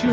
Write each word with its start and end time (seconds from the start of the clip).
to 0.00 0.06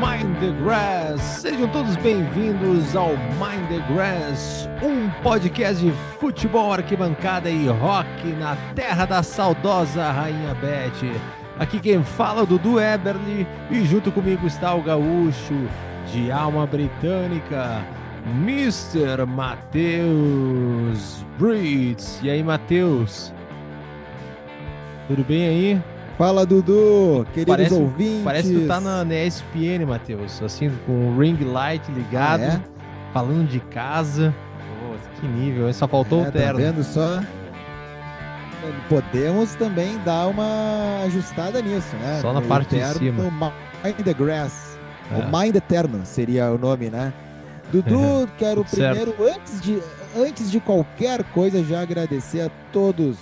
Mind 0.00 0.38
the 0.40 0.52
Grass. 0.62 1.20
Sejam 1.42 1.68
todos 1.68 1.96
bem-vindos 1.96 2.96
ao 2.96 3.10
Mind 3.10 3.68
the 3.68 3.92
Grass, 3.92 4.66
um 4.82 5.10
podcast 5.22 5.84
de 5.84 5.92
futebol, 6.18 6.72
arquibancada 6.72 7.50
e 7.50 7.68
rock 7.68 8.26
na 8.38 8.56
terra 8.74 9.04
da 9.04 9.22
saudosa 9.22 10.10
Rainha 10.10 10.54
Beth. 10.54 11.20
Aqui 11.58 11.78
quem 11.78 12.02
fala 12.02 12.40
é 12.40 12.42
o 12.44 12.46
Dudu 12.46 12.80
Eberly 12.80 13.46
e 13.70 13.84
junto 13.84 14.10
comigo 14.10 14.46
está 14.46 14.74
o 14.74 14.82
gaúcho 14.82 15.68
de 16.10 16.32
alma 16.32 16.66
britânica, 16.66 17.84
Mr. 18.40 19.26
Matheus 19.26 21.22
Brits. 21.38 22.18
E 22.22 22.30
aí, 22.30 22.42
Matheus? 22.42 23.34
Tudo 25.06 25.22
bem 25.22 25.48
aí? 25.48 25.97
Fala, 26.18 26.44
Dudu, 26.44 27.24
queridos 27.32 27.54
Parece- 27.56 27.74
ouvintes. 27.74 28.24
Parece 28.24 28.52
que 28.52 28.60
tu 28.62 28.66
tá 28.66 28.80
na, 28.80 29.04
na 29.04 29.14
ESPN, 29.14 29.86
Matheus. 29.86 30.42
Assim, 30.42 30.68
com 30.84 31.10
o 31.10 31.18
ring 31.18 31.36
light 31.44 31.88
ligado, 31.92 32.40
Ah, 32.42 32.54
é? 32.54 32.60
falando 33.12 33.46
de 33.48 33.60
casa. 33.60 34.34
Nossa, 34.82 35.08
que 35.20 35.26
nível? 35.28 35.72
Só 35.72 35.86
faltou 35.86 36.24
É, 36.24 36.28
o 36.28 36.32
terno. 36.32 36.58
Tá 36.58 36.64
vendo 36.66 36.82
só? 36.82 37.20
Podemos 38.88 39.54
também 39.54 39.96
dar 40.04 40.26
uma 40.26 41.04
ajustada 41.06 41.62
nisso, 41.62 41.94
né? 41.96 42.18
Só 42.20 42.32
na 42.32 42.40
No 42.40 42.46
parte 42.48 42.74
de 42.76 42.84
cima. 42.94 43.22
Mind 43.84 43.96
the 44.04 44.12
Grass. 44.14 44.76
É. 45.12 45.14
O 45.14 45.38
Mind 45.38 45.54
Eterno 45.54 46.00
seria 46.04 46.50
o 46.50 46.58
nome, 46.58 46.90
né? 46.90 47.12
Dudu, 47.72 48.28
quero 48.36 48.64
certo. 48.66 49.12
primeiro, 49.12 49.32
antes 49.36 49.60
de, 49.60 49.78
antes 50.16 50.50
de 50.50 50.58
qualquer 50.58 51.22
coisa, 51.32 51.62
já 51.62 51.80
agradecer 51.80 52.40
a 52.40 52.50
todos 52.72 53.16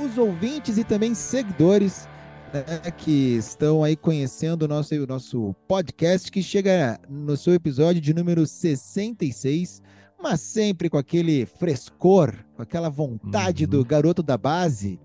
os 0.00 0.18
ouvintes 0.18 0.78
e 0.78 0.84
também 0.84 1.14
seguidores 1.14 2.08
né, 2.52 2.90
que 2.96 3.36
estão 3.36 3.82
aí 3.82 3.96
conhecendo 3.96 4.62
o 4.64 4.68
nosso, 4.68 4.94
o 4.94 5.06
nosso 5.06 5.54
podcast, 5.66 6.30
que 6.30 6.42
chega 6.42 6.98
no 7.08 7.36
seu 7.36 7.54
episódio 7.54 8.00
de 8.00 8.12
número 8.14 8.46
66, 8.46 9.82
mas 10.22 10.40
sempre 10.40 10.88
com 10.90 10.98
aquele 10.98 11.46
frescor, 11.46 12.34
com 12.54 12.62
aquela 12.62 12.88
vontade 12.88 13.64
Uhum. 13.64 13.70
do 13.70 13.84
garoto 13.84 14.22
da 14.22 14.36
base 14.36 15.00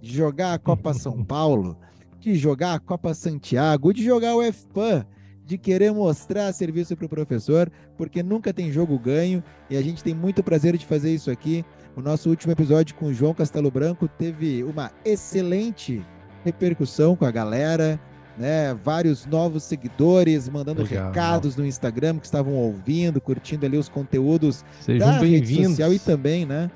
de 0.00 0.14
jogar 0.14 0.54
a 0.54 0.58
Copa 0.58 0.92
São 0.94 1.22
Paulo, 1.24 1.76
de 2.20 2.34
jogar 2.34 2.74
a 2.74 2.80
Copa 2.80 3.14
Santiago, 3.14 3.92
de 3.92 4.04
jogar 4.04 4.34
o 4.36 4.42
FPAN, 4.52 5.06
de 5.44 5.56
querer 5.56 5.92
mostrar 5.92 6.52
serviço 6.52 6.94
para 6.96 7.06
o 7.06 7.08
professor, 7.08 7.70
porque 7.96 8.22
nunca 8.22 8.52
tem 8.52 8.70
jogo 8.70 8.98
ganho 8.98 9.42
e 9.70 9.76
a 9.76 9.82
gente 9.82 10.04
tem 10.04 10.14
muito 10.14 10.42
prazer 10.42 10.76
de 10.76 10.84
fazer 10.84 11.14
isso 11.14 11.30
aqui. 11.30 11.64
O 11.98 12.00
nosso 12.00 12.30
último 12.30 12.52
episódio 12.52 12.94
com 12.94 13.06
o 13.06 13.12
João 13.12 13.34
Castelo 13.34 13.72
Branco 13.72 14.06
teve 14.06 14.62
uma 14.62 14.92
excelente 15.04 16.00
repercussão 16.44 17.16
com 17.16 17.24
a 17.24 17.30
galera, 17.32 17.98
né? 18.38 18.72
Vários 18.84 19.26
novos 19.26 19.64
seguidores 19.64 20.48
mandando 20.48 20.84
Legal. 20.84 21.08
recados 21.08 21.56
no 21.56 21.66
Instagram 21.66 22.20
que 22.20 22.26
estavam 22.26 22.54
ouvindo, 22.54 23.20
curtindo 23.20 23.66
ali 23.66 23.76
os 23.76 23.88
conteúdos 23.88 24.64
Sejam 24.80 25.08
da 25.08 25.18
rede 25.18 25.64
social 25.64 25.92
e 25.92 25.98
também, 25.98 26.46
né, 26.46 26.70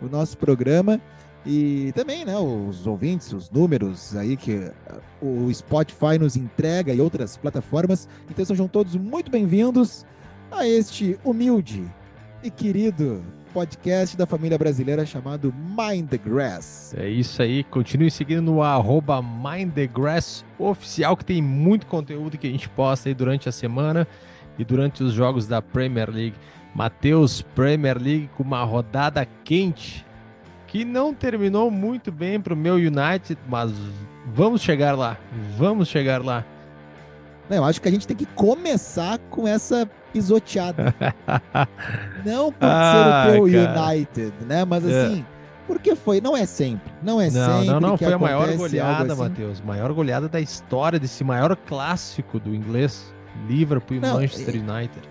o 0.00 0.06
nosso 0.06 0.38
programa 0.38 0.98
e 1.44 1.92
também, 1.94 2.24
né, 2.24 2.38
os 2.38 2.86
ouvintes, 2.86 3.30
os 3.34 3.50
números 3.50 4.16
aí 4.16 4.38
que 4.38 4.72
o 5.20 5.52
Spotify 5.52 6.18
nos 6.18 6.34
entrega 6.34 6.94
e 6.94 7.00
outras 7.02 7.36
plataformas. 7.36 8.08
Então 8.30 8.42
sejam 8.42 8.66
todos 8.66 8.96
muito 8.96 9.30
bem-vindos 9.30 10.06
a 10.50 10.66
este 10.66 11.18
humilde 11.22 11.84
e 12.42 12.50
querido 12.50 13.22
podcast 13.52 14.16
da 14.16 14.26
família 14.26 14.56
brasileira 14.56 15.04
chamado 15.04 15.52
Mind 15.54 16.08
the 16.08 16.16
Grass. 16.16 16.94
É 16.96 17.08
isso 17.08 17.42
aí, 17.42 17.62
continue 17.64 18.10
seguindo 18.10 18.42
no 18.42 18.62
arroba 18.62 19.20
Mind 19.22 19.72
the 19.74 19.86
Grass 19.86 20.44
oficial, 20.58 21.16
que 21.16 21.24
tem 21.24 21.42
muito 21.42 21.86
conteúdo 21.86 22.38
que 22.38 22.46
a 22.46 22.50
gente 22.50 22.68
posta 22.70 23.08
aí 23.08 23.14
durante 23.14 23.48
a 23.48 23.52
semana 23.52 24.08
e 24.58 24.64
durante 24.64 25.02
os 25.02 25.12
jogos 25.12 25.46
da 25.46 25.60
Premier 25.60 26.10
League. 26.10 26.36
Matheus, 26.74 27.42
Premier 27.42 27.98
League 27.98 28.30
com 28.36 28.42
uma 28.42 28.64
rodada 28.64 29.26
quente, 29.44 30.06
que 30.66 30.84
não 30.84 31.12
terminou 31.12 31.70
muito 31.70 32.10
bem 32.10 32.40
para 32.40 32.54
o 32.54 32.56
meu 32.56 32.76
United, 32.76 33.38
mas 33.46 33.70
vamos 34.34 34.62
chegar 34.62 34.96
lá, 34.96 35.18
vamos 35.58 35.88
chegar 35.88 36.24
lá. 36.24 36.44
Eu 37.50 37.64
acho 37.64 37.82
que 37.82 37.88
a 37.88 37.92
gente 37.92 38.06
tem 38.06 38.16
que 38.16 38.24
começar 38.24 39.18
com 39.28 39.46
essa 39.46 39.88
pisoteada. 40.12 40.94
Não 42.24 42.52
por 42.52 42.66
Ah, 42.68 43.26
ser 43.30 43.40
o 43.40 43.48
teu 43.48 43.64
cara. 43.64 43.88
United, 43.90 44.32
né? 44.46 44.64
Mas 44.64 44.86
É. 44.86 45.06
assim, 45.06 45.24
porque 45.66 45.94
foi, 45.96 46.20
não 46.20 46.36
é 46.36 46.44
sempre. 46.44 46.92
Não 47.02 47.20
é 47.20 47.30
Não, 47.30 47.52
sempre 47.60 47.66
não, 47.68 47.80
não, 47.80 47.96
que 47.98 48.04
foi 48.04 48.12
a 48.12 48.18
maior 48.18 48.52
goleada, 48.56 49.12
assim. 49.12 49.22
Matheus. 49.22 49.60
Maior 49.60 49.92
goleada 49.92 50.28
da 50.28 50.40
história 50.40 50.98
desse 50.98 51.24
maior 51.24 51.56
clássico 51.56 52.38
do 52.38 52.54
inglês. 52.54 53.12
Liverpool 53.48 53.96
e 53.96 54.00
Não, 54.00 54.14
Manchester 54.14 54.54
United. 54.56 55.08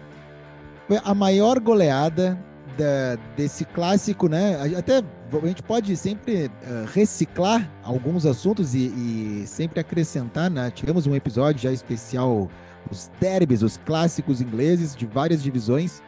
Foi 0.87 0.99
a 1.03 1.13
maior 1.15 1.59
goleada 1.59 2.37
da- 2.77 3.17
desse 3.35 3.65
clássico, 3.65 4.27
né? 4.29 4.57
Até 4.77 4.97
a 4.99 5.47
gente 5.47 5.63
pode 5.63 5.95
sempre 5.97 6.51
eh, 6.63 6.85
reciclar 6.93 7.67
alguns 7.83 8.25
assuntos 8.25 8.75
e, 8.75 8.79
e 8.87 9.43
sempre 9.47 9.79
acrescentar, 9.79 10.49
né? 10.51 10.69
Tivemos 10.71 11.07
um 11.07 11.15
episódio 11.15 11.61
já 11.63 11.71
especial, 11.71 12.49
os 12.89 13.09
derbys, 13.19 13.61
os 13.61 13.77
clássicos 13.77 14.41
ingleses 14.41 14.95
de 14.95 15.05
várias 15.05 15.41
divisões, 15.43 16.01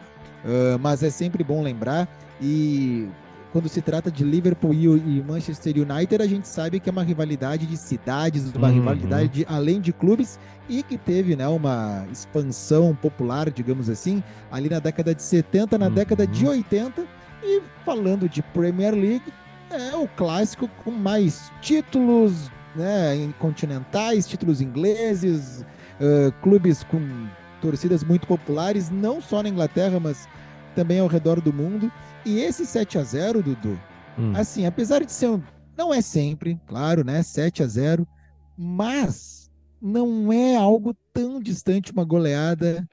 ah, 0.45 0.77
mas 0.79 1.03
é 1.03 1.09
sempre 1.09 1.43
bom 1.43 1.61
lembrar. 1.61 2.07
E 2.41 3.07
quando 3.51 3.69
se 3.69 3.81
trata 3.81 4.09
de 4.09 4.23
Liverpool 4.23 4.73
e, 4.73 5.23
Manchester 5.27 5.75
United, 5.77 6.21
a 6.23 6.27
gente 6.27 6.47
sabe 6.47 6.79
que 6.79 6.89
é 6.89 6.91
uma 6.91 7.03
rivalidade 7.03 7.67
de 7.67 7.77
cidades, 7.77 8.51
uma 8.55 8.67
Uhum. 8.69 8.73
rivalidade 8.73 9.29
de- 9.29 9.45
além 9.47 9.79
de 9.79 9.93
clubes 9.93 10.39
e 10.67 10.81
que 10.81 10.97
teve 10.97 11.35
né, 11.35 11.47
uma 11.47 12.05
expansão 12.11 12.95
popular, 12.95 13.51
digamos 13.51 13.89
assim, 13.89 14.23
ali 14.51 14.69
na 14.69 14.79
década 14.79 15.13
de 15.13 15.21
70, 15.21 15.77
na 15.77 15.85
Uhum. 15.87 15.93
década 15.93 16.25
de 16.25 16.47
80. 16.47 17.05
E 17.43 17.61
falando 17.85 18.27
de 18.27 18.41
Premier 18.41 18.93
League, 18.95 19.31
é 19.69 19.95
o 19.95 20.07
clássico 20.07 20.67
com 20.83 20.89
mais 20.91 21.51
títulos 21.61 22.49
né, 22.75 23.31
continentais, 23.37 24.27
títulos 24.27 24.59
ingleses, 24.61 25.63
eh, 26.03 26.31
clubes 26.41 26.83
com 26.83 27.31
torcidas 27.61 28.03
muito 28.03 28.27
populares, 28.27 28.89
não 28.89 29.21
só 29.21 29.41
na 29.43 29.49
Inglaterra, 29.49 29.99
mas 29.99 30.29
também 30.75 30.99
ao 30.99 31.07
redor 31.07 31.41
do 31.41 31.53
mundo. 31.53 31.91
E 32.25 32.39
esse 32.39 32.65
7 32.65 32.97
a 32.97 33.03
0 33.03 33.43
Dudu, 33.43 33.83
Hum. 34.17 34.31
assim, 34.33 34.65
apesar 34.65 35.03
de 35.05 35.11
ser 35.13 35.29
um, 35.29 35.43
não 35.77 35.93
é 35.93 36.01
sempre, 36.01 36.59
claro, 36.67 37.03
né, 37.05 37.23
7 37.23 37.63
a 37.63 37.67
0, 37.67 38.07
mas 38.55 39.51
não 39.81 40.31
é 40.31 40.55
algo 40.55 40.95
tão 41.13 41.39
distante 41.41 41.91
uma 41.91 42.05
goleada 42.05 42.87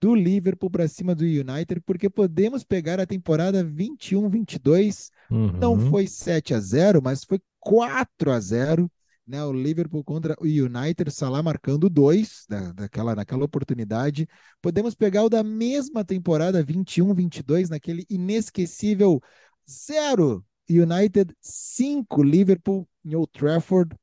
do 0.00 0.14
Liverpool 0.14 0.70
para 0.70 0.88
cima 0.88 1.14
do 1.14 1.24
United, 1.24 1.80
porque 1.86 2.10
podemos 2.10 2.64
pegar 2.64 3.00
a 3.00 3.06
temporada 3.06 3.62
21-22, 3.64 5.10
não 5.58 5.74
Uhum. 5.74 5.78
foi 5.78 6.06
7 6.08 6.54
a 6.54 6.60
0, 6.60 7.00
mas 7.02 7.24
foi 7.24 7.40
4 7.60 8.32
a 8.32 8.40
0, 8.40 8.90
né, 9.26 9.42
o 9.44 9.52
Liverpool 9.52 10.02
contra 10.02 10.34
o 10.40 10.44
United, 10.44 11.10
Salah 11.10 11.42
marcando 11.42 11.88
dois 11.88 12.44
da, 12.48 12.72
daquela 12.72 13.14
naquela 13.14 13.44
oportunidade. 13.44 14.26
Podemos 14.60 14.94
pegar 14.94 15.22
o 15.24 15.28
da 15.28 15.42
mesma 15.42 16.04
temporada 16.04 16.62
21-22 16.64 17.68
naquele 17.68 18.04
inesquecível 18.10 19.20
0 19.68 20.44
United 20.68 21.34
5 21.40 22.22
Liverpool 22.22 22.88
em 23.04 23.14
Old 23.14 23.30
Trafford. 23.32 23.94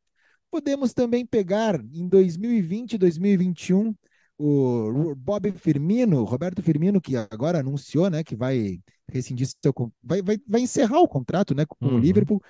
Podemos 0.52 0.94
também 0.94 1.26
pegar 1.26 1.80
em 1.94 2.08
2020 2.08 2.94
e 2.94 2.98
2021 2.98 3.94
o 4.38 5.14
Bob 5.16 5.52
Firmino, 5.52 6.24
Roberto 6.24 6.64
Firmino, 6.64 7.02
que 7.02 7.18
agora 7.18 7.60
anunciou, 7.60 8.10
né, 8.10 8.24
que 8.24 8.38
vai 8.38 8.80
rescindir 9.12 9.48
seu, 9.48 9.74
vai, 10.02 10.22
vai, 10.22 10.38
vai 10.48 10.62
encerrar 10.62 11.00
o 11.00 11.08
contrato, 11.08 11.54
né, 11.54 11.66
com 11.66 11.86
o 11.86 11.90
Uhum. 11.90 12.00
Liverpool. 12.00 12.42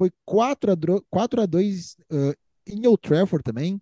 Foi 0.00 0.10
4 0.24 0.72
a, 0.72 0.74
dro- 0.74 1.04
4 1.10 1.42
a 1.42 1.46
2 1.46 1.94
uh, 2.10 2.34
em 2.66 2.86
Old 2.86 3.02
Trafford 3.02 3.42
também. 3.44 3.78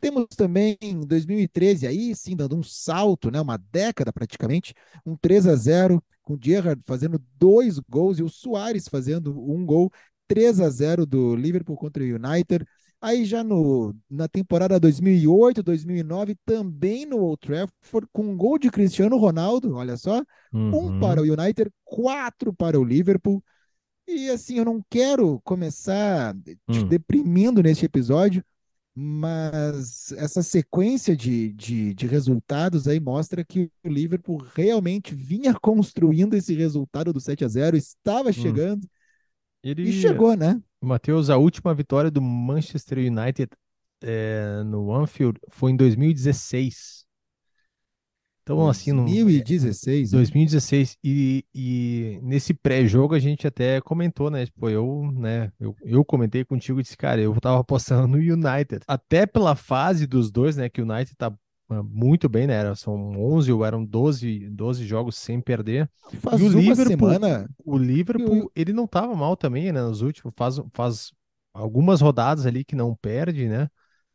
Temos 0.00 0.26
também 0.36 0.76
em 0.82 1.00
2013, 1.00 1.86
aí 1.86 2.14
sim, 2.14 2.36
dando 2.36 2.56
um 2.56 2.62
salto, 2.62 3.30
né, 3.30 3.40
uma 3.40 3.56
década 3.56 4.12
praticamente, 4.12 4.74
um 5.06 5.16
3 5.16 5.46
a 5.46 5.54
0 5.56 6.02
com 6.22 6.34
o 6.34 6.38
Gerrard 6.42 6.82
fazendo 6.84 7.22
dois 7.38 7.78
gols 7.88 8.18
e 8.18 8.22
o 8.22 8.28
Soares 8.28 8.86
fazendo 8.88 9.32
um 9.50 9.64
gol, 9.64 9.90
3 10.28 10.60
a 10.60 10.68
0 10.68 11.06
do 11.06 11.36
Liverpool 11.36 11.76
contra 11.76 12.02
o 12.02 12.06
United. 12.06 12.66
Aí 13.00 13.24
já 13.24 13.42
no, 13.42 13.94
na 14.10 14.28
temporada 14.28 14.78
2008, 14.78 15.62
2009, 15.62 16.36
também 16.44 17.06
no 17.06 17.18
Old 17.18 17.40
Trafford, 17.40 18.06
com 18.12 18.24
um 18.24 18.36
gol 18.36 18.58
de 18.58 18.70
Cristiano 18.70 19.16
Ronaldo, 19.16 19.74
olha 19.74 19.96
só, 19.96 20.22
um 20.52 20.76
Uhum. 20.88 21.00
para 21.00 21.20
o 21.20 21.24
United, 21.24 21.70
quatro 21.84 22.52
para 22.52 22.78
o 22.78 22.84
Liverpool. 22.84 23.42
E 24.06 24.28
assim, 24.30 24.58
eu 24.58 24.64
não 24.64 24.84
quero 24.90 25.40
começar 25.44 26.34
te 26.44 26.58
Hum. 26.68 26.88
deprimindo 26.88 27.62
neste 27.62 27.84
episódio, 27.84 28.44
mas 28.94 30.12
essa 30.12 30.42
sequência 30.42 31.16
de, 31.16 31.52
de, 31.52 31.94
de 31.94 32.06
resultados 32.06 32.86
aí 32.86 33.00
mostra 33.00 33.44
que 33.44 33.70
o 33.84 33.88
Liverpool 33.88 34.44
realmente 34.54 35.14
vinha 35.14 35.54
construindo 35.54 36.34
esse 36.34 36.54
resultado 36.54 37.12
do 37.12 37.20
7 37.20 37.44
a 37.44 37.48
0 37.48 37.76
estava 37.76 38.32
chegando 38.32 38.86
Ele... 39.62 39.88
e 39.88 39.92
chegou, 39.92 40.36
né? 40.36 40.60
Matheus, 40.80 41.30
a 41.30 41.36
última 41.36 41.72
vitória 41.72 42.10
do 42.10 42.20
Manchester 42.20 42.98
United 42.98 43.48
é, 44.02 44.62
no 44.64 44.92
Anfield 44.92 45.38
foi 45.48 45.70
em 45.70 45.76
2016. 45.76 47.01
Então, 48.42 48.68
assim, 48.68 48.90
no, 48.90 49.04
2016. 49.04 50.10
2016. 50.10 50.96
E, 51.02 51.44
e 51.54 52.18
nesse 52.22 52.52
pré-jogo 52.52 53.14
a 53.14 53.18
gente 53.18 53.46
até 53.46 53.80
comentou, 53.80 54.30
né? 54.30 54.44
Tipo, 54.46 54.68
eu, 54.68 55.10
né? 55.14 55.52
Eu, 55.60 55.76
eu 55.82 56.04
comentei 56.04 56.44
contigo 56.44 56.80
e 56.80 56.82
disse, 56.82 56.96
cara, 56.96 57.20
eu 57.20 57.32
tava 57.40 57.60
apostando 57.60 58.08
no 58.08 58.16
United. 58.16 58.80
Até 58.88 59.26
pela 59.26 59.54
fase 59.54 60.06
dos 60.06 60.30
dois, 60.30 60.56
né? 60.56 60.68
Que 60.68 60.82
o 60.82 60.84
United 60.84 61.14
tá 61.16 61.32
ah, 61.70 61.82
muito 61.82 62.28
bem, 62.28 62.46
né? 62.46 62.54
Era, 62.54 62.74
são 62.74 62.94
11 63.16 63.52
ou 63.52 63.64
eram 63.64 63.84
12, 63.84 64.50
12 64.50 64.84
jogos 64.84 65.16
sem 65.16 65.40
perder. 65.40 65.88
Faz 66.20 66.40
e 66.40 66.44
o 66.44 66.48
Liverpool, 66.48 66.86
semana. 67.12 67.48
o 67.64 67.78
Liverpool, 67.78 68.36
Eu- 68.36 68.52
ele 68.54 68.72
não 68.72 68.86
tava 68.86 69.14
mal 69.14 69.36
também, 69.36 69.72
né? 69.72 69.80
Nos 69.82 70.02
últimos, 70.02 70.34
faz, 70.36 70.60
faz 70.72 71.12
algumas 71.54 72.00
rodadas 72.00 72.44
ali 72.44 72.64
que 72.64 72.74
não 72.74 72.94
perde, 72.94 73.48
né? 73.48 73.68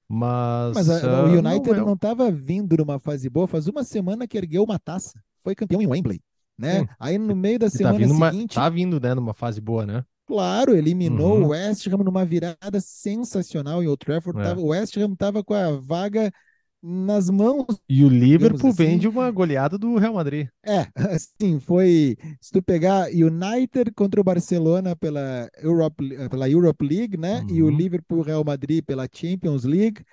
Mas, 0.10 0.74
Mas 0.76 0.90
a- 0.90 1.06
ah, 1.06 1.24
o 1.26 1.28
não 1.28 1.52
United 1.52 1.76
não 1.82 1.94
estava 1.94 2.32
vindo 2.32 2.78
numa 2.78 3.00
fase 3.00 3.30
boa, 3.30 3.48
faz 3.48 3.68
uma 3.68 3.84
semana 3.84 4.26
que 4.28 4.38
ergueu 4.38 4.64
uma 4.64 4.80
taça. 4.80 5.20
Foi 5.44 5.54
campeão 5.54 5.82
em 5.82 5.88
Wembley, 5.88 6.22
né? 6.58 6.80
Sim. 6.82 6.88
Aí 7.00 7.18
no 7.18 7.36
meio 7.36 7.60
da 7.60 7.68
e 7.68 7.72
tá 7.72 7.78
semana 7.78 7.98
vindo 7.98 8.14
uma, 8.14 8.32
seguinte, 8.32 8.56
tá 8.56 8.70
vindo, 8.70 9.00
né, 9.00 9.14
numa 9.14 9.34
fase 9.34 9.60
boa, 9.62 9.86
né? 9.86 10.04
claro, 10.26 10.76
eliminou 10.76 11.38
Uhum. 11.38 11.46
o 11.46 11.48
West 11.50 11.88
Ham 11.88 11.98
numa 12.04 12.26
virada 12.26 12.82
sensacional 12.82 13.82
em 13.82 13.88
Old 13.88 14.00
Trafford. 14.06 14.40
É. 14.42 14.44
Tava- 14.44 14.60
o 14.60 14.68
West 14.68 14.98
Ham 14.98 15.14
estava 15.14 15.42
com 15.42 15.54
a 15.54 15.72
vaga 15.80 16.32
nas 16.82 17.30
mãos. 17.30 17.66
E 17.90 18.04
o 18.04 18.10
Liverpool 18.10 18.70
assim. 18.70 18.78
vem 18.78 18.98
de 18.98 19.08
uma 19.08 19.30
goleada 19.32 19.78
do 19.78 19.98
Real 19.98 20.14
Madrid. 20.14 20.48
É, 20.66 20.88
assim, 21.16 21.60
foi. 21.60 22.18
Se 22.42 22.52
tu 22.52 22.62
pegar 22.62 23.08
United 23.10 23.92
contra 23.96 24.20
o 24.20 24.24
Barcelona 24.24 24.96
pela 24.96 25.50
Europe, 25.58 26.04
pela 26.30 26.50
Europe 26.50 26.86
League, 26.86 27.18
né? 27.18 27.46
E 27.50 27.62
o 27.62 27.66
Uhum. 27.66 27.78
Liverpool 27.78 28.22
Real 28.22 28.44
Madrid 28.44 28.84
pela 28.86 29.08
Champions 29.12 29.64
League. 29.64 30.04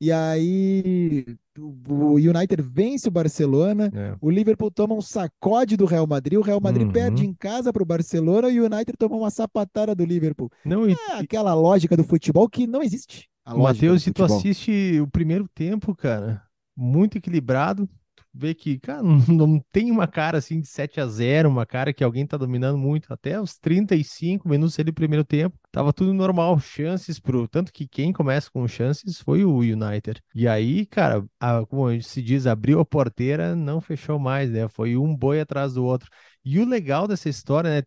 E 0.00 0.10
aí 0.12 1.24
o 1.58 2.14
United 2.14 2.60
vence 2.62 3.08
o 3.08 3.10
Barcelona. 3.10 3.90
É. 3.94 4.16
O 4.20 4.28
Liverpool 4.30 4.70
toma 4.70 4.94
um 4.94 5.00
sacode 5.00 5.76
do 5.76 5.84
Real 5.86 6.06
Madrid, 6.06 6.38
o 6.38 6.42
Real 6.42 6.60
Madrid 6.60 6.86
Uhum. 6.86 6.92
perde 6.92 7.24
em 7.24 7.32
casa 7.34 7.72
para 7.72 7.82
o 7.82 7.86
Barcelona 7.86 8.48
e 8.50 8.60
o 8.60 8.64
United 8.64 8.96
toma 8.98 9.16
uma 9.16 9.30
sapatada 9.30 9.94
do 9.94 10.04
Liverpool. 10.04 10.50
Não, 10.64 10.88
e, 10.88 10.92
É 10.92 11.18
aquela 11.20 11.54
lógica 11.54 11.96
do 11.96 12.04
futebol 12.04 12.48
que 12.48 12.66
não 12.66 12.82
existe. 12.82 13.28
A 13.44 13.52
lógica 13.54 13.92
Matheus, 13.92 14.02
se 14.02 14.12
tu 14.12 14.24
assiste 14.24 15.00
o 15.00 15.06
primeiro 15.08 15.46
tempo, 15.54 15.94
cara, 15.94 16.42
muito 16.76 17.18
equilibrado, 17.18 17.86
tu 18.16 18.24
vê 18.32 18.54
que, 18.54 18.78
cara, 18.80 19.02
não, 19.02 19.46
não 19.46 19.60
tem 19.70 19.90
uma 19.90 20.06
cara 20.08 20.38
assim 20.38 20.60
de 20.60 20.66
7 20.66 21.00
a 21.00 21.06
0 21.06 21.48
uma 21.48 21.64
cara 21.66 21.92
que 21.92 22.02
alguém 22.02 22.26
tá 22.26 22.36
dominando 22.36 22.76
muito. 22.78 23.12
Até 23.12 23.40
os 23.40 23.56
35 23.58 24.48
minutos 24.48 24.78
ali 24.78 24.86
do 24.90 24.94
primeiro 24.94 25.24
tempo, 25.24 25.56
tava 25.70 25.92
tudo 25.92 26.12
normal, 26.12 26.58
chances 26.58 27.20
pro. 27.20 27.46
Tanto 27.46 27.72
que 27.72 27.86
quem 27.86 28.12
começa 28.12 28.50
com 28.50 28.66
chances 28.66 29.20
foi 29.20 29.44
o 29.44 29.58
United. 29.58 30.20
E 30.34 30.48
aí, 30.48 30.86
cara, 30.86 31.24
a- 31.38 31.64
como 31.66 32.00
se 32.02 32.22
diz, 32.22 32.46
abriu 32.46 32.80
a 32.80 32.84
porteira, 32.84 33.54
não 33.54 33.80
fechou 33.80 34.18
mais, 34.18 34.50
né? 34.50 34.68
Foi 34.68 34.96
um 34.96 35.14
boi 35.14 35.40
atrás 35.40 35.74
do 35.74 35.84
outro. 35.84 36.08
E 36.44 36.58
o 36.58 36.66
legal 36.66 37.06
dessa 37.06 37.28
história, 37.28 37.70
né? 37.70 37.82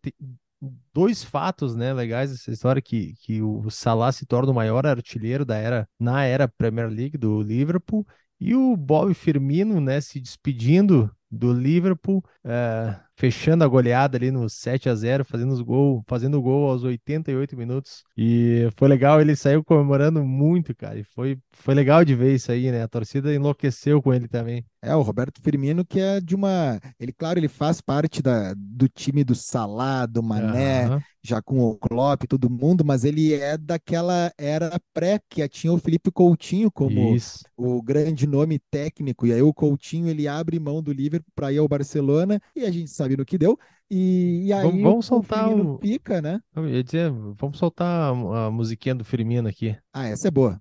Dois 0.93 1.23
fatos, 1.23 1.75
né, 1.75 1.93
legais 1.93 2.31
dessa 2.31 2.51
história 2.51 2.81
que, 2.81 3.13
que 3.21 3.41
o 3.41 3.69
Salah 3.69 4.11
se 4.11 4.25
torna 4.25 4.51
o 4.51 4.55
maior 4.55 4.85
artilheiro 4.85 5.45
da 5.45 5.55
era 5.55 5.87
na 5.99 6.23
era 6.23 6.47
Premier 6.47 6.89
League 6.89 7.17
do 7.17 7.41
Liverpool 7.41 8.05
e 8.39 8.55
o 8.55 8.75
Bob 8.75 9.13
Firmino, 9.13 9.79
né, 9.81 9.99
se 10.01 10.19
despedindo 10.19 11.11
do 11.29 11.51
Liverpool, 11.53 12.23
eh, 12.43 12.99
fechando 13.17 13.63
a 13.63 13.67
goleada 13.67 14.15
ali 14.15 14.29
no 14.29 14.47
7 14.47 14.87
a 14.87 14.95
0 14.95 15.25
fazendo 15.25 15.51
os 15.51 15.61
gol, 15.61 16.03
fazendo 16.07 16.37
o 16.37 16.41
gol 16.41 16.69
aos 16.69 16.83
88 16.83 17.57
minutos. 17.57 18.03
E 18.15 18.69
foi 18.77 18.87
legal, 18.87 19.19
ele 19.19 19.35
saiu 19.35 19.63
comemorando 19.63 20.23
muito, 20.23 20.75
cara. 20.75 20.99
E 20.99 21.03
foi, 21.03 21.37
foi 21.51 21.73
legal 21.73 22.05
de 22.05 22.13
ver 22.13 22.35
isso 22.35 22.51
aí, 22.51 22.71
né? 22.71 22.83
A 22.83 22.87
torcida 22.87 23.33
enlouqueceu 23.33 24.01
com 24.01 24.13
ele 24.13 24.27
também. 24.27 24.63
É, 24.81 24.95
o 24.95 25.01
Roberto 25.01 25.41
Firmino, 25.41 25.83
que 25.83 25.99
é 25.99 26.21
de 26.21 26.35
uma. 26.35 26.79
Ele, 26.99 27.11
claro, 27.11 27.39
ele 27.39 27.47
faz 27.47 27.81
parte 27.81 28.21
da, 28.21 28.53
do 28.55 28.87
time 28.87 29.23
do 29.23 29.33
Salah, 29.33 30.05
do 30.05 30.21
Mané, 30.21 30.85
Aham. 30.85 31.03
já 31.23 31.41
com 31.41 31.59
o 31.59 31.75
Klopp 31.77 32.23
todo 32.29 32.49
mundo, 32.49 32.85
mas 32.85 33.03
ele 33.03 33.33
é 33.33 33.57
daquela 33.57 34.31
era 34.37 34.79
pré 34.93 35.19
que 35.29 35.47
tinha 35.49 35.73
o 35.73 35.79
Felipe 35.79 36.11
Coutinho 36.11 36.71
como 36.71 37.15
Isso. 37.15 37.43
o 37.57 37.81
grande 37.81 38.27
nome 38.27 38.59
técnico. 38.69 39.25
E 39.25 39.33
aí 39.33 39.41
o 39.41 39.53
Coutinho 39.53 40.07
ele 40.07 40.27
abre 40.27 40.59
mão 40.59 40.81
do 40.81 40.93
Liverpool 40.93 41.31
para 41.35 41.51
ir 41.51 41.57
ao 41.57 41.67
Barcelona 41.67 42.39
e 42.55 42.63
a 42.63 42.71
gente 42.71 42.91
sabe 42.91 43.06
no 43.15 43.23
que 43.25 43.37
deu. 43.37 43.57
E, 43.89 44.47
e 44.47 44.53
aí 44.53 44.63
Vamos- 44.63 44.81
vamos 44.81 45.05
o 45.05 45.07
soltar 45.07 45.47
Firmino 45.47 45.75
o- 45.75 45.79
fica, 45.79 46.21
né? 46.21 46.41
Eu 46.55 46.67
ia 46.67 46.83
dizer, 46.83 47.09
vamos 47.37 47.57
soltar 47.57 48.11
a, 48.13 48.47
a 48.47 48.51
musiquinha 48.51 48.93
do 48.95 49.05
Firmino 49.05 49.47
aqui. 49.47 49.77
Ah, 49.93 50.07
essa 50.07 50.27
é 50.27 50.31
boa. 50.31 50.59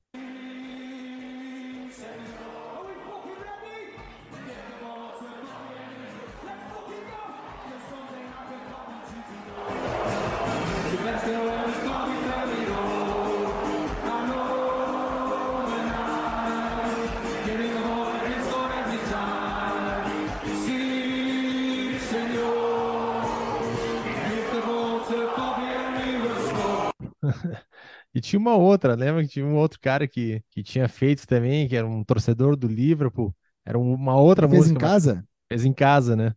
E 28.16 28.22
tinha 28.22 28.40
uma 28.40 28.56
outra, 28.56 28.94
lembra 28.96 29.22
que 29.24 29.28
tinha 29.30 29.46
um 29.46 29.56
outro 29.56 29.80
cara 29.80 30.08
que, 30.08 30.42
que 30.50 30.62
tinha 30.64 30.88
feito 30.88 31.26
também, 31.26 31.68
que 31.68 31.76
era 31.76 31.86
um 31.86 32.04
torcedor 32.04 32.56
do 32.56 32.68
Liverpool. 32.68 33.34
Era 33.64 33.78
uma 33.78 34.16
outra 34.18 34.48
Fez 34.48 34.48
música, 34.48 34.68
em 34.68 34.76
mas 34.80 34.92
casa? 34.92 35.24
fez 35.50 35.64
em 35.66 35.74
casa, 35.74 36.16
né? 36.16 36.34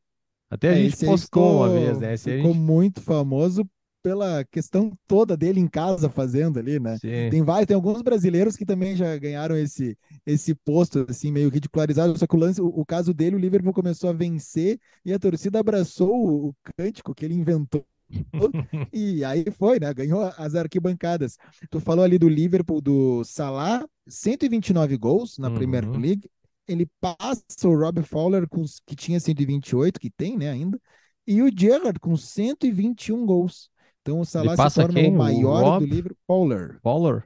Até 0.49 0.71
a 0.71 0.75
É, 0.75 0.75
gente 0.75 0.97
postou 0.97 1.53
uma 1.57 1.69
ficou- 1.69 1.69
vez, 1.69 1.99
né? 1.99 2.13
Esse 2.15 2.31
Ficou 2.31 2.53
gente... 2.53 2.53
muito 2.53 3.01
famoso 3.01 3.67
pela 4.03 4.45
questão 4.45 4.91
toda 5.07 5.35
dele 5.35 5.59
em 5.59 5.67
casa 5.67 6.09
fazendo 6.09 6.59
ali, 6.59 6.79
né? 6.79 6.99
Sim. 6.99 7.29
Tem 7.29 7.43
vários, 7.43 7.67
tem 7.67 7.75
alguns 7.75 8.01
brasileiros 8.01 8.55
que 8.55 8.65
também 8.65 8.95
já 8.95 9.17
ganharam 9.17 9.55
esse 9.57 9.97
esse 10.25 10.55
posto 10.55 11.05
assim 11.09 11.31
meio 11.31 11.49
ridicularizado, 11.49 12.17
só 12.17 12.25
que 12.27 12.35
o 12.35 12.39
lance, 12.39 12.61
o, 12.61 12.67
o 12.67 12.85
caso 12.85 13.13
dele, 13.13 13.35
o 13.35 13.39
Liverpool 13.39 13.73
começou 13.73 14.09
a 14.09 14.13
vencer 14.13 14.79
e 15.05 15.13
a 15.13 15.19
torcida 15.19 15.59
abraçou 15.59 16.09
o, 16.15 16.49
o 16.49 16.55
cântico 16.77 17.13
que 17.13 17.25
ele 17.25 17.35
inventou. 17.35 17.85
e 18.93 19.23
aí 19.23 19.45
foi, 19.51 19.79
né? 19.79 19.93
Ganhou 19.93 20.23
as 20.37 20.55
arquibancadas. 20.55 21.37
Tu 21.69 21.79
falou 21.79 22.03
ali 22.03 22.17
do 22.17 22.27
Liverpool 22.27 22.81
do 22.81 23.23
Salah, 23.23 23.85
129 24.07 24.97
gols 24.97 25.37
na 25.37 25.51
Premier 25.51 25.85
Uhum. 25.85 25.97
League. 25.99 26.29
Ele 26.67 26.87
passa 27.01 27.67
o 27.67 27.75
Rob 27.75 28.01
Fowler 28.03 28.47
com 28.47 28.63
que 28.85 28.95
tinha 28.95 29.19
128, 29.19 29.99
que 29.99 30.09
tem, 30.09 30.37
né, 30.37 30.49
ainda. 30.49 30.79
E 31.25 31.41
o 31.41 31.49
Gerrard 31.55 31.99
com 31.99 32.15
121 32.15 33.25
gols. 33.25 33.69
Então 34.01 34.19
o 34.19 34.25
Salah 34.25 34.55
se 34.69 34.75
torna 34.75 34.93
quem? 34.99 35.11
o 35.11 35.15
O 35.15 35.17
maior 35.17 35.63
Rob? 35.63 35.85
do 35.85 35.95
Liverpool. 35.95 36.17
Fowler. 36.27 36.79
Fowler? 36.81 37.23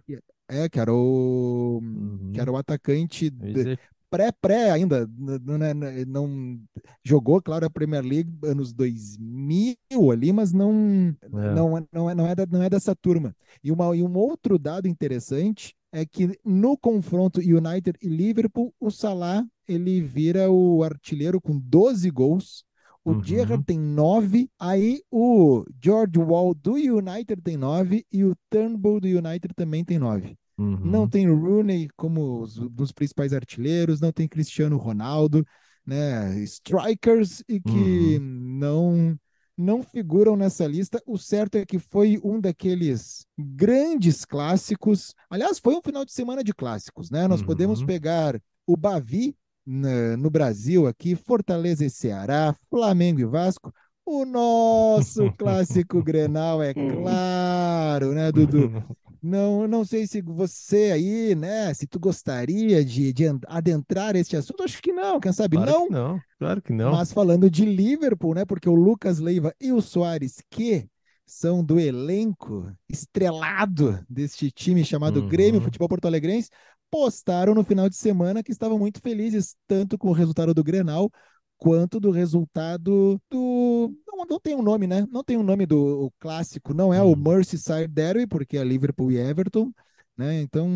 É, 0.49 0.67
que 0.69 0.79
era 0.79 0.93
o, 0.93 1.79
Uhum. 1.81 2.31
que 2.33 2.39
era 2.39 2.51
o 2.51 2.57
atacante 2.57 3.29
de- 3.29 3.77
pré-pré 4.13 4.69
ainda. 4.71 5.09
n- 5.17 5.39
n- 5.39 5.73
n- 5.73 6.05
Não, 6.05 6.59
jogou, 7.03 7.41
claro, 7.41 7.65
a 7.65 7.69
Premier 7.69 8.03
League 8.03 8.31
anos 8.43 8.71
2000 8.71 10.11
ali, 10.11 10.31
mas 10.31 10.53
não, 10.53 11.15
É. 11.23 11.27
não, 11.55 11.77
é- 11.77 11.83
não, 11.91 12.09
é, 12.09 12.15
não, 12.15 12.27
é 12.27 12.35
da- 12.35 12.45
não 12.45 12.61
é 12.61 12.69
dessa 12.69 12.95
turma. 12.95 13.35
E, 13.63 13.71
uma, 13.71 13.95
e 13.95 14.03
um 14.03 14.15
outro 14.15 14.59
dado 14.59 14.87
interessante 14.87 15.73
é 15.91 16.05
que 16.05 16.37
no 16.45 16.77
confronto 16.77 17.39
United 17.39 17.97
e 18.01 18.07
Liverpool, 18.07 18.73
o 18.79 18.91
Salah 18.91 19.45
ele 19.67 20.01
vira 20.01 20.51
o 20.51 20.83
artilheiro 20.83 21.41
com 21.41 21.57
12 21.59 22.09
gols. 22.11 22.63
O 23.05 23.11
Uhum. 23.13 23.23
Gerrard 23.23 23.63
tem 23.65 23.77
9, 23.79 24.47
aí 24.59 25.01
o 25.11 25.65
George 25.83 26.17
Wall 26.19 26.53
do 26.53 26.73
United 26.75 27.41
tem 27.41 27.57
9 27.57 28.05
e 28.11 28.23
o 28.23 28.33
Turnbull 28.49 28.99
do 29.01 29.07
United 29.07 29.53
também 29.55 29.83
tem 29.83 29.99
9. 29.99 30.37
Uhum. 30.57 30.77
Não 30.83 31.07
tem 31.07 31.29
o 31.29 31.35
Rooney 31.39 31.87
como 31.95 32.41
os, 32.41 32.55
dos 32.55 32.91
principais 32.91 33.33
artilheiros, 33.33 33.99
não 34.01 34.11
tem 34.11 34.27
Cristiano 34.27 34.77
Ronaldo, 34.77 35.45
né? 35.85 36.39
Strikers 36.43 37.43
e 37.47 37.59
que 37.59 38.19
não 38.21 39.17
não 39.55 39.83
figuram 39.83 40.35
nessa 40.35 40.65
lista. 40.65 41.01
O 41.05 41.17
certo 41.17 41.55
é 41.55 41.65
que 41.65 41.77
foi 41.77 42.19
um 42.23 42.39
daqueles 42.41 43.25
grandes 43.37 44.25
clássicos. 44.25 45.13
Aliás, 45.29 45.59
foi 45.59 45.75
um 45.75 45.81
final 45.81 46.03
de 46.03 46.11
semana 46.11 46.43
de 46.43 46.53
clássicos, 46.53 47.11
né? 47.11 47.27
Nós 47.27 47.43
podemos 47.43 47.81
Uhum. 47.81 47.85
pegar 47.85 48.41
o 48.65 48.75
Bavi 48.75 49.35
na- 49.65 50.17
no 50.17 50.29
Brasil 50.29 50.87
aqui, 50.87 51.15
Fortaleza 51.15 51.85
e 51.85 51.89
Ceará, 51.89 52.55
Flamengo 52.69 53.19
e 53.21 53.25
Vasco. 53.25 53.71
O 54.05 54.25
nosso 54.25 55.31
clássico 55.37 56.01
Grenal, 56.03 56.61
é 56.61 56.73
claro, 56.73 58.13
né, 58.13 58.31
Dudu? 58.31 58.73
Não, 59.25 59.65
não 59.69 59.85
sei 59.85 60.05
se 60.05 60.21
você 60.21 60.91
aí, 60.91 61.33
né, 61.33 61.73
se 61.73 61.87
tu 61.87 61.97
gostaria 61.97 62.83
de, 62.83 63.13
de 63.13 63.23
adentrar 63.47 64.17
este 64.17 64.35
assunto, 64.35 64.63
acho 64.63 64.81
que 64.81 64.91
não, 64.91 65.17
quem 65.17 65.31
sabe 65.31 65.55
Claro 65.55 65.71
não, 65.71 65.85
que 65.85 65.93
não, 65.93 66.21
claro 66.37 66.61
que 66.61 66.73
não. 66.73 66.91
mas 66.91 67.13
falando 67.13 67.49
de 67.49 67.63
Liverpool, 67.65 68.33
né, 68.35 68.43
porque 68.43 68.67
o 68.67 68.75
Lucas 68.75 69.19
Leiva 69.19 69.55
e 69.61 69.71
o 69.71 69.81
Soares, 69.81 70.43
que 70.49 70.89
são 71.25 71.63
do 71.63 71.79
elenco 71.79 72.69
estrelado 72.89 73.97
deste 74.09 74.51
time 74.51 74.83
chamado 74.83 75.21
Uhum. 75.21 75.29
Grêmio 75.29 75.61
Futebol 75.61 75.87
Porto 75.87 76.05
Alegrense, 76.05 76.49
postaram 76.91 77.55
no 77.55 77.63
final 77.63 77.87
de 77.87 77.95
semana 77.95 78.43
que 78.43 78.51
estavam 78.51 78.77
muito 78.77 78.99
felizes, 78.99 79.55
tanto 79.65 79.97
com 79.97 80.09
o 80.09 80.13
resultado 80.13 80.53
do 80.53 80.63
Grenal, 80.63 81.09
quanto 81.57 81.99
do 81.99 82.11
resultado 82.11 83.19
do. 83.29 83.93
Não, 84.07 84.25
não 84.25 84.39
tem 84.39 84.55
um 84.55 84.61
nome, 84.61 84.87
né? 84.87 85.07
Não 85.09 85.23
tem 85.23 85.37
um 85.37 85.43
nome 85.43 85.65
do 85.65 86.11
clássico, 86.19 86.73
não 86.73 86.93
é 86.93 87.01
o 87.01 87.13
hum. 87.13 87.15
Merseyside 87.15 87.87
Derby, 87.87 88.27
porque 88.27 88.57
é 88.57 88.63
Liverpool 88.63 89.11
e 89.11 89.17
Everton, 89.17 89.71
né? 90.17 90.41
Então, 90.41 90.69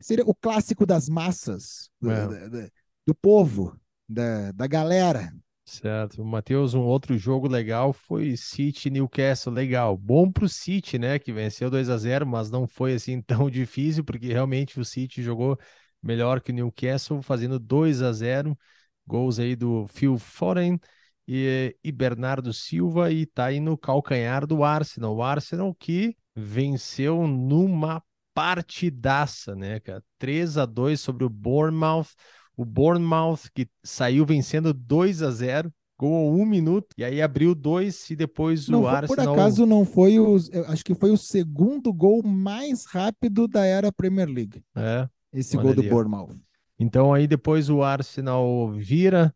seria 0.00 0.24
o 0.24 0.34
clássico 0.34 0.86
das 0.86 1.08
massas, 1.08 1.90
do, 2.00 2.10
é. 2.10 2.48
do, 2.48 2.72
do 3.06 3.14
povo, 3.14 3.78
da, 4.08 4.52
da 4.52 4.66
galera. 4.66 5.32
Certo. 5.70 6.24
Matheus, 6.24 6.74
um 6.74 6.80
outro 6.80 7.16
jogo 7.16 7.46
legal 7.46 7.92
foi 7.92 8.36
City 8.36 8.90
Newcastle, 8.90 9.52
legal. 9.52 9.96
Bom 9.96 10.30
para 10.30 10.44
o 10.44 10.48
City, 10.48 10.98
né, 10.98 11.16
que 11.16 11.32
venceu 11.32 11.70
2 11.70 11.88
a 11.88 11.96
0, 11.96 12.26
mas 12.26 12.50
não 12.50 12.66
foi 12.66 12.94
assim 12.94 13.22
tão 13.22 13.48
difícil, 13.48 14.04
porque 14.04 14.26
realmente 14.26 14.80
o 14.80 14.84
City 14.84 15.22
jogou 15.22 15.56
melhor 16.02 16.40
que 16.40 16.50
o 16.50 16.54
Newcastle, 16.54 17.22
fazendo 17.22 17.58
2 17.58 18.02
a 18.02 18.12
0. 18.12 18.58
Gols 19.06 19.38
aí 19.38 19.56
do 19.56 19.86
Phil 19.88 20.18
Foden 20.18 20.78
e, 21.26 21.76
e 21.82 21.92
Bernardo 21.92 22.52
Silva 22.52 23.10
e 23.10 23.26
tá 23.26 23.46
aí 23.46 23.60
no 23.60 23.76
calcanhar 23.76 24.46
do 24.46 24.64
Arsenal. 24.64 25.16
O 25.16 25.22
Arsenal 25.22 25.74
que 25.74 26.16
venceu 26.34 27.26
numa 27.26 28.02
partidaça, 28.34 29.54
né, 29.54 29.80
cara? 29.80 30.02
3 30.18 30.58
a 30.58 30.66
2 30.66 31.00
sobre 31.00 31.24
o 31.24 31.28
Bournemouth. 31.28 32.08
O 32.56 32.64
Bournemouth 32.64 33.50
que 33.54 33.68
saiu 33.82 34.24
vencendo 34.24 34.72
2 34.72 35.22
a 35.22 35.30
0 35.30 35.72
gol 36.00 36.34
um 36.34 36.46
minuto, 36.46 36.94
e 36.96 37.04
aí 37.04 37.20
abriu 37.20 37.54
dois 37.54 38.08
e 38.08 38.16
depois 38.16 38.66
não 38.68 38.84
o 38.84 38.88
Arsenal... 38.88 39.34
Por 39.34 39.38
acaso 39.38 39.66
não 39.66 39.84
foi 39.84 40.18
o... 40.18 40.36
acho 40.68 40.82
que 40.82 40.94
foi 40.94 41.10
o 41.10 41.16
segundo 41.16 41.92
gol 41.92 42.22
mais 42.22 42.86
rápido 42.86 43.46
da 43.46 43.66
era 43.66 43.92
Premier 43.92 44.26
League. 44.26 44.64
É. 44.74 45.06
Esse 45.30 45.58
gol 45.58 45.74
do 45.74 45.82
Bournemouth. 45.82 46.34
Então 46.80 47.12
aí 47.12 47.26
depois 47.26 47.68
o 47.68 47.82
Arsenal 47.82 48.72
vira 48.72 49.34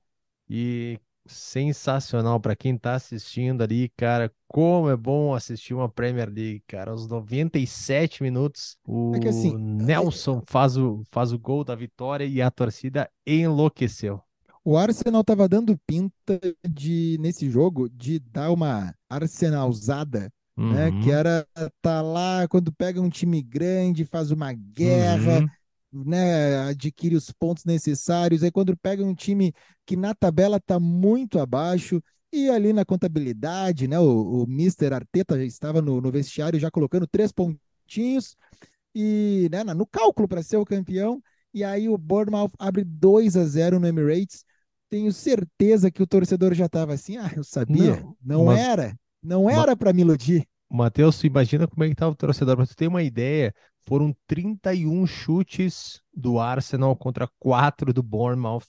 e 0.48 0.98
sensacional 1.26 2.40
para 2.40 2.56
quem 2.56 2.74
está 2.74 2.94
assistindo 2.94 3.62
ali, 3.62 3.90
cara. 3.98 4.32
Como 4.48 4.88
é 4.88 4.96
bom 4.96 5.34
assistir 5.34 5.74
uma 5.74 5.88
Premier 5.88 6.28
League, 6.28 6.62
cara. 6.66 6.92
Aos 6.92 7.06
97 7.06 8.22
minutos, 8.22 8.78
o 8.86 9.12
é 9.16 9.28
assim, 9.28 9.54
Nelson 9.56 10.42
faz 10.46 10.78
o, 10.78 11.02
faz 11.10 11.32
o 11.32 11.38
gol 11.38 11.64
da 11.64 11.74
vitória 11.74 12.24
e 12.24 12.40
a 12.40 12.50
torcida 12.50 13.10
enlouqueceu. 13.26 14.22
O 14.64 14.78
Arsenal 14.78 15.20
estava 15.20 15.46
dando 15.46 15.78
pinta 15.86 16.40
de 16.66 17.18
nesse 17.20 17.50
jogo 17.50 17.90
de 17.90 18.18
dar 18.18 18.50
uma 18.50 18.94
arsenalzada, 19.10 20.32
uhum. 20.56 20.72
né? 20.72 20.90
Que 21.02 21.10
uhum. 21.10 21.14
era 21.14 21.46
tá 21.82 22.00
lá 22.00 22.48
quando 22.48 22.72
pega 22.72 23.02
um 23.02 23.10
time 23.10 23.42
grande, 23.42 24.06
faz 24.06 24.30
uma 24.30 24.50
guerra. 24.54 25.40
Uhum 25.40 25.63
né, 26.04 26.58
adquire 26.68 27.14
os 27.14 27.30
pontos 27.30 27.64
necessários. 27.64 28.42
Aí 28.42 28.50
quando 28.50 28.76
pega 28.76 29.04
um 29.04 29.14
time 29.14 29.52
que 29.86 29.96
na 29.96 30.14
tabela 30.14 30.56
está 30.56 30.80
muito 30.80 31.38
abaixo, 31.38 32.02
e 32.32 32.50
ali 32.50 32.72
na 32.72 32.84
contabilidade, 32.84 33.86
né, 33.86 33.96
o, 33.98 34.42
o 34.42 34.44
Mr. 34.44 34.92
Arteta 34.92 35.38
já 35.38 35.44
estava 35.44 35.80
no, 35.80 36.00
no 36.00 36.10
vestiário 36.10 36.58
já 36.58 36.68
colocando 36.68 37.06
três 37.06 37.30
pontinhos 37.30 38.36
e 38.92 39.48
né, 39.52 39.62
no 39.62 39.86
cálculo 39.86 40.26
para 40.26 40.42
ser 40.42 40.56
o 40.56 40.64
campeão. 40.64 41.22
E 41.52 41.62
aí 41.62 41.88
o 41.88 41.96
Bournemouth 41.96 42.50
abre 42.58 42.82
2 42.82 43.36
a 43.36 43.44
0 43.44 43.78
no 43.78 43.86
Emirates. 43.86 44.44
Tenho 44.90 45.12
certeza 45.12 45.92
que 45.92 46.02
o 46.02 46.06
torcedor 46.06 46.54
já 46.54 46.66
estava 46.66 46.92
assim, 46.92 47.16
ah, 47.16 47.30
eu 47.36 47.44
sabia, 47.44 48.00
não, 48.00 48.38
não 48.38 48.44
mas... 48.46 48.58
era, 48.58 48.98
não 49.22 49.48
era 49.48 49.76
para 49.76 49.92
me 49.92 50.02
iludir. 50.02 50.44
Matheus, 50.68 51.22
imagina 51.22 51.68
como 51.68 51.84
é 51.84 51.88
que 51.88 51.94
tá 51.94 52.08
o 52.08 52.16
torcedor, 52.16 52.56
para 52.56 52.66
você 52.66 52.74
ter 52.74 52.88
uma 52.88 53.02
ideia, 53.02 53.54
foram 53.86 54.14
31 54.26 55.06
chutes 55.06 56.00
do 56.12 56.38
Arsenal 56.38 56.96
contra 56.96 57.28
4 57.38 57.92
do 57.92 58.02
Bournemouth. 58.02 58.64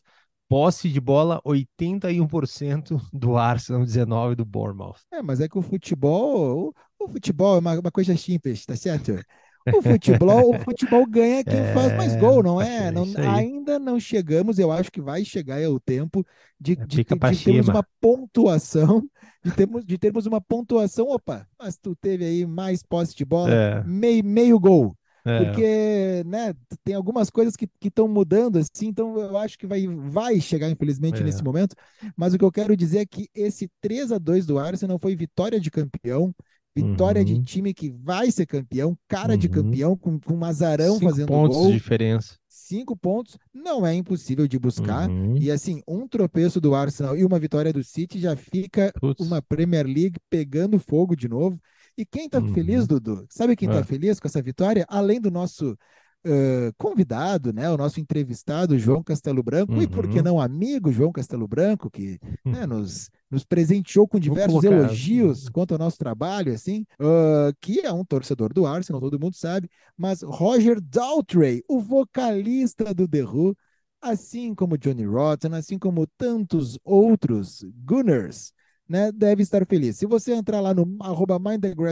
Posse 0.48 0.90
de 0.90 1.02
bola, 1.02 1.42
81% 1.44 3.02
do 3.12 3.36
Arsenal, 3.36 3.82
19% 3.84 4.36
do 4.36 4.46
Bournemouth. 4.46 4.98
É, 5.12 5.22
mas 5.22 5.42
é 5.42 5.50
que 5.50 5.58
o 5.58 5.62
futebol, 5.62 6.70
o, 7.00 7.06
o 7.06 7.08
futebol 7.08 7.56
é 7.56 7.60
uma, 7.60 7.80
uma 7.80 7.92
coisa 7.92 8.16
simples, 8.16 8.66
tá 8.66 8.76
certo? 8.76 9.14
O 9.74 9.82
futebol, 9.82 10.56
o 10.56 10.60
futebol 10.60 11.08
ganha 11.08 11.44
quem 11.44 11.58
é, 11.58 11.74
faz 11.74 11.98
mais 11.98 12.16
gol, 12.18 12.44
não 12.44 12.62
é? 12.62 12.92
não, 12.92 13.04
ainda 13.18 13.80
não 13.80 14.00
chegamos, 14.00 14.60
eu 14.60 14.72
acho 14.72 14.92
que 14.92 15.02
vai 15.02 15.26
chegar 15.26 15.60
é 15.60 15.68
o 15.68 15.80
tempo 15.80 16.24
de, 16.60 16.74
é, 16.74 16.76
de, 16.76 17.04
de, 17.04 17.04
de 17.04 17.44
termos 17.44 17.68
uma 17.68 17.84
pontuação, 18.00 19.04
de 19.44 19.52
termos, 19.52 19.84
de 19.84 19.98
termos 19.98 20.28
uma 20.28 20.40
pontuação, 20.40 21.08
opa, 21.08 21.48
mas 21.58 21.78
tu 21.78 21.96
teve 21.96 22.24
aí 22.24 22.46
mais 22.46 22.84
posse 22.84 23.16
de 23.16 23.26
bola, 23.26 23.52
é. 23.52 23.84
meio, 23.84 24.24
meio 24.24 24.60
gol. 24.60 24.96
É. 25.26 25.44
Porque, 25.44 26.24
né, 26.28 26.54
tem 26.84 26.94
algumas 26.94 27.32
coisas 27.32 27.56
que 27.56 27.68
estão 27.84 28.08
mudando, 28.08 28.58
assim, 28.58 28.88
então 28.88 29.18
eu 29.20 29.38
acho 29.38 29.58
que 29.58 29.66
vai, 29.66 29.88
vai 29.88 30.40
chegar, 30.40 30.70
infelizmente, 30.70 31.22
é. 31.22 31.24
nesse 31.24 31.44
momento. 31.44 31.76
Mas 32.16 32.34
o 32.34 32.38
que 32.38 32.46
eu 32.46 32.52
quero 32.52 32.78
dizer 32.78 33.00
é 33.00 33.06
que 33.06 33.28
esse 33.34 33.68
3 33.82 34.12
a 34.12 34.20
2 34.20 34.46
do 34.46 34.60
Arsenal 34.60 35.00
foi 35.00 35.16
vitória 35.16 35.60
de 35.60 35.72
campeão, 35.72 36.34
vitória 36.76 37.22
uhum. 37.22 37.26
de 37.26 37.42
time 37.42 37.74
que 37.74 37.90
vai 37.90 38.30
ser 38.30 38.46
campeão, 38.46 38.96
cara 39.08 39.34
uhum. 39.34 39.40
de 39.40 39.50
campeão, 39.50 39.98
com, 39.98 40.20
com 40.20 40.36
um 40.36 40.46
azarão 40.46 40.96
Cinco 41.00 41.10
fazendo 41.10 41.28
pontos 41.28 41.58
gol. 41.58 41.68
de 41.68 41.74
diferença. 41.74 42.38
Cinco 42.48 42.96
pontos 42.96 43.38
não 43.54 43.86
é 43.86 43.94
impossível 43.94 44.48
de 44.48 44.60
buscar. 44.60 45.10
Uhum. 45.10 45.38
E 45.38 45.50
assim, 45.50 45.82
um 45.88 46.08
tropeço 46.08 46.60
do 46.62 46.76
Arsenal 46.76 47.18
e 47.18 47.24
uma 47.24 47.40
vitória 47.40 47.72
do 47.72 47.84
City 47.84 48.20
já 48.20 48.36
fica 48.36 48.94
Putz. 49.00 49.26
uma 49.26 49.42
Premier 49.42 49.86
League 49.86 50.20
pegando 50.30 50.78
fogo 50.78 51.16
de 51.16 51.28
novo. 51.28 51.60
E 51.98 52.06
quem 52.06 52.26
está 52.26 52.40
uhum. 52.40 52.54
feliz, 52.54 52.88
Dudu? 52.88 53.26
Sabe 53.30 53.56
quem 53.56 53.68
está 53.68 53.82
é. 53.82 53.84
feliz 53.84 54.20
com 54.20 54.28
essa 54.28 54.42
vitória? 54.42 54.86
Além 54.90 55.20
do 55.20 55.32
nosso 55.32 55.78
uh, 56.26 56.74
convidado, 56.78 57.54
né? 57.54 57.70
O 57.70 57.78
nosso 57.78 58.00
entrevistado, 58.00 58.78
João 58.78 59.04
Castelo 59.04 59.44
Branco, 59.44 59.74
uhum. 59.74 59.82
e 59.82 59.88
por 59.88 60.08
que 60.08 60.18
uhum. 60.18 60.24
não 60.24 60.42
amigo 60.42 60.92
João 60.92 61.12
Castelo 61.12 61.48
Branco, 61.48 61.90
que 61.90 62.20
né, 62.44 62.66
nos, 62.66 63.10
nos 63.30 63.46
presenteou 63.46 64.08
com 64.08 64.20
diversos 64.20 64.64
elogios 64.64 65.48
quanto 65.50 65.74
ao 65.74 65.78
nosso 65.78 65.98
trabalho, 65.98 66.54
assim, 66.54 66.86
uh, 67.00 67.56
que 67.62 67.80
é 67.80 67.92
um 67.92 68.04
torcedor 68.04 68.52
do 68.52 68.66
Arsenal, 68.66 69.02
todo 69.02 69.20
mundo 69.20 69.36
sabe, 69.36 69.70
mas 69.98 70.22
Roger 70.24 70.82
Daltrey, 70.82 71.64
o 71.68 71.80
vocalista 71.80 72.94
do 72.94 73.08
The 73.08 73.24
Who, 73.24 73.56
assim 74.02 74.54
como 74.54 74.78
Johnny 74.78 75.06
Rotten, 75.06 75.54
assim 75.56 75.80
como 75.80 76.08
tantos 76.18 76.78
outros 76.84 77.66
Gunners, 77.86 78.52
né, 78.88 79.12
deve 79.12 79.42
estar 79.42 79.66
feliz. 79.66 79.98
Se 79.98 80.06
você 80.06 80.34
entrar 80.34 80.62
lá 80.62 80.74
no 80.74 80.98
arroba 81.02 81.40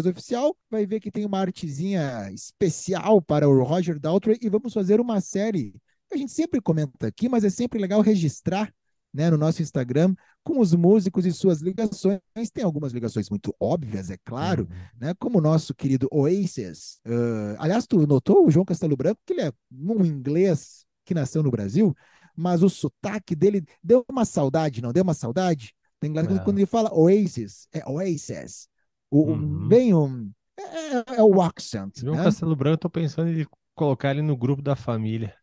oficial, 0.10 0.56
vai 0.70 0.86
ver 0.86 1.00
que 1.00 1.12
tem 1.12 1.26
uma 1.26 1.40
artezinha 1.40 2.30
especial 2.32 3.22
para 3.22 3.48
o 3.48 3.64
Roger 3.64 4.00
Daltrey 4.00 4.38
e 4.42 4.50
vamos 4.50 4.74
fazer 4.74 5.00
uma 5.00 5.20
série 5.20 5.74
que 6.08 6.16
a 6.16 6.18
gente 6.18 6.32
sempre 6.32 6.62
comenta 6.62 7.08
aqui, 7.08 7.28
mas 7.28 7.44
é 7.44 7.50
sempre 7.50 7.80
legal 7.80 8.02
registrar 8.02 8.72
né, 9.14 9.30
no 9.30 9.38
nosso 9.38 9.62
Instagram 9.62 10.16
com 10.44 10.60
os 10.60 10.74
músicos 10.74 11.26
e 11.26 11.32
suas 11.32 11.62
ligações. 11.62 12.20
Tem 12.52 12.64
algumas 12.64 12.92
ligações 12.92 13.30
muito 13.30 13.56
óbvias, 13.60 14.10
é 14.10 14.18
claro, 14.26 14.68
uhum. 14.70 15.00
né, 15.00 15.14
como 15.20 15.38
o 15.38 15.42
nosso 15.42 15.74
querido 15.74 16.08
Oasis. 16.12 17.00
Uh, 17.06 17.56
aliás, 17.60 17.86
tu 17.86 18.06
notou 18.08 18.46
o 18.46 18.52
João 18.52 18.66
Castelo 18.66 18.98
Branco, 18.98 19.22
que 19.26 19.34
ele 19.34 19.42
é 19.42 19.52
um 19.72 20.04
inglês 20.04 20.86
que 21.06 21.14
nasceu 21.14 21.44
no 21.44 21.52
Brasil, 21.52 21.96
mas 22.36 22.64
o 22.64 22.70
sotaque 22.70 23.36
dele 23.36 23.64
deu 23.84 24.04
uma 24.10 24.26
saudade, 24.26 24.82
não 24.82 24.92
deu 24.92 25.04
uma 25.04 25.14
saudade? 25.14 25.74
Inglês 26.08 26.28
é. 26.28 26.44
quando 26.44 26.58
ele 26.58 26.66
fala 26.66 26.94
Oasis, 26.94 27.68
é 27.74 27.88
Oasis. 27.90 28.68
O, 29.10 29.32
uhum. 29.32 29.68
Bem 29.68 29.94
um. 29.94 30.32
É, 30.58 30.62
é, 30.62 31.04
é, 31.18 31.24
o 31.24 31.42
accent. 31.42 32.00
João 32.00 32.16
né? 32.16 32.24
Castelo 32.24 32.56
Branco, 32.56 32.74
eu 32.74 32.78
tô 32.78 32.90
pensando 32.90 33.30
em 33.30 33.46
colocar 33.76 34.12
ele 34.12 34.22
no 34.22 34.36
grupo 34.38 34.62
da 34.62 34.76
família. 34.76 35.34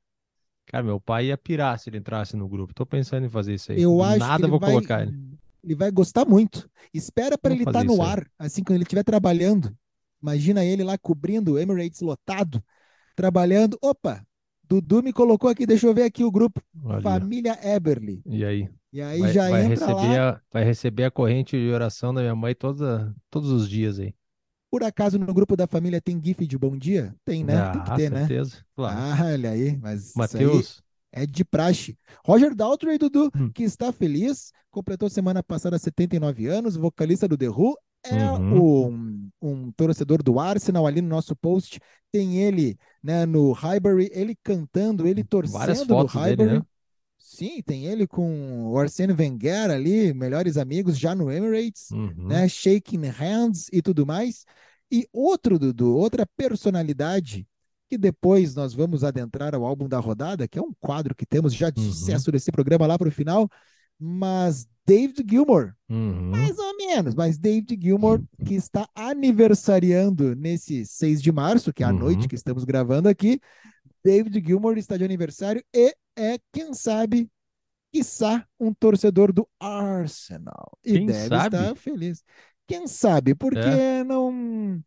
Cara, 0.66 0.84
meu 0.84 1.00
pai 1.00 1.26
ia 1.26 1.38
pirar 1.38 1.78
se 1.78 1.90
ele 1.90 1.98
entrasse 1.98 2.36
no 2.36 2.48
grupo. 2.48 2.74
Tô 2.74 2.86
pensando 2.86 3.26
em 3.26 3.28
fazer 3.28 3.54
isso 3.54 3.72
aí. 3.72 3.82
Eu 3.82 4.02
acho 4.02 4.18
Nada 4.18 4.46
vou 4.46 4.60
vai, 4.60 4.70
colocar 4.70 5.02
ele. 5.02 5.16
Ele 5.62 5.74
vai 5.74 5.90
gostar 5.90 6.24
muito. 6.24 6.68
Espera 6.94 7.36
para 7.36 7.52
ele 7.52 7.62
estar 7.62 7.72
tá 7.72 7.84
no 7.84 8.00
ar, 8.00 8.24
assim, 8.38 8.62
quando 8.62 8.76
ele 8.76 8.84
estiver 8.84 9.02
trabalhando. 9.02 9.76
Imagina 10.22 10.64
ele 10.64 10.84
lá 10.84 10.96
cobrindo 10.96 11.52
o 11.52 11.58
Emirates 11.58 12.00
lotado, 12.00 12.62
trabalhando. 13.16 13.76
Opa, 13.82 14.24
Dudu 14.70 15.02
me 15.02 15.12
colocou 15.12 15.50
aqui, 15.50 15.66
deixa 15.66 15.86
eu 15.86 15.94
ver 15.94 16.04
aqui 16.04 16.22
o 16.22 16.30
grupo. 16.30 16.62
Olha. 16.84 17.02
Família 17.02 17.58
Eberly. 17.64 18.22
E 18.24 18.44
aí? 18.44 18.68
E 18.92 19.00
aí 19.00 19.20
vai, 19.20 19.32
já 19.32 19.48
vai 19.48 19.64
entra 19.64 19.86
receber 19.86 20.18
lá. 20.18 20.30
A, 20.30 20.40
vai 20.52 20.64
receber 20.64 21.04
a 21.04 21.10
corrente 21.10 21.56
de 21.56 21.70
oração 21.70 22.12
da 22.12 22.20
minha 22.20 22.34
mãe 22.34 22.54
toda, 22.54 23.14
todos 23.30 23.50
os 23.50 23.68
dias 23.68 23.98
aí. 23.98 24.14
Por 24.70 24.84
acaso 24.84 25.18
no 25.18 25.32
grupo 25.32 25.56
da 25.56 25.66
família 25.66 26.00
tem 26.00 26.20
GIF 26.22 26.46
de 26.46 26.56
bom 26.58 26.76
dia? 26.76 27.14
Tem, 27.24 27.42
né? 27.42 27.56
Ah, 27.56 27.70
tem 27.72 27.82
que 27.82 27.96
ter, 27.96 28.10
né? 28.10 28.18
certeza. 28.20 28.56
né? 28.56 28.62
Claro. 28.76 28.98
Ah, 28.98 29.26
olha 29.32 29.50
aí, 29.50 29.76
mas 29.78 30.14
Matheus. 30.14 30.82
é 31.12 31.26
de 31.26 31.44
praxe. 31.44 31.98
Roger 32.24 32.54
Daltrey, 32.54 32.98
Dudu, 32.98 33.30
hum. 33.36 33.50
que 33.52 33.64
está 33.64 33.92
feliz, 33.92 34.52
completou 34.70 35.10
semana 35.10 35.42
passada 35.42 35.78
79 35.78 36.46
anos, 36.46 36.76
vocalista 36.76 37.26
do 37.26 37.36
The 37.36 37.48
Who, 37.48 37.76
é 38.04 38.30
uhum. 38.30 38.88
um, 38.88 39.30
um, 39.42 39.72
torcedor 39.72 40.22
do 40.22 40.38
Arsenal 40.38 40.86
ali 40.86 41.02
no 41.02 41.08
nosso 41.08 41.36
post. 41.36 41.78
Tem 42.10 42.38
ele 42.38 42.78
né, 43.02 43.26
no 43.26 43.52
Highbury, 43.52 44.08
ele 44.12 44.36
cantando, 44.42 45.06
ele 45.06 45.22
torcendo 45.22 45.86
no 45.86 46.06
Highbury. 46.06 46.36
Dele, 46.36 46.58
né? 46.60 46.64
Sim, 47.32 47.62
tem 47.62 47.86
ele 47.86 48.08
com 48.08 48.72
o 48.72 48.76
Arsene 48.76 49.12
Wenger 49.12 49.70
ali, 49.70 50.12
melhores 50.12 50.56
amigos 50.56 50.98
já 50.98 51.14
no 51.14 51.30
Emirates, 51.30 51.88
uhum. 51.92 52.26
né? 52.26 52.48
Shaking 52.48 53.06
hands 53.06 53.68
e 53.72 53.80
tudo 53.80 54.04
mais. 54.04 54.44
E 54.90 55.06
outro, 55.12 55.56
Dudu, 55.56 55.96
outra 55.96 56.26
personalidade 56.36 57.46
que 57.88 57.96
depois 57.96 58.56
nós 58.56 58.74
vamos 58.74 59.04
adentrar 59.04 59.54
ao 59.54 59.64
álbum 59.64 59.88
da 59.88 60.00
rodada, 60.00 60.48
que 60.48 60.58
é 60.58 60.62
um 60.62 60.72
quadro 60.80 61.14
que 61.14 61.24
temos 61.24 61.54
já 61.54 61.70
de 61.70 61.80
uhum. 61.80 61.92
sucesso 61.92 62.32
desse 62.32 62.50
programa 62.50 62.88
lá 62.88 62.98
para 62.98 63.08
o 63.08 63.12
final, 63.12 63.48
mas 63.96 64.66
David 64.84 65.24
Gilmour, 65.28 65.72
uhum. 65.88 66.30
mais 66.32 66.58
ou 66.58 66.76
menos, 66.76 67.14
mas 67.14 67.38
David 67.38 67.78
Gilmour, 67.80 68.20
que 68.44 68.54
está 68.54 68.88
aniversariando 68.92 70.34
nesse 70.34 70.84
6 70.84 71.22
de 71.22 71.30
março, 71.30 71.72
que 71.72 71.84
é 71.84 71.86
a 71.86 71.92
uhum. 71.92 71.98
noite 72.00 72.26
que 72.26 72.34
estamos 72.34 72.64
gravando 72.64 73.08
aqui, 73.08 73.40
David 74.04 74.42
Gilmour 74.44 74.78
está 74.78 74.96
de 74.96 75.04
aniversário 75.04 75.62
e 75.74 75.94
é, 76.16 76.38
quem 76.52 76.74
sabe, 76.74 77.30
quiçá, 77.92 78.46
um 78.58 78.72
torcedor 78.72 79.32
do 79.32 79.48
Arsenal. 79.58 80.70
E 80.84 80.92
quem 80.92 81.06
deve 81.06 81.28
sabe? 81.28 81.56
estar 81.56 81.74
feliz. 81.76 82.24
Quem 82.66 82.86
sabe? 82.86 83.34
Porque 83.34 83.58
é. 83.58 84.04
não. 84.04 84.82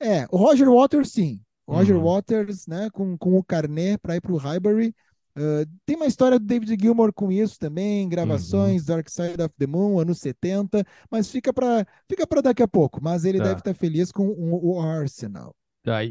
É, 0.00 0.26
o 0.30 0.36
Roger 0.36 0.68
Waters, 0.68 1.12
sim. 1.12 1.40
Roger 1.68 1.96
uhum. 1.96 2.04
Waters, 2.04 2.66
né, 2.66 2.88
com, 2.90 3.16
com 3.18 3.36
o 3.36 3.44
carnet 3.44 3.98
para 3.98 4.16
ir 4.16 4.20
para 4.20 4.32
o 4.32 4.38
Highbury. 4.38 4.94
Uh, 5.36 5.64
tem 5.86 5.94
uma 5.94 6.06
história 6.06 6.38
do 6.38 6.44
David 6.44 6.76
Gilmour 6.80 7.12
com 7.12 7.30
isso 7.30 7.58
também, 7.60 8.08
gravações, 8.08 8.82
uhum. 8.82 8.86
Dark 8.96 9.08
Side 9.08 9.40
of 9.40 9.54
the 9.56 9.66
Moon, 9.66 10.00
anos 10.00 10.18
70, 10.18 10.84
mas 11.08 11.30
fica 11.30 11.52
para 11.52 11.86
fica 12.08 12.26
daqui 12.42 12.62
a 12.62 12.66
pouco. 12.66 13.00
Mas 13.02 13.24
ele 13.24 13.38
tá. 13.38 13.44
deve 13.44 13.60
estar 13.60 13.74
tá 13.74 13.78
feliz 13.78 14.10
com 14.10 14.26
o, 14.26 14.74
o 14.74 14.80
Arsenal. 14.80 15.54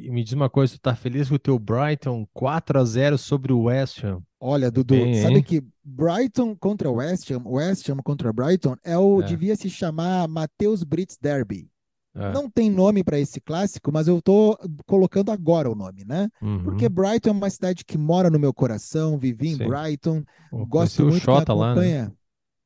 Me 0.09 0.23
diz 0.23 0.33
uma 0.33 0.49
coisa, 0.49 0.73
tu 0.73 0.79
tá 0.79 0.95
feliz 0.95 1.29
com 1.29 1.35
o 1.35 1.39
teu 1.39 1.57
Brighton 1.59 2.27
4 2.33 2.79
a 2.79 2.83
0 2.85 3.17
sobre 3.17 3.53
o 3.53 3.63
West 3.63 4.03
Ham? 4.03 4.21
Olha, 4.39 4.69
Dudu, 4.69 4.95
Bem, 4.95 5.21
sabe 5.21 5.35
hein? 5.35 5.43
que 5.43 5.63
Brighton 5.83 6.55
contra 6.55 6.91
West 6.91 7.29
Ham, 7.31 7.43
West 7.45 7.89
Ham 7.89 7.97
contra 7.97 8.31
Brighton, 8.31 8.75
é 8.83 8.97
o 8.97 9.21
é. 9.21 9.25
devia 9.25 9.55
se 9.55 9.69
chamar 9.69 10.27
Matheus 10.27 10.83
Brits 10.83 11.17
Derby. 11.19 11.69
É. 12.15 12.31
Não 12.31 12.49
tem 12.49 12.69
nome 12.69 13.03
para 13.03 13.19
esse 13.19 13.39
clássico, 13.39 13.91
mas 13.91 14.07
eu 14.07 14.19
tô 14.21 14.57
colocando 14.87 15.31
agora 15.31 15.69
o 15.69 15.75
nome, 15.75 16.03
né? 16.03 16.27
Uhum. 16.41 16.63
Porque 16.63 16.89
Brighton 16.89 17.29
é 17.29 17.31
uma 17.31 17.49
cidade 17.49 17.85
que 17.85 17.97
mora 17.97 18.29
no 18.29 18.39
meu 18.39 18.51
coração, 18.51 19.19
vivi 19.19 19.49
em 19.49 19.57
Sim. 19.57 19.67
Brighton, 19.67 20.23
Pô, 20.49 20.65
gosto 20.65 21.03
muito 21.03 21.19
de 21.19 21.29
acompanha. 21.29 21.53
Lá, 21.55 21.75
né? 21.75 22.11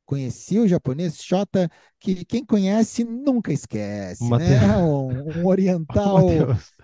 Conheci 0.06 0.60
o 0.60 0.68
japonês 0.68 1.22
Shota, 1.22 1.70
que 2.00 2.25
quem 2.25 2.46
conhece 2.46 3.03
nunca 3.03 3.51
esquece, 3.51 4.30
né? 4.30 4.77
Um, 4.77 5.39
um 5.39 5.48
oriental 5.48 6.27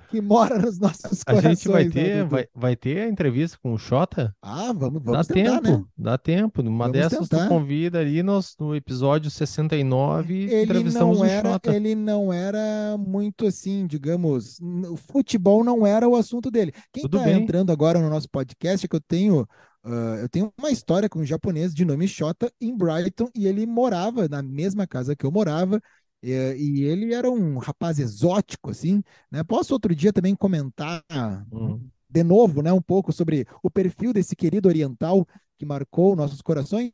que 0.10 0.22
mora 0.22 0.58
nos 0.58 0.80
nossos 0.80 1.22
a, 1.26 1.34
corações. 1.34 1.46
A 1.46 1.50
gente 1.50 1.68
vai 1.70 1.84
né, 1.86 1.92
ter, 1.92 2.16
né, 2.16 2.24
vai, 2.24 2.48
vai 2.54 2.76
ter 2.76 3.02
a 3.02 3.10
entrevista 3.10 3.58
com 3.62 3.74
o 3.74 3.78
Xota? 3.78 4.36
Ah, 4.42 4.74
vamos, 4.74 5.04
vamos 5.04 5.28
dá 5.28 5.34
tentar, 5.34 5.62
tempo, 5.62 5.78
né? 5.78 5.86
Dá 5.98 6.18
tempo. 6.18 6.64
Numa 6.64 6.86
vamos 6.86 7.00
dessas 7.00 7.28
tentar. 7.28 7.44
tu 7.46 7.50
convida 7.50 8.00
ali 8.00 8.24
no, 8.24 8.40
no 8.60 8.76
episódio 8.76 9.30
69 9.30 10.34
ele 10.34 10.64
entrevistamos 10.64 11.20
não 11.20 11.26
era, 11.26 11.50
o 11.50 11.52
Xota. 11.54 11.76
Ele 11.76 11.96
não 11.96 12.34
era 12.34 12.98
muito 12.98 13.46
assim, 13.46 13.86
digamos, 13.86 14.60
o 14.90 14.98
futebol 14.98 15.64
não 15.64 15.86
era 15.86 16.08
o 16.08 16.16
assunto 16.16 16.50
dele. 16.50 16.74
Quem 16.92 17.06
está 17.06 17.32
entrando 17.32 17.72
agora 17.72 18.00
no 18.00 18.10
nosso 18.10 18.30
podcast 18.30 18.86
é 18.86 18.90
que 18.90 18.96
eu 18.96 19.02
tenho 19.02 19.48
Uh, 19.88 20.20
eu 20.20 20.28
tenho 20.28 20.54
uma 20.58 20.70
história 20.70 21.08
com 21.08 21.20
um 21.20 21.26
japonês 21.26 21.74
de 21.74 21.86
nome 21.86 22.10
Shota 22.10 22.52
em 22.60 22.76
Brighton 22.76 23.30
e 23.34 23.48
ele 23.48 23.66
morava 23.66 24.28
na 24.28 24.42
mesma 24.44 24.86
casa 24.86 25.16
que 25.16 25.26
eu 25.26 25.32
morava 25.32 25.82
e, 26.22 26.32
e, 26.32 26.84
ele 26.84 27.14
era 27.14 27.30
um 27.30 27.58
rapaz 27.58 28.00
exótico, 28.00 28.72
assim, 28.72 29.04
né? 29.32 29.44
Posso 29.44 29.74
outro 29.74 29.96
dia 29.96 30.12
também 30.12 30.36
comentar 30.36 31.04
uhum. 31.52 31.80
de 32.10 32.24
novo, 32.24 32.62
né, 32.62 32.74
um 32.74 32.82
pouco 32.82 33.12
sobre 33.12 33.46
o 33.62 33.70
perfil 33.70 34.14
desse 34.14 34.36
querido 34.36 34.68
oriental 34.68 35.28
que 35.58 35.66
marcou 35.66 36.16
nossos 36.16 36.42
corações. 36.42 36.92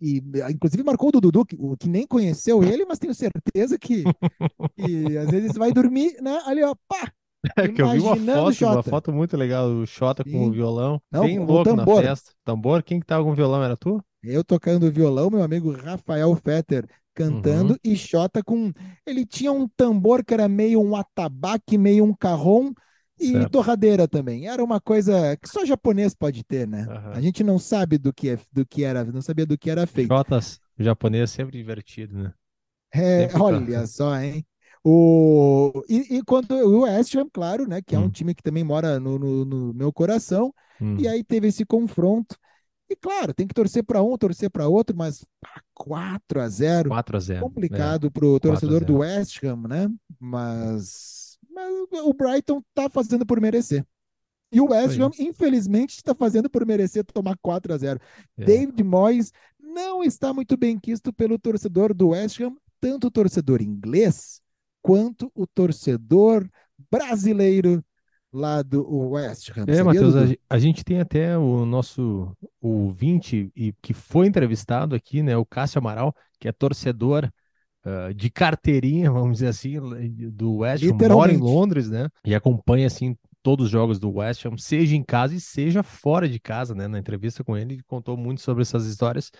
e 0.00 0.22
inclusive 0.50 0.82
marcou 0.82 1.08
o 1.08 1.20
Dudu, 1.20 1.44
que, 1.44 1.56
que 1.78 1.88
nem 1.88 2.06
conheceu 2.06 2.62
ele, 2.62 2.84
mas 2.84 2.98
tenho 2.98 3.14
certeza 3.14 3.78
que, 3.78 4.04
que 4.74 5.18
às 5.18 5.30
vezes 5.30 5.52
vai 5.52 5.72
dormir, 5.72 6.16
né? 6.20 6.40
Ali, 6.44 6.62
ó, 6.62 6.74
pá! 6.88 7.12
É 7.56 7.68
que 7.68 7.80
eu 7.80 7.90
vi 7.90 8.00
uma 8.00 8.16
foto, 8.16 8.64
uma 8.64 8.82
foto 8.82 9.12
muito 9.12 9.36
legal, 9.36 9.68
o 9.68 9.86
Xota 9.86 10.24
com 10.24 10.46
o 10.46 10.50
violão, 10.50 11.00
Não, 11.10 11.22
bem 11.22 11.38
louco 11.38 11.74
na 11.74 11.86
festa. 11.86 12.32
Tambor, 12.44 12.82
quem 12.82 12.98
que 12.98 13.06
tava 13.06 13.24
com 13.24 13.30
o 13.30 13.34
violão? 13.34 13.62
Era 13.62 13.76
tu? 13.76 14.02
Eu 14.22 14.42
tocando 14.42 14.90
violão, 14.90 15.30
meu 15.30 15.42
amigo 15.42 15.70
Rafael 15.70 16.34
Fetter 16.34 16.88
cantando 17.16 17.72
uhum. 17.72 17.78
e 17.82 17.96
Xota 17.96 18.44
com. 18.44 18.72
Ele 19.06 19.24
tinha 19.24 19.50
um 19.50 19.66
tambor 19.66 20.22
que 20.22 20.34
era 20.34 20.46
meio 20.46 20.80
um 20.82 20.94
atabaque, 20.94 21.78
meio 21.78 22.04
um 22.04 22.14
carrom 22.14 22.72
e 23.18 23.32
certo. 23.32 23.50
torradeira 23.50 24.06
também. 24.06 24.46
Era 24.46 24.62
uma 24.62 24.78
coisa 24.78 25.34
que 25.38 25.48
só 25.48 25.64
japonês 25.64 26.14
pode 26.14 26.44
ter, 26.44 26.68
né? 26.68 26.86
Uhum. 26.86 27.12
A 27.12 27.20
gente 27.20 27.42
não 27.42 27.58
sabe 27.58 27.96
do 27.96 28.12
que, 28.12 28.28
é, 28.28 28.38
do 28.52 28.66
que 28.66 28.84
era, 28.84 29.02
não 29.02 29.22
sabia 29.22 29.46
do 29.46 29.56
que 29.56 29.70
era 29.70 29.86
feito. 29.86 30.08
Xotas, 30.08 30.60
japonês 30.78 31.30
sempre 31.30 31.56
divertido, 31.56 32.18
né? 32.18 32.32
É, 32.94 33.28
olha 33.34 33.86
só, 33.86 34.14
hein? 34.20 34.46
O, 34.84 35.82
e, 35.88 36.18
e 36.18 36.22
quanto 36.22 36.54
o 36.54 36.82
West 36.82 37.14
Ham, 37.16 37.28
claro, 37.32 37.66
né? 37.66 37.80
Que 37.82 37.96
é 37.96 37.98
um 37.98 38.04
hum. 38.04 38.10
time 38.10 38.34
que 38.34 38.42
também 38.42 38.62
mora 38.62 39.00
no, 39.00 39.18
no, 39.18 39.44
no 39.44 39.74
meu 39.74 39.90
coração. 39.92 40.54
Hum. 40.80 40.96
E 40.98 41.08
aí 41.08 41.24
teve 41.24 41.48
esse 41.48 41.64
confronto. 41.64 42.36
E 42.88 42.94
claro, 42.94 43.34
tem 43.34 43.46
que 43.46 43.54
torcer 43.54 43.82
para 43.82 44.02
um, 44.02 44.16
torcer 44.16 44.48
para 44.48 44.68
outro, 44.68 44.96
mas 44.96 45.24
4 45.74 46.40
a 46.40 46.48
0 46.48 46.88
4 46.88 47.16
a 47.16 47.20
0 47.20 47.40
Complicado 47.40 48.06
é. 48.06 48.10
para 48.10 48.26
o 48.26 48.38
torcedor 48.38 48.84
do 48.84 48.98
West 48.98 49.42
Ham, 49.42 49.68
né? 49.68 49.88
Mas, 50.20 51.36
mas 51.50 51.72
o 52.04 52.14
Brighton 52.14 52.62
tá 52.72 52.88
fazendo 52.88 53.26
por 53.26 53.40
merecer. 53.40 53.84
E 54.52 54.60
o 54.60 54.70
West 54.70 54.98
Ham, 55.00 55.10
infelizmente, 55.18 55.96
está 55.96 56.14
fazendo 56.14 56.48
por 56.48 56.64
merecer 56.64 57.04
tomar 57.04 57.36
4 57.42 57.74
a 57.74 57.78
0 57.78 58.00
é. 58.38 58.44
David 58.44 58.82
Moyes 58.84 59.32
não 59.58 60.04
está 60.04 60.32
muito 60.32 60.56
bem 60.56 60.78
quisto 60.78 61.12
pelo 61.12 61.38
torcedor 61.38 61.92
do 61.92 62.08
West 62.08 62.40
Ham, 62.40 62.56
tanto 62.80 63.08
o 63.08 63.10
torcedor 63.10 63.60
inglês 63.60 64.40
quanto 64.80 65.30
o 65.34 65.46
torcedor 65.46 66.48
brasileiro 66.90 67.84
lá 68.36 68.60
do 68.62 68.86
West 69.10 69.50
Ham. 69.56 69.64
É, 69.66 69.82
Matheus, 69.82 70.14
a, 70.14 70.26
a, 70.50 70.58
gente 70.58 70.84
tem 70.84 71.00
até 71.00 71.36
o 71.38 71.64
nosso 71.64 72.30
ouvinte 72.60 73.50
e 73.56 73.72
que 73.80 73.94
foi 73.94 74.26
entrevistado 74.26 74.94
aqui, 74.94 75.22
né, 75.22 75.36
o 75.36 75.46
Cássio 75.46 75.78
Amaral, 75.78 76.14
que 76.38 76.46
é 76.46 76.52
torcedor 76.52 77.30
uh, 77.84 78.12
de 78.12 78.30
carteirinha, 78.30 79.10
vamos 79.10 79.38
dizer 79.38 79.48
assim, 79.48 79.78
do 80.30 80.58
West 80.58 80.84
Ham, 80.84 81.08
mora 81.08 81.32
em 81.32 81.38
Londres, 81.38 81.88
né, 81.88 82.08
e 82.24 82.34
acompanha, 82.34 82.86
assim, 82.86 83.16
todos 83.42 83.66
os 83.66 83.70
jogos 83.72 83.98
do 83.98 84.12
West 84.12 84.44
Ham, 84.44 84.58
seja 84.58 84.94
em 84.94 85.02
casa 85.02 85.34
e 85.34 85.40
seja 85.40 85.82
fora 85.82 86.28
de 86.28 86.38
casa, 86.38 86.74
né, 86.74 86.86
na 86.86 86.98
entrevista 86.98 87.42
com 87.42 87.56
ele, 87.56 87.74
ele 87.74 87.82
contou 87.86 88.16
muito 88.16 88.42
sobre 88.42 88.62
essas 88.62 88.86
histórias, 88.86 89.30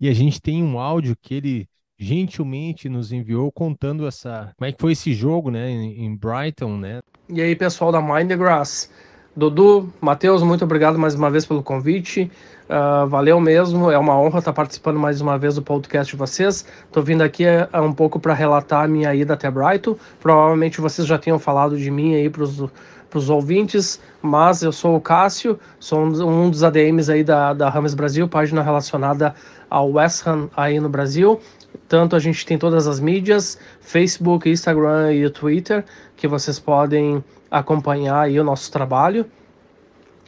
e 0.00 0.08
a 0.08 0.12
gente 0.12 0.40
tem 0.42 0.62
um 0.62 0.78
áudio 0.78 1.16
que 1.22 1.34
ele 1.34 1.68
gentilmente 1.96 2.88
nos 2.88 3.12
enviou 3.12 3.52
contando 3.52 4.06
essa 4.06 4.54
como 4.56 4.66
é 4.66 4.72
que 4.72 4.80
foi 4.80 4.92
esse 4.92 5.12
jogo, 5.12 5.50
né, 5.50 5.70
em 5.70 6.16
Brighton, 6.16 6.78
né? 6.78 7.00
E 7.32 7.40
aí, 7.40 7.54
pessoal 7.54 7.92
da 7.92 8.02
Mind 8.02 8.28
the 8.28 8.36
Grass. 8.36 8.90
Dudu, 9.36 9.88
Matheus, 10.00 10.42
muito 10.42 10.64
obrigado 10.64 10.98
mais 10.98 11.14
uma 11.14 11.30
vez 11.30 11.46
pelo 11.46 11.62
convite. 11.62 12.28
Uh, 12.68 13.06
valeu 13.06 13.38
mesmo, 13.38 13.88
é 13.88 13.96
uma 13.96 14.20
honra 14.20 14.40
estar 14.40 14.52
participando 14.52 14.98
mais 14.98 15.20
uma 15.20 15.38
vez 15.38 15.54
do 15.54 15.62
podcast 15.62 16.12
de 16.12 16.18
vocês. 16.18 16.66
Estou 16.84 17.04
vindo 17.04 17.22
aqui 17.22 17.44
uh, 17.44 17.82
um 17.82 17.92
pouco 17.92 18.18
para 18.18 18.34
relatar 18.34 18.82
a 18.82 18.88
minha 18.88 19.14
ida 19.14 19.34
até 19.34 19.48
Brighton. 19.48 19.96
Provavelmente 20.18 20.80
vocês 20.80 21.06
já 21.06 21.16
tinham 21.18 21.38
falado 21.38 21.78
de 21.78 21.88
mim 21.88 22.16
aí 22.16 22.28
para 22.28 22.42
os 22.42 23.30
ouvintes, 23.30 24.00
mas 24.20 24.64
eu 24.64 24.72
sou 24.72 24.96
o 24.96 25.00
Cássio, 25.00 25.56
sou 25.78 26.00
um, 26.00 26.46
um 26.46 26.50
dos 26.50 26.64
ADMs 26.64 27.12
aí 27.12 27.22
da, 27.22 27.52
da 27.52 27.70
Rames 27.70 27.94
Brasil, 27.94 28.26
página 28.26 28.60
relacionada 28.60 29.36
ao 29.70 29.92
West 29.92 30.26
Ham 30.26 30.48
aí 30.56 30.80
no 30.80 30.88
Brasil. 30.88 31.40
Tanto 31.88 32.14
a 32.14 32.18
gente 32.18 32.46
tem 32.46 32.56
todas 32.56 32.86
as 32.86 33.00
mídias, 33.00 33.58
Facebook, 33.80 34.48
Instagram 34.48 35.12
e 35.12 35.28
Twitter, 35.30 35.84
que 36.16 36.28
vocês 36.28 36.58
podem 36.58 37.22
acompanhar 37.50 38.20
aí 38.20 38.38
o 38.38 38.44
nosso 38.44 38.70
trabalho. 38.70 39.26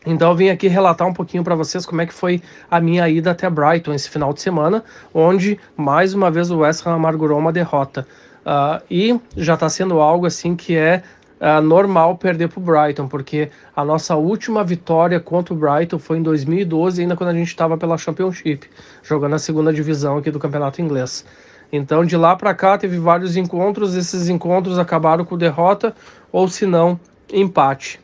Então 0.04 0.30
eu 0.30 0.36
vim 0.36 0.48
aqui 0.48 0.66
relatar 0.66 1.06
um 1.06 1.12
pouquinho 1.12 1.44
para 1.44 1.54
vocês 1.54 1.86
como 1.86 2.00
é 2.00 2.06
que 2.06 2.12
foi 2.12 2.42
a 2.68 2.80
minha 2.80 3.08
ida 3.08 3.30
até 3.30 3.48
Brighton 3.48 3.92
esse 3.92 4.10
final 4.10 4.32
de 4.32 4.40
semana, 4.40 4.82
onde 5.14 5.58
mais 5.76 6.12
uma 6.12 6.30
vez 6.30 6.50
o 6.50 6.58
West 6.58 6.84
Ham 6.86 6.94
amargurou 6.94 7.38
uma 7.38 7.52
derrota. 7.52 8.06
Uh, 8.44 8.82
e 8.90 9.20
já 9.36 9.54
está 9.54 9.68
sendo 9.68 10.00
algo 10.00 10.26
assim 10.26 10.56
que 10.56 10.76
é 10.76 11.04
uh, 11.42 11.60
normal 11.60 12.16
perder 12.16 12.48
para 12.48 12.60
o 12.60 12.62
Brighton, 12.62 13.08
porque 13.08 13.50
a 13.74 13.84
nossa 13.84 14.14
última 14.14 14.62
vitória 14.62 15.18
contra 15.18 15.52
o 15.52 15.56
Brighton 15.56 15.98
foi 15.98 16.18
em 16.18 16.22
2012, 16.22 17.02
ainda 17.02 17.16
quando 17.16 17.30
a 17.30 17.34
gente 17.34 17.48
estava 17.48 17.76
pela 17.76 17.98
Championship, 17.98 18.70
jogando 19.02 19.34
a 19.34 19.38
segunda 19.38 19.72
divisão 19.72 20.18
aqui 20.18 20.30
do 20.30 20.38
Campeonato 20.38 20.80
Inglês. 20.80 21.26
Então, 21.72 22.04
de 22.04 22.16
lá 22.16 22.36
para 22.36 22.54
cá, 22.54 22.78
teve 22.78 22.98
vários 22.98 23.36
encontros, 23.36 23.96
esses 23.96 24.28
encontros 24.28 24.78
acabaram 24.78 25.24
com 25.24 25.36
derrota, 25.36 25.94
ou 26.30 26.46
se 26.46 26.66
não, 26.66 27.00
empate. 27.32 27.98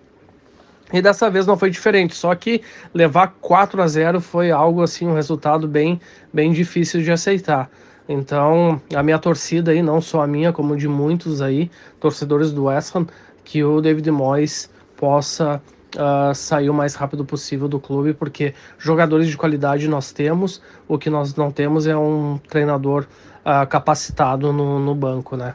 E 0.90 1.03
dessa 1.03 1.31
vez 1.31 1.46
não 1.46 1.57
foi 1.57 1.68
diferente, 1.68 2.14
só 2.14 2.35
que 2.35 2.62
levar 2.94 3.35
4 3.42 3.83
a 3.83 3.87
0 3.87 4.20
foi 4.22 4.51
algo 4.51 4.83
assim, 4.83 5.07
um 5.07 5.14
resultado 5.14 5.68
bem, 5.68 6.01
bem 6.33 6.51
difícil 6.51 7.03
de 7.03 7.12
aceitar. 7.12 7.70
Então, 8.09 8.81
a 8.94 9.03
minha 9.03 9.18
torcida 9.18 9.70
aí, 9.70 9.83
não 9.83 10.01
só 10.01 10.22
a 10.22 10.27
minha, 10.27 10.51
como 10.51 10.74
de 10.74 10.88
muitos 10.88 11.42
aí, 11.42 11.70
torcedores 12.01 12.51
do 12.51 12.64
West 12.64 12.96
Ham, 12.96 13.07
que 13.48 13.64
o 13.64 13.80
David 13.80 14.11
Moyes 14.11 14.68
possa 14.94 15.62
uh, 15.96 16.34
sair 16.34 16.68
o 16.68 16.74
mais 16.74 16.94
rápido 16.94 17.24
possível 17.24 17.66
do 17.66 17.80
clube, 17.80 18.12
porque 18.12 18.52
jogadores 18.76 19.26
de 19.26 19.38
qualidade 19.38 19.88
nós 19.88 20.12
temos, 20.12 20.61
o 20.87 20.98
que 20.98 21.08
nós 21.08 21.34
não 21.34 21.50
temos 21.50 21.87
é 21.87 21.96
um 21.96 22.38
treinador 22.46 23.06
uh, 23.40 23.66
capacitado 23.66 24.52
no, 24.52 24.78
no 24.78 24.94
banco, 24.94 25.34
né? 25.34 25.54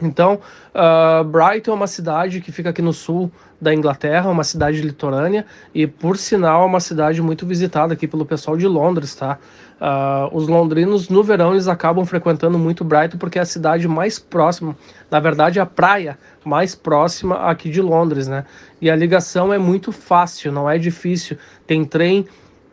Então, 0.00 0.38
uh, 0.72 1.24
Brighton 1.24 1.72
é 1.72 1.74
uma 1.74 1.88
cidade 1.88 2.40
que 2.40 2.52
fica 2.52 2.70
aqui 2.70 2.82
no 2.82 2.92
sul 2.92 3.30
da 3.60 3.74
Inglaterra, 3.74 4.30
uma 4.30 4.44
cidade 4.44 4.80
litorânea 4.80 5.46
e, 5.74 5.88
por 5.88 6.16
sinal, 6.16 6.62
é 6.62 6.66
uma 6.66 6.80
cidade 6.80 7.20
muito 7.20 7.44
visitada 7.44 7.94
aqui 7.94 8.06
pelo 8.06 8.24
pessoal 8.24 8.56
de 8.56 8.68
Londres, 8.68 9.16
tá? 9.16 9.38
Uh, 9.80 10.34
os 10.34 10.46
londrinos, 10.46 11.08
no 11.08 11.22
verão, 11.22 11.52
eles 11.52 11.66
acabam 11.66 12.06
frequentando 12.06 12.58
muito 12.58 12.84
Brighton 12.84 13.18
porque 13.18 13.38
é 13.38 13.42
a 13.42 13.46
cidade 13.46 13.88
mais 13.88 14.18
próxima, 14.18 14.76
na 15.10 15.18
verdade, 15.18 15.58
a 15.58 15.66
praia 15.66 16.16
mais 16.44 16.74
próxima 16.74 17.36
aqui 17.36 17.68
de 17.68 17.82
Londres, 17.82 18.28
né? 18.28 18.44
E 18.80 18.88
a 18.88 18.96
ligação 18.96 19.52
é 19.52 19.58
muito 19.58 19.90
fácil, 19.90 20.52
não 20.52 20.70
é 20.70 20.78
difícil. 20.78 21.36
Tem 21.66 21.84
trem. 21.84 22.26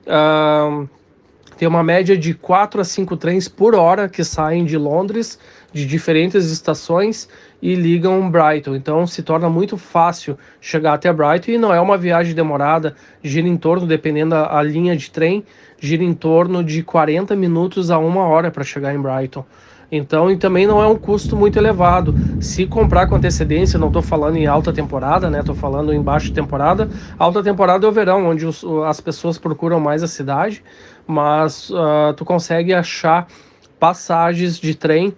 Uh, 0.06 0.88
tem 1.58 1.68
uma 1.68 1.84
média 1.84 2.18
de 2.18 2.34
4 2.34 2.82
a 2.82 2.84
5 2.84 3.18
trens 3.18 3.48
por 3.48 3.76
hora 3.76 4.10
que 4.10 4.24
saem 4.24 4.66
de 4.66 4.78
Londres, 4.78 5.38
de 5.72 5.86
diferentes 5.86 6.52
estações 6.52 7.30
e 7.62 7.76
ligam 7.76 8.30
Brighton. 8.30 8.76
Então 8.76 9.06
se 9.06 9.22
torna 9.22 9.50
muito 9.50 9.78
fácil 9.78 10.38
chegar 10.60 10.94
até 10.94 11.12
Brighton 11.14 11.52
e 11.52 11.58
não 11.58 11.74
é 11.74 11.80
uma 11.80 11.98
viagem 11.98 12.34
demorada, 12.34 12.96
gira 13.24 13.48
em 13.48 13.58
torno, 13.58 13.86
dependendo 13.86 14.32
da 14.32 14.62
linha 14.64 14.96
de 14.96 15.12
trem, 15.12 15.44
gira 15.80 16.04
em 16.04 16.14
torno 16.14 16.64
de 16.64 16.84
40 16.84 17.36
minutos 17.36 17.92
a 17.92 17.98
uma 17.98 18.26
hora 18.26 18.50
para 18.50 18.64
chegar 18.64 18.94
em 18.94 19.02
Brighton. 19.02 19.46
Então, 19.92 20.32
e 20.32 20.38
também 20.38 20.66
não 20.66 20.82
é 20.82 20.88
um 20.88 20.96
custo 20.96 21.36
muito 21.36 21.60
elevado. 21.60 22.16
Se 22.40 22.66
comprar 22.66 23.08
com 23.08 23.16
antecedência, 23.16 23.78
não 23.78 23.88
estou 23.88 24.02
falando 24.02 24.38
em 24.38 24.48
alta 24.48 24.72
temporada, 24.72 25.30
né? 25.30 25.42
Estou 25.42 25.54
falando 25.54 25.94
em 25.94 26.02
baixa 26.02 26.34
temporada. 26.34 26.90
Alta 27.20 27.44
temporada 27.44 27.86
é 27.86 27.90
o 27.90 27.92
verão, 27.92 28.26
onde 28.26 28.46
os, 28.46 28.64
as 28.86 29.02
pessoas 29.02 29.38
procuram 29.38 29.82
mais 29.82 30.02
a 30.02 30.08
cidade, 30.08 30.64
mas 31.06 31.70
uh, 31.72 32.14
tu 32.16 32.24
consegue 32.24 32.74
achar 32.74 33.28
passagens 33.78 34.58
de 34.58 34.76
trem 34.76 35.14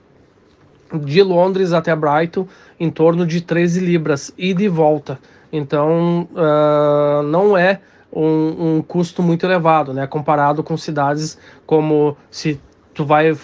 de 0.94 1.22
Londres 1.24 1.74
até 1.74 1.96
Brighton 1.96 2.48
em 2.80 2.90
torno 2.90 3.26
de 3.26 3.42
13 3.42 3.80
libras 3.80 4.34
e 4.38 4.54
de 4.54 4.68
volta. 4.68 5.20
Então, 5.52 6.28
uh, 6.32 7.24
não 7.24 7.58
é 7.58 7.80
um, 8.12 8.78
um, 8.78 8.82
custo 8.82 9.22
muito 9.22 9.46
elevado, 9.46 9.94
né? 9.94 10.06
Comparado 10.08 10.64
com 10.64 10.78
cidades 10.78 11.38
como 11.66 12.18
se 12.30 12.60
tu 12.94 13.06
vai 13.06 13.36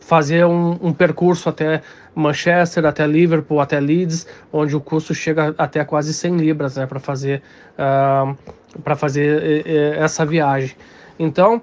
fazer 0.00 0.44
um, 0.44 0.78
um, 0.80 0.92
percurso 0.92 1.48
até 1.48 1.82
Manchester, 2.14 2.86
até 2.86 3.06
Liverpool, 3.06 3.60
até 3.60 3.80
Leeds, 3.80 4.26
onde 4.52 4.76
o 4.76 4.80
custo 4.80 5.12
chega 5.12 5.54
até 5.58 5.84
quase 5.84 6.14
100 6.14 6.36
libras 6.36 6.76
né, 6.76 6.86
para 6.86 7.00
fazer, 7.00 7.42
uh, 7.76 8.96
fazer 8.96 9.66
essa 9.98 10.24
viagem. 10.24 10.76
Então, 11.18 11.60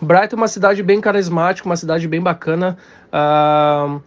Brighton 0.00 0.36
é 0.36 0.38
uma 0.38 0.48
cidade 0.48 0.82
bem 0.82 1.00
carismática, 1.00 1.68
uma 1.68 1.76
cidade 1.76 2.08
bem 2.08 2.20
bacana, 2.20 2.76
uh, 3.12 4.02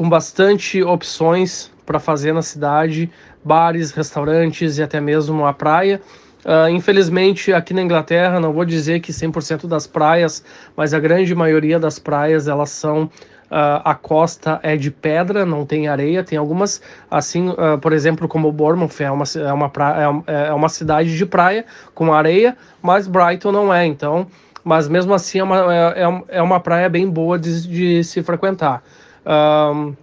com 0.00 0.08
bastante 0.08 0.82
opções 0.82 1.70
para 1.84 2.00
fazer 2.00 2.32
na 2.32 2.40
cidade, 2.40 3.10
bares, 3.44 3.90
restaurantes 3.90 4.78
e 4.78 4.82
até 4.82 4.98
mesmo 4.98 5.44
a 5.44 5.52
praia. 5.52 6.00
Uh, 6.42 6.70
infelizmente, 6.70 7.52
aqui 7.52 7.74
na 7.74 7.82
Inglaterra, 7.82 8.40
não 8.40 8.50
vou 8.50 8.64
dizer 8.64 9.00
que 9.00 9.12
100% 9.12 9.66
das 9.66 9.86
praias, 9.86 10.42
mas 10.74 10.94
a 10.94 10.98
grande 10.98 11.34
maioria 11.34 11.78
das 11.78 11.98
praias 11.98 12.48
elas 12.48 12.70
são 12.70 13.10
Uh, 13.50 13.82
a 13.84 13.96
costa 13.96 14.60
é 14.62 14.76
de 14.76 14.92
pedra, 14.92 15.44
não 15.44 15.66
tem 15.66 15.88
areia. 15.88 16.22
Tem 16.22 16.38
algumas, 16.38 16.80
assim, 17.10 17.48
uh, 17.48 17.76
por 17.82 17.92
exemplo, 17.92 18.28
como 18.28 18.52
Bournemouth 18.52 19.00
é 19.00 19.10
uma, 19.10 19.24
é, 19.24 19.52
uma 19.52 19.68
praia, 19.68 20.22
é, 20.28 20.46
é 20.46 20.52
uma 20.52 20.68
cidade 20.68 21.16
de 21.16 21.26
praia 21.26 21.64
com 21.92 22.12
areia, 22.12 22.56
mas 22.80 23.08
Brighton 23.08 23.50
não 23.50 23.74
é. 23.74 23.84
Então, 23.84 24.28
mas 24.62 24.88
mesmo 24.88 25.12
assim 25.12 25.40
é 25.40 25.42
uma, 25.42 25.74
é, 25.74 26.02
é, 26.04 26.22
é 26.38 26.42
uma 26.42 26.60
praia 26.60 26.88
bem 26.88 27.10
boa 27.10 27.36
de, 27.36 27.66
de 27.66 28.04
se 28.04 28.22
frequentar. 28.22 28.84
Uh, 29.24 29.96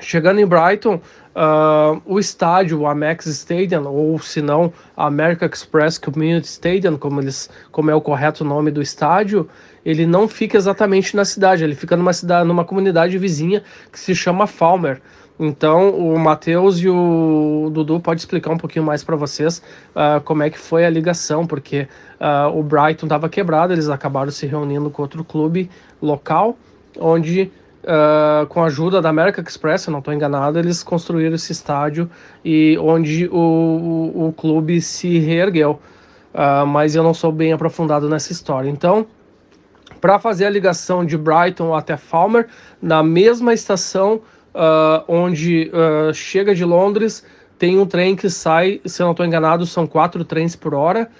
chegando 0.00 0.40
em 0.40 0.46
Brighton, 0.46 1.00
Uh, 1.30 2.02
o 2.04 2.18
estádio, 2.18 2.80
o 2.80 2.86
Amex 2.88 3.24
Stadium, 3.26 3.86
ou 3.86 4.18
se 4.18 4.42
não, 4.42 4.72
America 4.96 5.46
Express 5.46 5.96
Community 5.96 6.48
Stadium, 6.48 6.96
como, 6.96 7.20
eles, 7.20 7.48
como 7.70 7.88
é 7.88 7.94
o 7.94 8.00
correto 8.00 8.44
nome 8.44 8.72
do 8.72 8.82
estádio, 8.82 9.48
ele 9.84 10.06
não 10.06 10.26
fica 10.26 10.56
exatamente 10.56 11.14
na 11.14 11.24
cidade, 11.24 11.62
ele 11.62 11.76
fica 11.76 11.96
numa 11.96 12.12
cidade, 12.12 12.48
numa 12.48 12.64
comunidade 12.64 13.16
vizinha 13.16 13.62
que 13.92 13.98
se 13.98 14.12
chama 14.12 14.48
Falmer. 14.48 15.00
Então, 15.38 15.90
o 15.90 16.18
Matheus 16.18 16.80
e 16.80 16.88
o 16.88 17.70
Dudu 17.72 18.00
pode 18.00 18.20
explicar 18.20 18.50
um 18.50 18.58
pouquinho 18.58 18.84
mais 18.84 19.04
para 19.04 19.14
vocês 19.14 19.62
uh, 19.94 20.20
como 20.22 20.42
é 20.42 20.50
que 20.50 20.58
foi 20.58 20.84
a 20.84 20.90
ligação, 20.90 21.46
porque 21.46 21.88
uh, 22.20 22.58
o 22.58 22.62
Brighton 22.62 23.06
estava 23.06 23.28
quebrado, 23.28 23.72
eles 23.72 23.88
acabaram 23.88 24.32
se 24.32 24.46
reunindo 24.46 24.90
com 24.90 25.00
outro 25.00 25.24
clube 25.24 25.70
local, 26.02 26.58
onde 26.98 27.50
Uh, 27.82 28.46
com 28.48 28.62
a 28.62 28.66
ajuda 28.66 29.00
da 29.00 29.08
American 29.08 29.42
Express, 29.42 29.82
se 29.82 29.90
não 29.90 30.00
estou 30.00 30.12
enganado, 30.12 30.58
eles 30.58 30.82
construíram 30.82 31.34
esse 31.34 31.50
estádio 31.50 32.10
e 32.44 32.76
onde 32.78 33.26
o, 33.28 34.12
o, 34.14 34.28
o 34.28 34.32
clube 34.34 34.82
se 34.82 35.18
reergueu. 35.18 35.80
Uh, 36.34 36.66
mas 36.66 36.94
eu 36.94 37.02
não 37.02 37.14
sou 37.14 37.32
bem 37.32 37.54
aprofundado 37.54 38.06
nessa 38.06 38.32
história. 38.32 38.68
Então, 38.68 39.06
para 39.98 40.18
fazer 40.18 40.44
a 40.44 40.50
ligação 40.50 41.06
de 41.06 41.16
Brighton 41.16 41.74
até 41.74 41.96
Falmer, 41.96 42.48
na 42.82 43.02
mesma 43.02 43.54
estação 43.54 44.20
uh, 44.54 45.02
onde 45.08 45.70
chega 46.12 46.54
de 46.54 46.64
Londres, 46.66 47.24
tem 47.58 47.78
um 47.78 47.86
trem 47.86 48.14
que 48.14 48.28
sai, 48.28 48.80
se 48.84 49.00
eu 49.00 49.06
não 49.06 49.12
estou 49.12 49.24
enganado, 49.24 49.64
são 49.64 49.86
quatro 49.86 50.22
trens 50.22 50.54
por 50.54 50.74
hora, 50.74 51.10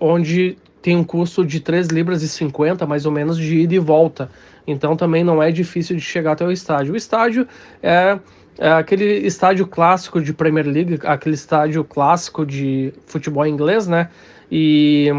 onde 0.00 0.58
tem 0.82 0.96
um 0.96 1.04
custo 1.04 1.46
de 1.46 1.60
3 1.60 1.86
libras 1.88 2.22
e 2.22 2.28
50, 2.28 2.86
mais 2.86 3.06
ou 3.06 3.12
menos, 3.12 3.38
de 3.38 3.60
ida 3.60 3.74
e 3.74 3.78
volta 3.78 4.28
então 4.66 4.96
também 4.96 5.22
não 5.22 5.42
é 5.42 5.50
difícil 5.50 5.96
de 5.96 6.02
chegar 6.02 6.32
até 6.32 6.44
o 6.44 6.50
estádio. 6.50 6.94
O 6.94 6.96
estádio 6.96 7.46
é, 7.82 8.18
é 8.58 8.72
aquele 8.72 9.04
estádio 9.26 9.66
clássico 9.66 10.20
de 10.20 10.32
Premier 10.32 10.66
League, 10.66 11.00
aquele 11.04 11.34
estádio 11.34 11.84
clássico 11.84 12.46
de 12.46 12.92
futebol 13.06 13.46
inglês, 13.46 13.86
né? 13.86 14.08
E 14.50 15.10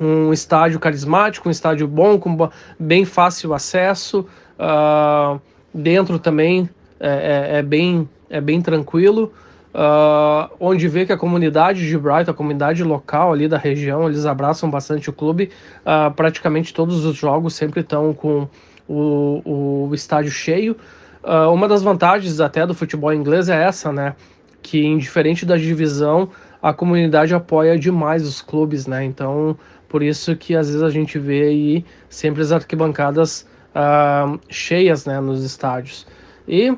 um 0.00 0.32
estádio 0.32 0.78
carismático, 0.80 1.48
um 1.48 1.52
estádio 1.52 1.86
bom, 1.86 2.18
com 2.18 2.50
bem 2.78 3.04
fácil 3.04 3.54
acesso. 3.54 4.26
Uh, 4.58 5.40
dentro 5.72 6.18
também 6.18 6.68
é, 7.00 7.56
é, 7.56 7.58
é, 7.58 7.62
bem, 7.62 8.08
é 8.30 8.40
bem 8.40 8.60
tranquilo 8.62 9.32
uh, 9.74 10.54
onde 10.60 10.86
vê 10.86 11.04
que 11.04 11.12
a 11.12 11.16
comunidade 11.16 11.86
de 11.86 11.98
Brighton, 11.98 12.30
a 12.30 12.34
comunidade 12.34 12.82
local 12.84 13.32
ali 13.32 13.48
da 13.48 13.58
região, 13.58 14.08
eles 14.08 14.24
abraçam 14.24 14.70
bastante 14.70 15.10
o 15.10 15.12
clube. 15.12 15.50
Uh, 15.80 16.12
praticamente 16.14 16.72
todos 16.72 17.04
os 17.04 17.16
jogos 17.16 17.54
sempre 17.54 17.80
estão 17.80 18.14
com 18.14 18.48
o, 18.88 19.88
o 19.88 19.94
estádio 19.94 20.30
cheio. 20.30 20.76
Uh, 21.22 21.52
uma 21.52 21.66
das 21.66 21.82
vantagens 21.82 22.40
até 22.40 22.66
do 22.66 22.74
futebol 22.74 23.12
inglês 23.12 23.48
é 23.48 23.62
essa, 23.62 23.92
né? 23.92 24.14
Que 24.62 24.84
indiferente 24.84 25.44
da 25.44 25.56
divisão, 25.56 26.30
a 26.62 26.72
comunidade 26.72 27.34
apoia 27.34 27.78
demais 27.78 28.26
os 28.26 28.40
clubes, 28.40 28.86
né? 28.86 29.04
Então, 29.04 29.56
por 29.88 30.02
isso 30.02 30.36
que 30.36 30.54
às 30.54 30.68
vezes 30.68 30.82
a 30.82 30.90
gente 30.90 31.18
vê 31.18 31.42
aí 31.42 31.84
sempre 32.08 32.42
as 32.42 32.52
arquibancadas 32.52 33.46
uh, 33.74 34.38
cheias, 34.48 35.04
né, 35.06 35.20
nos 35.20 35.44
estádios. 35.44 36.06
E 36.48 36.74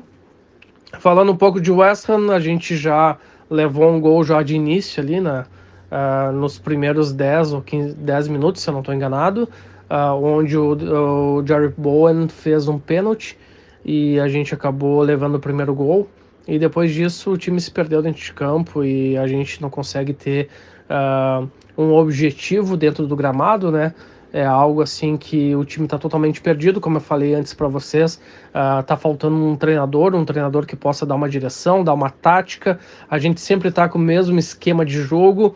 Falando 0.99 1.31
um 1.31 1.35
pouco 1.35 1.59
de 1.59 1.71
West 1.71 2.09
Ham, 2.09 2.31
a 2.33 2.39
gente 2.39 2.75
já 2.77 3.17
levou 3.49 3.91
um 3.91 3.99
gol 3.99 4.23
já 4.23 4.41
de 4.41 4.55
início 4.55 5.01
ali 5.01 5.19
na, 5.19 5.45
uh, 5.91 6.31
nos 6.31 6.57
primeiros 6.57 7.13
10 7.13 7.53
ou 7.53 7.61
15, 7.61 7.95
10 7.95 8.27
minutos, 8.29 8.61
se 8.61 8.69
eu 8.69 8.73
não 8.73 8.79
estou 8.79 8.95
enganado, 8.95 9.49
uh, 9.89 10.23
onde 10.23 10.57
o, 10.57 11.39
o 11.39 11.45
Jerry 11.45 11.73
Bowen 11.77 12.27
fez 12.29 12.67
um 12.67 12.79
pênalti 12.79 13.37
e 13.83 14.19
a 14.19 14.27
gente 14.27 14.53
acabou 14.53 15.01
levando 15.01 15.35
o 15.35 15.39
primeiro 15.39 15.73
gol. 15.73 16.07
E 16.47 16.57
depois 16.57 16.93
disso 16.93 17.31
o 17.31 17.37
time 17.37 17.59
se 17.59 17.69
perdeu 17.69 18.01
dentro 18.01 18.21
de 18.21 18.33
campo 18.33 18.83
e 18.83 19.17
a 19.17 19.27
gente 19.27 19.61
não 19.61 19.69
consegue 19.69 20.13
ter 20.13 20.47
uh, 20.89 21.47
um 21.77 21.93
objetivo 21.93 22.77
dentro 22.77 23.05
do 23.05 23.15
gramado, 23.15 23.69
né? 23.69 23.93
É 24.33 24.45
algo 24.45 24.81
assim 24.81 25.15
que 25.15 25.55
o 25.55 25.63
time 25.63 25.85
está 25.85 25.97
totalmente 25.97 26.41
perdido, 26.41 26.81
como 26.81 26.97
eu 26.97 27.01
falei 27.01 27.33
antes 27.33 27.53
para 27.53 27.67
vocês. 27.67 28.19
Uh, 28.49 28.83
tá 28.83 28.97
faltando 28.97 29.35
um 29.35 29.55
treinador, 29.55 30.13
um 30.15 30.25
treinador 30.25 30.65
que 30.65 30.75
possa 30.75 31.05
dar 31.05 31.15
uma 31.15 31.29
direção, 31.29 31.83
dar 31.83 31.93
uma 31.93 32.09
tática. 32.09 32.79
A 33.09 33.17
gente 33.17 33.39
sempre 33.39 33.69
está 33.69 33.87
com 33.87 33.97
o 33.97 34.01
mesmo 34.01 34.37
esquema 34.37 34.85
de 34.85 35.01
jogo. 35.01 35.55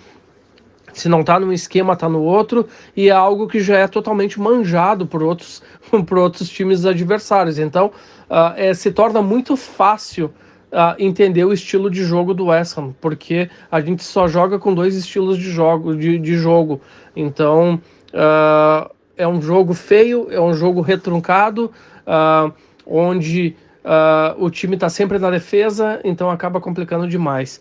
Se 0.94 1.08
não 1.08 1.22
está 1.22 1.40
num 1.40 1.54
esquema, 1.54 1.94
está 1.94 2.10
no 2.10 2.22
outro, 2.22 2.68
e 2.96 3.08
é 3.08 3.12
algo 3.12 3.48
que 3.48 3.62
já 3.62 3.78
é 3.78 3.88
totalmente 3.88 4.40
manjado 4.40 5.06
por 5.06 5.24
outros, 5.24 5.62
por 6.06 6.18
outros 6.18 6.50
times 6.50 6.86
adversários. 6.86 7.60
Então, 7.60 7.88
uh, 8.30 8.54
é, 8.56 8.74
se 8.74 8.92
torna 8.92 9.22
muito 9.22 9.56
fácil 9.56 10.34
Uh, 10.72 10.96
entender 10.98 11.44
o 11.44 11.52
estilo 11.52 11.92
de 11.92 12.02
jogo 12.02 12.34
do 12.34 12.46
West 12.46 12.78
Ham, 12.78 12.96
porque 13.02 13.50
a 13.70 13.82
gente 13.82 14.06
só 14.06 14.26
joga 14.26 14.58
com 14.58 14.74
dois 14.74 14.96
estilos 14.96 15.38
de 15.38 15.52
jogo. 15.52 15.94
De, 15.94 16.18
de 16.18 16.38
jogo. 16.38 16.80
Então, 17.14 17.82
Uh, 18.14 18.90
é 19.16 19.28
um 19.28 19.42
jogo 19.42 19.74
feio, 19.74 20.28
é 20.32 20.40
um 20.40 20.54
jogo 20.54 20.82
retruncado, 20.82 21.72
uh, 22.06 22.52
onde 22.86 23.56
uh, 23.84 24.44
o 24.44 24.50
time 24.50 24.76
está 24.76 24.90
sempre 24.90 25.20
na 25.20 25.30
defesa, 25.30 26.00
então 26.04 26.30
acaba 26.30 26.60
complicando 26.60 27.08
demais. 27.08 27.60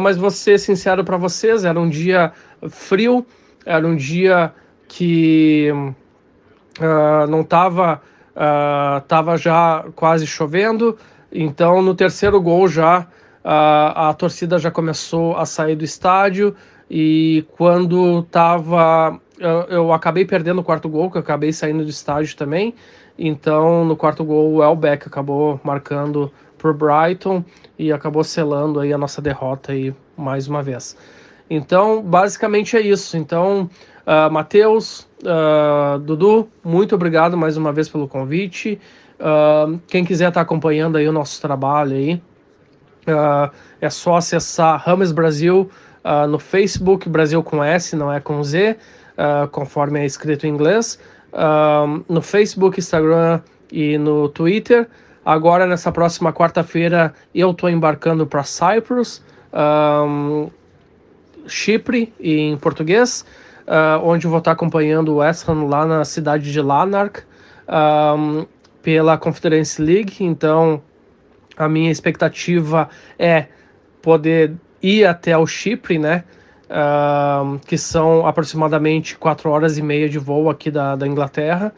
mas 0.00 0.16
vou 0.16 0.30
ser 0.30 0.58
sincero 0.58 1.04
para 1.04 1.16
vocês, 1.16 1.64
era 1.64 1.78
um 1.78 1.88
dia 1.88 2.32
frio, 2.68 3.26
era 3.66 3.86
um 3.86 3.96
dia 3.96 4.52
que 4.88 5.70
não 7.30 7.40
estava 7.40 8.00
tava 9.06 9.36
já 9.36 9.84
quase 9.94 10.26
chovendo 10.26 10.98
Então, 11.30 11.82
no 11.82 11.94
terceiro 11.94 12.40
gol 12.40 12.68
já 12.68 13.06
a 13.44 14.14
torcida 14.16 14.58
já 14.58 14.70
começou 14.70 15.36
a 15.36 15.44
sair 15.44 15.76
do 15.76 15.84
estádio 15.84 16.54
e 16.96 17.44
quando 17.56 18.22
tava 18.30 19.18
eu, 19.36 19.50
eu, 19.62 19.92
acabei 19.92 20.24
perdendo 20.24 20.60
o 20.60 20.62
quarto 20.64 20.88
gol, 20.88 21.10
que 21.10 21.16
eu 21.16 21.20
acabei 21.20 21.52
saindo 21.52 21.82
do 21.82 21.90
estádio 21.90 22.36
também. 22.36 22.72
Então, 23.18 23.84
no 23.84 23.96
quarto 23.96 24.24
gol, 24.24 24.52
o 24.52 24.62
Elbeck 24.62 25.08
acabou 25.08 25.60
marcando 25.64 26.32
por 26.56 26.72
Brighton 26.72 27.44
e 27.76 27.92
acabou 27.92 28.22
selando 28.22 28.78
aí 28.78 28.92
a 28.92 28.98
nossa 28.98 29.20
derrota 29.20 29.72
aí 29.72 29.92
mais 30.16 30.46
uma 30.46 30.62
vez. 30.62 30.96
Então, 31.50 32.00
basicamente 32.00 32.76
é 32.76 32.80
isso. 32.80 33.16
Então, 33.16 33.68
uh, 34.06 34.30
Matheus, 34.30 35.00
uh, 35.24 35.98
Dudu, 35.98 36.48
muito 36.62 36.94
obrigado 36.94 37.36
mais 37.36 37.56
uma 37.56 37.72
vez 37.72 37.88
pelo 37.88 38.06
convite. 38.06 38.80
Uh, 39.18 39.80
quem 39.88 40.04
quiser 40.04 40.28
estar 40.28 40.38
tá 40.38 40.42
acompanhando 40.42 40.96
aí 40.96 41.08
o 41.08 41.12
nosso 41.12 41.42
trabalho 41.42 41.96
aí, 41.96 42.22
Uh, 43.04 43.52
é 43.82 43.90
só 43.90 44.16
acessar 44.16 44.82
Rames 44.82 45.12
Brasil 45.12 45.70
uh, 46.04 46.26
no 46.26 46.38
Facebook, 46.38 47.08
Brasil 47.08 47.42
com 47.42 47.62
S, 47.62 47.96
não 47.96 48.12
é 48.12 48.20
com 48.20 48.42
Z, 48.42 48.76
uh, 49.16 49.48
conforme 49.48 50.00
é 50.00 50.06
escrito 50.06 50.46
em 50.46 50.50
inglês. 50.50 50.98
no 52.08 52.22
Facebook, 52.22 52.78
Instagram 52.78 53.40
e 53.72 53.98
no 53.98 54.28
Twitter. 54.28 54.88
Agora, 55.24 55.66
nessa 55.66 55.90
próxima 55.90 56.32
quarta-feira, 56.32 57.12
eu 57.34 57.50
estou 57.50 57.68
embarcando 57.68 58.26
para 58.26 58.44
Cyprus, 58.44 59.20
um, 59.52 60.48
Chipre, 61.46 62.12
em 62.20 62.56
português, 62.56 63.24
onde 64.02 64.28
vou 64.28 64.38
estar 64.38 64.52
acompanhando 64.52 65.14
o 65.14 65.20
Ham 65.20 65.64
lá 65.68 65.84
na 65.84 66.04
cidade 66.04 66.52
de 66.52 66.60
Lanark, 66.60 67.22
um, 67.68 68.46
pela 68.80 69.18
Conference 69.18 69.82
League. 69.82 70.22
Então, 70.22 70.80
a 71.56 71.68
minha 71.68 71.90
expectativa 71.90 72.88
é 73.18 73.46
poder 74.02 74.54
ir 74.84 75.06
até 75.06 75.36
o 75.36 75.46
Chipre, 75.46 75.98
né? 75.98 76.24
Uh, 76.64 77.58
que 77.66 77.78
são 77.78 78.26
aproximadamente 78.26 79.16
quatro 79.16 79.50
horas 79.50 79.78
e 79.78 79.82
meia 79.82 80.08
de 80.08 80.18
voo 80.18 80.50
aqui 80.50 80.70
da, 80.70 80.96
da 80.96 81.06
Inglaterra, 81.06 81.72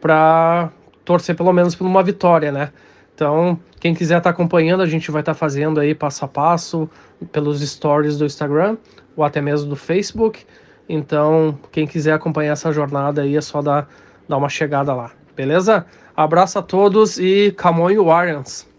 para 0.00 0.70
torcer 1.04 1.36
pelo 1.36 1.52
menos 1.52 1.74
por 1.74 1.86
uma 1.86 2.02
vitória, 2.02 2.50
né? 2.50 2.70
Então, 3.14 3.58
quem 3.78 3.94
quiser 3.94 4.18
estar 4.18 4.30
tá 4.30 4.30
acompanhando, 4.30 4.82
a 4.82 4.86
gente 4.86 5.10
vai 5.10 5.20
estar 5.20 5.34
tá 5.34 5.38
fazendo 5.38 5.78
aí 5.78 5.94
passo 5.94 6.24
a 6.24 6.28
passo 6.28 6.88
pelos 7.32 7.60
stories 7.60 8.18
do 8.18 8.24
Instagram 8.24 8.76
ou 9.16 9.24
até 9.24 9.40
mesmo 9.40 9.68
do 9.68 9.76
Facebook. 9.76 10.44
Então, 10.88 11.58
quem 11.70 11.86
quiser 11.86 12.12
acompanhar 12.12 12.52
essa 12.52 12.72
jornada 12.72 13.22
aí 13.22 13.36
é 13.36 13.40
só 13.40 13.62
dar, 13.62 13.88
dar 14.28 14.36
uma 14.36 14.48
chegada 14.48 14.94
lá, 14.94 15.12
beleza? 15.36 15.86
Abraço 16.16 16.58
a 16.58 16.62
todos 16.62 17.18
e 17.18 17.54
come 17.58 17.80
on, 17.80 18.04
Warriors! 18.04 18.69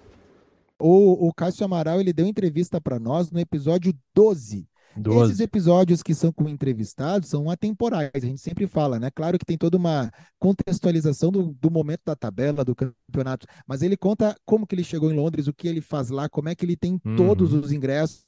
O, 0.82 1.28
o 1.28 1.34
Cássio 1.34 1.66
Amaral 1.66 2.00
ele 2.00 2.14
deu 2.14 2.26
entrevista 2.26 2.82
para 2.82 3.00
nós 3.00 3.32
no 3.32 3.40
episódio 3.40 3.94
12. 4.16 4.68
12. 4.98 5.32
Esses 5.32 5.40
episódios 5.40 6.04
que 6.04 6.14
são 6.14 6.32
com 6.32 6.50
entrevistados 6.50 7.30
são 7.30 7.50
atemporais, 7.50 8.12
a 8.14 8.20
gente 8.20 8.42
sempre 8.42 8.68
fala, 8.68 9.00
né? 9.00 9.10
Claro 9.10 9.38
que 9.40 9.46
tem 9.46 9.58
toda 9.58 9.78
uma 9.78 10.12
contextualização 10.38 11.32
do, 11.32 11.54
do, 11.54 11.72
momento 11.72 12.02
da 12.06 12.16
tabela, 12.16 12.66
do 12.66 12.76
campeonato, 12.76 13.48
mas 13.66 13.82
ele 13.82 13.96
conta 13.96 14.36
como 14.46 14.68
que 14.68 14.76
ele 14.76 14.84
chegou 14.84 15.12
em 15.12 15.16
Londres, 15.16 15.48
o 15.48 15.54
que 15.54 15.68
ele 15.68 15.82
faz 15.82 16.10
lá, 16.10 16.28
como 16.28 16.50
é 16.50 16.56
que 16.56 16.66
ele 16.66 16.76
tem 16.76 17.00
uhum. 17.06 17.16
todos 17.16 17.54
os 17.54 17.72
ingressos. 17.72 18.26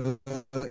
Uh, 0.00 0.18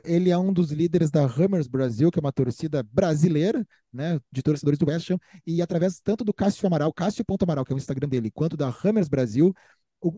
ele 0.04 0.30
é 0.30 0.38
um 0.38 0.52
dos 0.52 0.72
líderes 0.72 1.12
da 1.12 1.26
Hammers 1.26 1.68
Brasil, 1.68 2.12
que 2.12 2.20
é 2.20 2.22
uma 2.22 2.32
torcida 2.32 2.84
brasileira, 2.84 3.66
né? 3.94 4.20
De 4.32 4.42
torcedores 4.42 4.80
do 4.80 4.88
West 4.88 5.10
Ham, 5.10 5.20
e 5.46 5.62
através 5.62 6.00
tanto 6.02 6.24
do 6.24 6.34
Cássio 6.34 6.68
Amaral, 6.68 6.92
Cássio.amaral, 6.92 7.64
que 7.64 7.72
é 7.72 7.76
o 7.76 7.78
Instagram 7.78 8.10
dele, 8.10 8.32
quanto 8.32 8.58
da 8.58 8.74
Hammers 8.84 9.08
Brasil, 9.08 9.54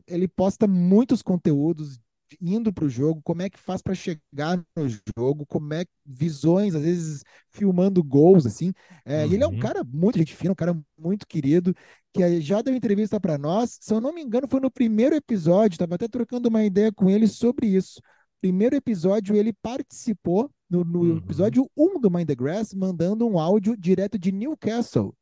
ele 0.08 0.28
posta 0.28 0.68
muitos 0.68 1.22
conteúdos 1.22 2.00
indo 2.42 2.74
para 2.74 2.86
o 2.86 2.90
jogo, 2.90 3.22
como 3.24 3.42
é 3.42 3.50
que 3.50 3.60
faz 3.60 3.82
para 3.82 3.96
chegar 3.96 4.58
no 4.76 4.90
jogo, 5.18 5.46
como 5.46 5.74
é 5.74 5.86
visões, 6.06 6.76
às 6.76 6.82
vezes 6.82 7.24
filmando 7.52 8.04
gols, 8.04 8.46
assim. 8.46 8.74
É, 9.06 9.26
uhum. 9.26 9.34
Ele 9.34 9.44
é 9.44 9.48
um 9.48 9.52
uhum. 9.52 9.60
cara 9.60 9.84
muito 9.84 10.18
gente 10.18 10.36
fina, 10.36 10.52
um 10.52 10.56
cara 10.56 10.78
muito 10.98 11.26
querido, 11.26 11.74
que 12.14 12.42
já 12.42 12.62
deu 12.62 12.76
entrevista 12.76 13.20
para 13.20 13.38
nós. 13.38 13.78
Se 13.82 13.94
eu 13.94 14.02
não 14.02 14.14
me 14.14 14.22
engano, 14.22 14.48
foi 14.50 14.60
no 14.60 14.72
primeiro 14.72 15.16
episódio, 15.16 15.76
estava 15.76 15.96
até 15.96 16.08
trocando 16.08 16.50
uma 16.50 16.64
ideia 16.64 16.92
com 16.92 17.10
ele 17.10 17.28
sobre 17.28 17.68
isso. 17.68 18.02
Primeiro 18.42 18.76
episódio, 18.76 19.36
ele 19.36 19.54
participou 19.54 20.52
no, 20.70 20.84
no 20.84 21.00
uhum. 21.00 21.18
episódio 21.18 21.70
1 21.78 22.00
do 22.00 22.12
Mind 22.12 22.28
the 22.28 22.36
Grass, 22.36 22.74
mandando 22.74 23.28
um 23.28 23.40
áudio 23.40 23.76
direto 23.78 24.20
de 24.20 24.32
Newcastle. 24.32 25.16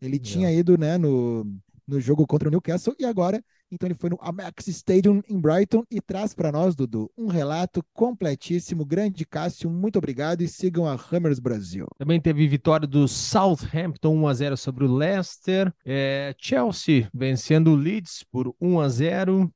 Ele 0.00 0.16
yeah. 0.16 0.30
tinha 0.30 0.52
ido 0.52 0.78
né, 0.78 0.96
no, 0.96 1.44
no 1.90 2.00
jogo 2.00 2.26
contra 2.26 2.48
o 2.48 2.50
Newcastle 2.50 2.94
e 2.98 3.04
agora 3.04 3.42
então 3.72 3.86
ele 3.86 3.94
foi 3.94 4.10
no 4.10 4.18
Amex 4.20 4.66
Stadium 4.66 5.22
em 5.28 5.40
Brighton 5.40 5.84
e 5.88 6.00
traz 6.00 6.34
para 6.34 6.50
nós, 6.50 6.74
Dudu, 6.74 7.08
um 7.16 7.28
relato 7.28 7.84
completíssimo. 7.92 8.84
Grande 8.84 9.24
Cássio, 9.24 9.70
muito 9.70 9.96
obrigado 9.96 10.42
e 10.42 10.48
sigam 10.48 10.86
a 10.86 10.94
Hammers 10.94 11.38
Brasil. 11.38 11.86
Também 11.96 12.20
teve 12.20 12.48
vitória 12.48 12.86
do 12.86 13.06
Southampton 13.06 14.16
1 14.16 14.26
a 14.26 14.34
0 14.34 14.56
sobre 14.56 14.84
o 14.84 14.92
Leicester. 14.92 15.72
É, 15.84 16.34
Chelsea 16.36 17.08
vencendo 17.14 17.70
o 17.70 17.76
Leeds 17.76 18.24
por 18.24 18.52
1 18.60 18.80
a 18.80 18.88
0. 18.88 19.54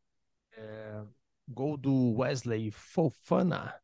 É, 0.57 1.03
gol 1.49 1.77
do 1.77 2.19
Wesley 2.19 2.71
Fofana. 2.71 3.75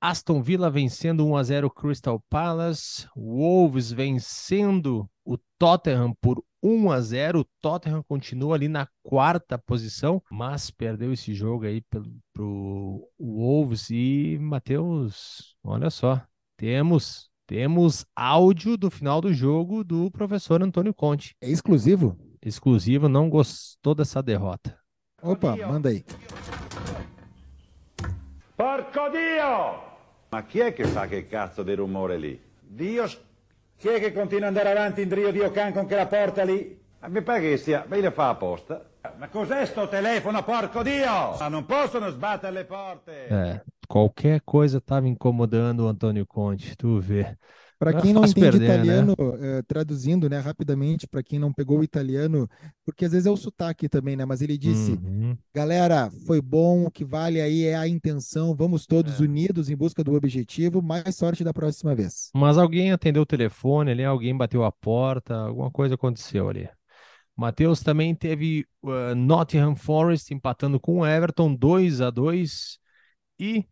Aston 0.00 0.42
Villa 0.42 0.70
vencendo 0.70 1.26
1 1.26 1.36
a 1.36 1.42
0 1.42 1.70
Crystal 1.70 2.18
Palace. 2.30 3.06
Wolves 3.14 3.92
vencendo 3.92 5.06
o 5.22 5.36
Tottenham 5.58 6.14
por 6.14 6.42
1 6.62 6.90
a 6.90 7.00
0. 7.00 7.40
O 7.40 7.46
Tottenham 7.60 8.02
continua 8.02 8.54
ali 8.54 8.68
na 8.68 8.88
quarta 9.02 9.58
posição, 9.58 10.22
mas 10.30 10.70
perdeu 10.70 11.12
esse 11.12 11.34
jogo 11.34 11.66
aí 11.66 11.80
pro, 11.82 12.04
pro 12.32 13.08
Wolves 13.18 13.90
e 13.90 14.38
Matheus, 14.40 15.56
olha 15.62 15.90
só, 15.90 16.22
temos 16.56 17.30
temos 17.44 18.06
áudio 18.16 18.78
do 18.78 18.90
final 18.90 19.20
do 19.20 19.32
jogo 19.32 19.84
do 19.84 20.10
professor 20.10 20.62
Antônio 20.62 20.94
Conte. 20.94 21.36
É 21.40 21.50
exclusivo? 21.50 22.16
Exclusivo, 22.40 23.08
não 23.08 23.28
gostou 23.28 23.94
dessa 23.94 24.22
derrota. 24.22 24.78
Opa, 25.20 25.54
manda 25.56 25.90
aí. 25.90 26.04
Porco 28.56 29.10
Dio! 29.10 29.82
Ma 30.30 30.42
chi 30.44 30.60
è 30.60 30.72
che 30.72 30.86
fa 30.86 31.06
che 31.06 31.26
cazzo 31.26 31.62
di 31.62 31.74
rumore 31.74 32.16
lì? 32.16 32.40
Dio 32.62 33.06
chi 33.82 33.88
è 33.88 33.98
che 33.98 34.12
continua 34.12 34.46
ad 34.46 34.56
andare 34.56 34.70
avanti 34.70 35.02
in 35.02 35.12
Rio 35.12 35.32
Dio 35.32 35.50
Can 35.50 35.72
con 35.72 35.86
quella 35.86 36.06
porta 36.06 36.44
lì? 36.44 36.80
A 37.00 37.08
mi 37.08 37.20
pare 37.20 37.40
che 37.40 37.56
sia, 37.56 37.84
ma 37.88 37.96
le 37.96 38.12
fa 38.12 38.28
apposta. 38.28 38.88
Ma 39.16 39.28
cos'è 39.28 39.66
sto 39.66 39.88
telefono, 39.88 40.44
porco 40.44 40.84
Dio? 40.84 41.34
Ma 41.36 41.48
non 41.48 41.66
possono 41.66 42.08
sbattere 42.10 42.52
le 42.52 42.64
porte. 42.64 43.26
É, 43.26 43.60
qualquer 43.88 44.40
coisa 44.44 44.78
estava 44.78 45.08
incomodando 45.08 45.86
o 45.86 45.88
Antônio 45.88 46.24
Conte, 46.24 46.76
tu 46.76 47.00
vê. 47.00 47.36
Para 47.82 48.00
quem 48.00 48.12
não 48.12 48.22
entende 48.22 48.40
perder, 48.40 48.58
né? 48.60 48.64
italiano, 48.66 49.16
né? 49.40 49.62
traduzindo, 49.66 50.30
né, 50.30 50.38
rapidamente, 50.38 51.08
para 51.08 51.20
quem 51.20 51.36
não 51.36 51.52
pegou 51.52 51.80
o 51.80 51.84
italiano, 51.84 52.48
porque 52.84 53.04
às 53.04 53.10
vezes 53.10 53.26
é 53.26 53.30
o 53.30 53.36
sotaque 53.36 53.88
também, 53.88 54.14
né? 54.14 54.24
Mas 54.24 54.40
ele 54.40 54.56
disse: 54.56 54.92
uhum. 54.92 55.36
galera, 55.52 56.08
foi 56.24 56.40
bom, 56.40 56.84
o 56.84 56.90
que 56.90 57.04
vale 57.04 57.40
aí 57.40 57.64
é 57.64 57.74
a 57.74 57.88
intenção, 57.88 58.54
vamos 58.54 58.86
todos 58.86 59.20
é. 59.20 59.24
unidos 59.24 59.68
em 59.68 59.76
busca 59.76 60.04
do 60.04 60.14
objetivo, 60.14 60.80
mais 60.80 61.16
sorte 61.16 61.42
da 61.42 61.52
próxima 61.52 61.92
vez. 61.92 62.30
Mas 62.32 62.56
alguém 62.56 62.92
atendeu 62.92 63.22
o 63.22 63.26
telefone 63.26 63.90
ali, 63.90 64.04
alguém 64.04 64.36
bateu 64.36 64.62
a 64.62 64.70
porta, 64.70 65.34
alguma 65.34 65.70
coisa 65.70 65.96
aconteceu 65.96 66.48
ali. 66.48 66.68
Matheus 67.36 67.82
também 67.82 68.14
teve 68.14 68.64
uh, 68.84 69.14
Nottingham 69.16 69.74
Forest 69.74 70.32
empatando 70.32 70.78
com 70.78 71.00
o 71.00 71.06
Everton 71.06 71.52
2 71.52 72.00
a 72.00 72.10
2 72.10 72.78
e 73.40 73.64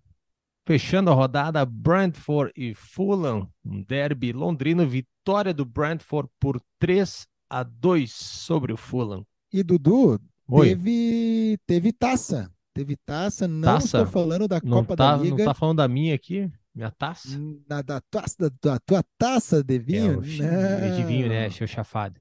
Fechando 0.70 1.10
a 1.10 1.14
rodada, 1.14 1.66
Brentford 1.66 2.52
e 2.56 2.76
Fulham, 2.76 3.48
um 3.64 3.82
derby 3.82 4.32
londrino, 4.32 4.86
vitória 4.86 5.52
do 5.52 5.64
Brentford 5.64 6.30
por 6.38 6.60
3 6.78 7.26
a 7.50 7.64
2 7.64 8.12
sobre 8.12 8.72
o 8.72 8.76
Fulham. 8.76 9.26
E 9.52 9.64
Dudu, 9.64 10.20
teve, 10.48 11.58
teve 11.66 11.92
taça. 11.92 12.48
Teve 12.72 12.96
taça, 13.04 13.48
não 13.48 13.62
taça? 13.62 13.98
estou 13.98 14.06
falando 14.06 14.46
da 14.46 14.60
não 14.62 14.84
Copa 14.84 14.96
tá, 14.96 15.16
da 15.16 15.20
Liga. 15.20 15.38
Não 15.38 15.44
tá 15.44 15.54
falando 15.54 15.78
da 15.78 15.88
minha 15.88 16.14
aqui? 16.14 16.48
Minha 16.72 16.92
taça? 16.92 17.36
Na, 17.68 17.82
da, 17.82 18.00
taça, 18.02 18.36
da, 18.38 18.50
da 18.62 18.78
tua 18.78 19.02
taça 19.18 19.64
de 19.64 19.76
vinho? 19.76 20.22
É, 20.40 20.92
o, 20.92 20.94
de 20.94 21.02
vinho, 21.02 21.28
né? 21.28 21.50
Seu 21.50 21.66
chafado. 21.66 22.20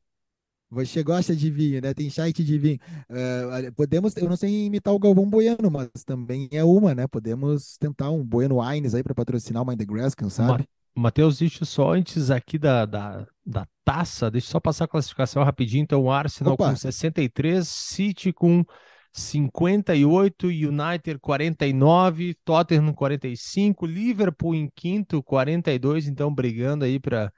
Você 0.71 1.01
gosta 1.01 1.35
de 1.35 1.49
vinho, 1.49 1.81
né? 1.81 1.93
Tem 1.93 2.09
site 2.09 2.43
de 2.43 2.57
vinho. 2.57 2.79
Uh, 3.09 3.71
podemos, 3.73 4.15
eu 4.15 4.29
não 4.29 4.37
sei 4.37 4.65
imitar 4.65 4.93
o 4.93 4.99
Galvão 4.99 5.27
Bueno, 5.27 5.71
mas 5.71 5.89
também 6.05 6.47
é 6.51 6.63
uma, 6.63 6.93
né? 6.93 7.07
Podemos 7.07 7.75
tentar 7.77 8.11
um 8.11 8.23
Bueno 8.23 8.61
Wines 8.61 8.93
aí 8.93 9.01
para 9.01 9.15
patrocinar 9.15 9.63
o 9.63 9.65
Mind 9.65 9.79
the 9.79 9.85
Grass, 9.85 10.13
quem 10.13 10.29
sabe? 10.29 10.67
Matheus, 10.95 11.39
deixa 11.39 11.65
só 11.65 11.93
antes 11.93 12.29
aqui 12.29 12.59
da, 12.59 12.85
da, 12.85 13.25
da 13.45 13.67
taça, 13.83 14.29
deixa 14.29 14.47
eu 14.47 14.51
só 14.51 14.59
passar 14.59 14.85
a 14.85 14.87
classificação 14.87 15.43
rapidinho. 15.43 15.83
Então, 15.83 16.11
Arsenal 16.11 16.53
Opa. 16.53 16.69
com 16.69 16.75
63, 16.75 17.67
City 17.67 18.31
com 18.31 18.63
58, 19.11 20.47
United 20.47 21.19
49, 21.19 22.35
Tottenham 22.45 22.93
45, 22.93 23.85
Liverpool 23.85 24.53
em 24.53 24.69
quinto, 24.75 25.23
42, 25.23 26.07
então 26.07 26.33
brigando 26.33 26.85
aí 26.85 26.99
para 26.99 27.31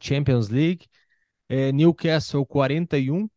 Champions 0.00 0.48
League 0.48 0.86
é, 1.48 1.72
Newcastle 1.72 2.44
41, 2.46 3.28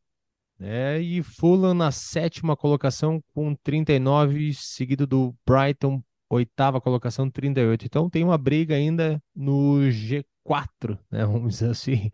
É, 0.62 1.00
e 1.02 1.24
Fulham 1.24 1.74
na 1.74 1.92
sétima 1.92 2.56
colocação 2.58 3.24
com 3.34 3.56
39, 3.56 4.54
seguido 4.54 5.08
do 5.08 5.34
Brighton, 5.48 6.04
oitava 6.30 6.82
colocação, 6.82 7.30
38. 7.32 7.86
Então 7.86 8.10
tem 8.10 8.24
uma 8.26 8.38
briga 8.38 8.76
ainda 8.76 9.22
no 9.36 9.90
G4, 9.90 11.00
né? 11.12 11.26
Vamos 11.26 11.54
dizer 11.56 11.70
assim. 11.72 12.12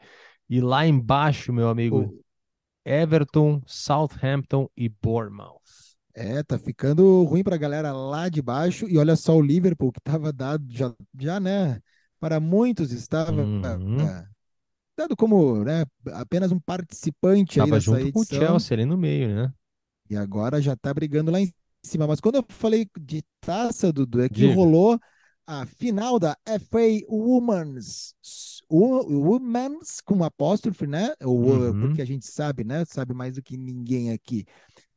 E 0.49 0.61
lá 0.61 0.85
embaixo, 0.85 1.51
meu 1.53 1.69
amigo, 1.69 2.07
O- 2.07 2.23
Everton, 2.85 3.61
Southampton 3.65 4.69
e 4.77 4.89
Bournemouth. 4.89 5.61
É, 6.13 6.41
tá 6.43 6.57
ficando 6.57 7.23
ruim 7.23 7.43
pra 7.43 7.57
galera 7.57 7.91
lá 7.91 8.29
de 8.29 8.41
baixo. 8.41 8.87
E 8.87 8.97
olha 8.97 9.15
só 9.15 9.35
o 9.35 9.41
Liverpool, 9.41 9.91
que 9.91 9.99
estava 9.99 10.31
dado 10.31 10.65
já, 10.69 10.93
já, 11.19 11.39
né? 11.39 11.81
Para 12.19 12.39
muitos 12.39 12.91
estava 12.91 13.43
Uhum. 13.43 13.99
ah, 13.99 14.25
dado 14.97 15.15
como, 15.15 15.63
né, 15.63 15.85
apenas 16.13 16.51
um 16.51 16.59
participante 16.59 17.59
aí 17.59 17.67
Tava 17.67 17.79
dessa 17.79 17.99
junto 17.99 18.11
com 18.11 18.19
o 18.19 18.23
edição. 18.23 18.39
Chelsea 18.39 18.75
ali 18.75 18.85
no 18.85 18.97
meio, 18.97 19.35
né? 19.35 19.53
E 20.09 20.15
agora 20.15 20.61
já 20.61 20.75
tá 20.75 20.93
brigando 20.93 21.31
lá 21.31 21.39
em 21.39 21.51
cima. 21.83 22.07
Mas 22.07 22.19
quando 22.19 22.35
eu 22.35 22.45
falei 22.49 22.87
de 22.99 23.23
taça, 23.41 23.91
Dudu, 23.91 24.21
é 24.21 24.29
que 24.29 24.35
Diga. 24.35 24.53
rolou 24.53 24.99
a 25.47 25.65
final 25.65 26.19
da 26.19 26.35
FA 26.45 26.79
Women's, 27.07 28.13
Wo- 28.69 29.05
Women's 29.07 30.01
com 30.01 30.23
apóstrofe, 30.23 30.87
né? 30.87 31.13
Uhum. 31.23 31.81
Porque 31.81 32.01
a 32.01 32.05
gente 32.05 32.25
sabe, 32.25 32.63
né? 32.63 32.83
Sabe 32.85 33.13
mais 33.13 33.35
do 33.35 33.41
que 33.43 33.57
ninguém 33.57 34.11
aqui. 34.11 34.45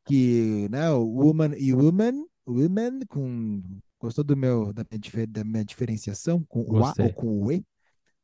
Que, 0.05 0.67
né? 0.69 0.89
Woman 0.91 1.55
e 1.57 1.73
Woman, 1.73 2.25
Women 2.47 3.01
com. 3.07 3.61
Gostou 3.99 4.23
do 4.23 4.35
meu, 4.35 4.73
da 4.73 4.83
minha, 4.89 5.27
da 5.27 5.43
minha 5.43 5.65
diferenciação? 5.65 6.43
Com 6.47 6.61
o 6.61 6.83
A 6.83 6.93
ou 6.99 7.13
com 7.13 7.43
o 7.43 7.51
E? 7.51 7.63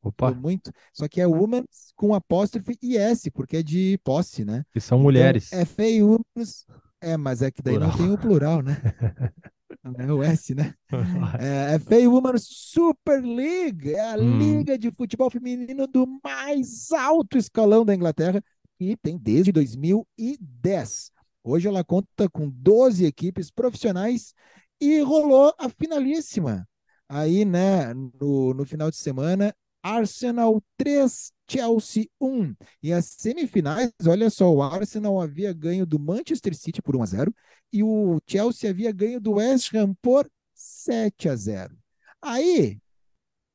Opa, 0.07 0.31
muito. 0.31 0.71
Só 0.93 1.07
que 1.07 1.21
é 1.21 1.27
Woman 1.27 1.63
com 1.95 2.13
apóstrofe 2.13 2.77
e 2.81 2.97
S, 2.97 3.29
porque 3.31 3.57
é 3.57 3.63
de 3.63 3.97
posse, 4.03 4.45
né? 4.45 4.63
que 4.71 4.79
são 4.79 4.97
Então, 4.97 5.03
mulheres. 5.03 5.49
FA 5.51 5.83
Women's. 6.03 6.65
É, 7.01 7.17
mas 7.17 7.41
é 7.41 7.51
que 7.51 7.61
daí 7.61 7.77
não 7.77 7.91
Plural. 7.91 7.97
tem 7.97 8.11
o 8.11 8.17
plural, 8.17 8.61
né? 8.61 8.77
É 9.99 10.11
o 10.11 10.23
S, 10.23 10.55
né? 10.55 10.73
É, 11.41 11.75
FA 11.75 12.09
Women's 12.09 12.47
Super 12.49 13.21
League 13.23 13.93
é 13.93 13.99
a 14.11 14.15
Hum. 14.17 14.37
liga 14.39 14.77
de 14.77 14.89
futebol 14.91 15.29
feminino 15.29 15.85
do 15.87 16.07
mais 16.23 16.91
alto 16.91 17.37
escalão 17.37 17.85
da 17.85 17.93
Inglaterra 17.93 18.41
e 18.79 18.95
tem 18.97 19.17
desde 19.17 19.51
2010. 19.51 21.11
Hoje 21.43 21.67
ela 21.67 21.83
conta 21.83 22.27
com 22.29 22.49
12 22.49 23.05
equipes 23.05 23.51
profissionais 23.51 24.33
e 24.81 24.99
rolou 25.01 25.53
a 25.59 25.69
finalíssima. 25.69 26.67
Aí, 27.07 27.45
né, 27.45 27.93
no, 27.93 28.53
no 28.53 28.65
final 28.65 28.89
de 28.89 28.97
semana, 28.97 29.53
Arsenal 29.85 30.63
3, 30.77 31.31
Chelsea 31.47 32.07
1. 32.19 32.55
E 32.81 32.91
as 32.91 33.05
semifinais, 33.05 33.91
olha 34.07 34.31
só, 34.31 34.51
o 34.51 34.63
Arsenal 34.63 35.21
havia 35.21 35.53
ganho 35.53 35.85
do 35.85 35.99
Manchester 35.99 36.55
City 36.55 36.81
por 36.81 36.95
1 36.95 37.03
a 37.03 37.05
0 37.05 37.35
e 37.71 37.83
o 37.83 38.19
Chelsea 38.27 38.67
havia 38.67 38.91
ganho 38.91 39.21
do 39.21 39.33
West 39.33 39.71
Ham 39.75 39.93
por 40.01 40.27
7 40.55 41.29
a 41.29 41.35
0. 41.35 41.77
Aí, 42.19 42.79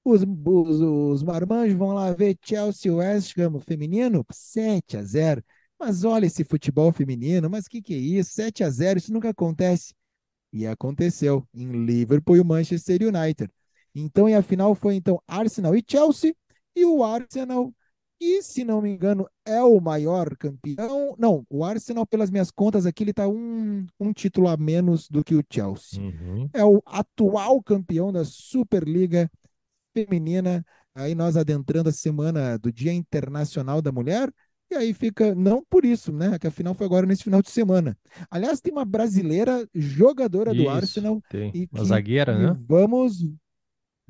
os, 0.04 0.22
os, 0.22 0.80
os 0.80 1.22
marmanjos 1.24 1.76
vão 1.76 1.94
lá 1.94 2.12
ver 2.12 2.38
Chelsea 2.44 2.94
West 2.94 3.36
Ham 3.36 3.58
feminino, 3.58 4.24
7 4.30 4.98
a 4.98 5.02
0. 5.02 5.42
Mas 5.80 6.04
olha 6.04 6.26
esse 6.26 6.44
futebol 6.44 6.92
feminino, 6.92 7.50
mas 7.50 7.66
que, 7.66 7.82
que 7.82 7.94
é 7.94 7.96
isso? 7.96 8.30
7 8.34 8.62
a 8.62 8.70
0, 8.70 8.98
isso 8.98 9.12
nunca 9.12 9.30
acontece. 9.30 9.92
E 10.52 10.64
aconteceu 10.64 11.44
em 11.52 11.84
Liverpool 11.84 12.36
e 12.36 12.44
Manchester 12.44 13.00
United. 13.02 13.50
Então, 13.94 14.28
e 14.28 14.34
a 14.34 14.42
final 14.42 14.74
foi 14.74 14.94
então 14.94 15.20
Arsenal 15.26 15.74
e 15.76 15.84
Chelsea, 15.86 16.34
e 16.76 16.84
o 16.84 17.02
Arsenal, 17.02 17.72
que 18.18 18.42
se 18.42 18.64
não 18.64 18.80
me 18.82 18.90
engano 18.90 19.26
é 19.44 19.62
o 19.62 19.80
maior 19.80 20.36
campeão. 20.36 21.14
Não, 21.18 21.44
o 21.50 21.64
Arsenal, 21.64 22.06
pelas 22.06 22.30
minhas 22.30 22.50
contas 22.50 22.86
aqui, 22.86 23.02
ele 23.02 23.10
está 23.10 23.26
um, 23.26 23.86
um 23.98 24.12
título 24.12 24.48
a 24.48 24.56
menos 24.56 25.08
do 25.08 25.24
que 25.24 25.34
o 25.34 25.44
Chelsea 25.50 26.00
Uhum. 26.00 26.48
é 26.52 26.64
o 26.64 26.82
atual 26.86 27.62
campeão 27.62 28.12
da 28.12 28.24
Superliga 28.24 29.30
Feminina. 29.94 30.64
Aí 30.94 31.14
nós 31.14 31.36
adentrando 31.36 31.88
a 31.88 31.92
semana 31.92 32.58
do 32.58 32.72
Dia 32.72 32.92
Internacional 32.92 33.80
da 33.80 33.92
Mulher. 33.92 34.32
E 34.70 34.74
aí 34.76 34.94
fica, 34.94 35.34
não 35.34 35.64
por 35.68 35.84
isso, 35.84 36.12
né? 36.12 36.38
Que 36.38 36.46
a 36.46 36.50
final 36.50 36.74
foi 36.74 36.86
agora 36.86 37.04
nesse 37.04 37.24
final 37.24 37.42
de 37.42 37.50
semana. 37.50 37.98
Aliás, 38.30 38.60
tem 38.60 38.72
uma 38.72 38.84
brasileira 38.84 39.66
jogadora 39.74 40.54
do 40.54 40.62
Isso, 40.62 40.70
Arsenal 40.70 41.20
tem. 41.28 41.50
e 41.54 41.68
Uma 41.72 41.82
que- 41.82 41.88
zagueira, 41.88 42.32
e 42.34 42.38
né? 42.38 42.56
vamos, 42.68 43.18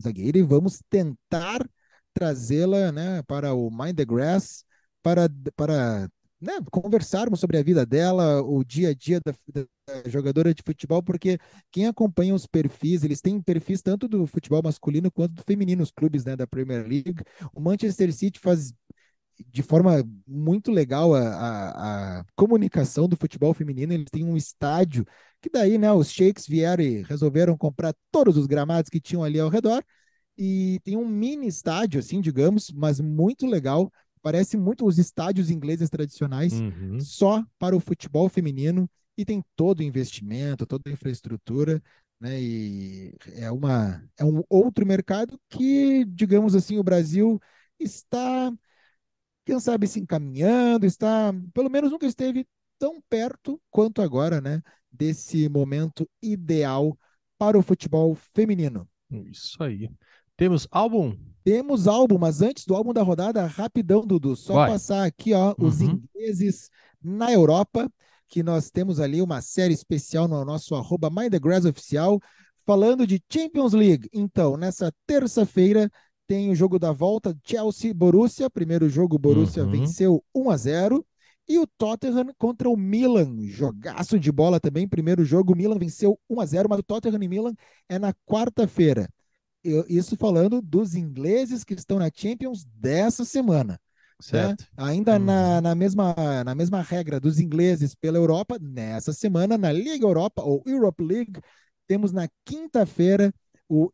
zagueira, 0.01 0.39
e 0.39 0.43
vamos 0.43 0.81
tentar 0.89 1.67
trazê-la, 2.13 2.93
né, 2.93 3.23
para 3.23 3.55
o 3.55 3.71
Mind 3.71 3.97
the 3.97 4.05
Grass, 4.05 4.65
para, 5.03 5.29
para 5.57 6.09
né, 6.41 6.53
conversarmos 6.71 7.39
sobre 7.39 7.59
a 7.59 7.63
vida 7.63 7.85
dela, 7.85 8.43
o 8.43 8.65
dia 8.65 8.91
a 8.91 8.95
dia 8.95 9.21
da, 9.21 9.33
da 9.53 10.09
jogadora 10.09 10.55
de 10.55 10.63
futebol, 10.65 11.03
porque 11.03 11.39
quem 11.71 11.87
acompanha 11.87 12.35
os 12.35 12.47
perfis, 12.47 13.05
eles 13.05 13.21
têm 13.21 13.41
perfis 13.41 13.83
tanto 13.83 14.09
do 14.09 14.27
futebol 14.27 14.63
masculino 14.63 15.11
quanto 15.11 15.35
do 15.35 15.43
feminino, 15.43 15.83
os 15.83 15.91
clubes, 15.91 16.25
né, 16.25 16.37
da 16.37 16.47
Premier 16.47 16.87
League. 16.87 17.23
O 17.55 17.61
Manchester 17.61 18.13
City 18.13 18.41
faz 18.41 18.73
de 19.49 19.63
forma 19.63 20.05
muito 20.27 20.71
legal 20.71 21.15
a, 21.15 21.21
a, 21.21 22.21
a 22.21 22.25
comunicação 22.37 23.09
do 23.09 23.17
futebol 23.17 23.55
feminino. 23.55 23.93
Eles 23.93 24.11
têm 24.11 24.25
um 24.25 24.37
estádio 24.37 25.05
que 25.41 25.49
daí, 25.51 25.79
né, 25.79 25.93
os 25.93 26.11
sheiks 26.11 26.47
vieram 26.47 26.83
e 26.85 27.03
resolveram 27.03 27.57
comprar 27.57 27.95
todos 28.11 28.37
os 28.37 28.47
gramados 28.47 28.91
que 28.91 29.01
tinham 29.01 29.25
ali 29.25 29.41
ao 29.41 29.49
redor 29.49 29.83
e 30.37 30.81
tem 30.85 30.97
um 30.97 31.07
mini 31.07 31.47
estádio, 31.47 32.01
assim, 32.01 32.21
digamos, 32.21 32.71
mas 32.73 33.01
muito 33.01 33.47
legal. 33.47 33.93
Parece 34.23 34.57
muito 34.57 34.87
os 34.87 34.99
estádios 34.99 35.51
ingleses 35.51 35.89
tradicionais, 35.91 36.53
Uhum. 36.55 36.99
só 37.01 37.45
para 37.59 37.77
o 37.77 37.81
futebol 37.81 38.29
feminino 38.29 38.89
e 39.17 39.25
tem 39.25 39.43
todo 39.57 39.81
o 39.81 39.83
investimento, 39.83 40.67
toda 40.67 40.89
a 40.89 40.93
infraestrutura, 40.93 41.83
né? 42.21 42.41
E 42.41 43.15
é 43.35 43.51
uma 43.51 44.03
é 44.19 44.25
um 44.25 44.43
outro 44.49 44.87
mercado 44.87 45.39
que, 45.49 46.05
digamos 46.07 46.55
assim, 46.55 46.79
o 46.79 46.83
Brasil 46.83 47.41
está, 47.79 48.53
quem 49.51 49.59
sabe, 49.59 49.89
se 49.89 49.99
encaminhando, 49.99 50.87
está, 50.87 51.35
pelo 51.53 51.69
menos 51.69 51.91
nunca 51.91 52.07
esteve 52.07 52.47
tão 52.79 53.03
perto 53.09 53.61
quanto 53.69 54.01
agora, 54.01 54.41
né? 54.41 54.63
Desse 54.93 55.49
momento 55.49 56.09
ideal 56.23 56.97
para 57.37 57.59
o 57.59 57.63
futebol 57.63 58.17
feminino. 58.33 58.89
Isso 59.11 59.61
aí. 59.61 59.91
Temos 60.37 60.69
álbum? 60.71 61.17
Temos 61.43 61.89
álbum, 61.89 62.17
mas 62.17 62.43
antes 62.43 62.65
do 62.65 62.77
álbum 62.77 62.93
da 62.93 63.03
rodada, 63.03 63.45
rapidão, 63.45 64.07
Dudu, 64.07 64.37
só 64.37 64.55
Vai. 64.55 64.71
passar 64.71 65.05
aqui, 65.05 65.35
ó, 65.35 65.53
os 65.59 65.81
Uhum. 65.81 66.01
ingleses 66.15 66.71
na 67.03 67.33
Europa, 67.33 67.91
que 68.29 68.45
nós 68.45 68.71
temos 68.71 69.01
ali 69.01 69.21
uma 69.21 69.43
série 69.43 69.75
especial 69.75 70.29
no 70.29 70.45
nosso 70.45 70.77
arroba 70.77 71.11
Mind 71.11 71.33
the 71.33 71.41
Grass 71.41 71.65
oficial, 71.65 72.21
falando 72.65 73.05
de 73.05 73.21
Champions 73.29 73.73
League. 73.73 74.09
Então, 74.13 74.57
nessa 74.57 74.93
terça-feira 75.09 75.91
tem 76.31 76.49
o 76.49 76.55
jogo 76.55 76.79
da 76.79 76.93
volta 76.93 77.37
Chelsea-Borussia, 77.43 78.49
primeiro 78.49 78.89
jogo 78.89 79.19
Borussia 79.19 79.65
Uhum. 79.65 79.71
venceu 79.73 80.25
1 80.33 80.49
a 80.49 80.57
0 80.57 81.05
e 81.49 81.59
o 81.59 81.67
Tottenham 81.67 82.29
contra 82.39 82.71
o 82.71 82.77
Milan, 82.77 83.37
jogaço 83.49 84.17
de 84.17 84.31
bola 84.31 84.61
também, 84.61 84.87
primeiro 84.87 85.25
jogo, 85.25 85.53
o 85.53 85.57
Milan 85.57 85.77
venceu 85.77 86.17
1 86.31 86.41
a 86.41 86.47
0 86.47 86.69
mas 86.69 86.79
o 86.79 86.85
Tottenham 86.85 87.21
e 87.21 87.27
Milan 87.27 87.53
é 87.89 87.99
na 87.99 88.15
quarta-feira. 88.25 89.09
Isso 89.89 90.17
falando 90.17 90.63
dos 90.63 90.95
ingleses 90.95 91.65
que 91.65 91.75
estão 91.75 91.99
na 91.99 92.09
Champions 92.15 92.65
dessa 92.77 93.25
semana. 93.25 93.73
né? 93.73 93.79
Certo. 94.21 94.69
Ainda 94.77 95.19
Uhum. 95.19 95.25
na, 95.25 95.61
na, 95.61 95.75
mesma, 95.75 96.15
na 96.45 96.55
mesma 96.55 96.81
regra 96.81 97.19
dos 97.19 97.41
ingleses 97.41 97.93
pela 97.97 98.19
Europa, 98.19 98.57
nessa 98.61 99.13
semana, 99.13 99.59
na 99.59 99.73
Liga 99.73 100.07
Europa, 100.07 100.43
ou 100.45 100.63
Europe 100.65 101.03
League, 101.03 101.41
temos 101.89 102.13
na 102.13 102.29
quinta-feira 102.45 103.35
o 103.69 103.91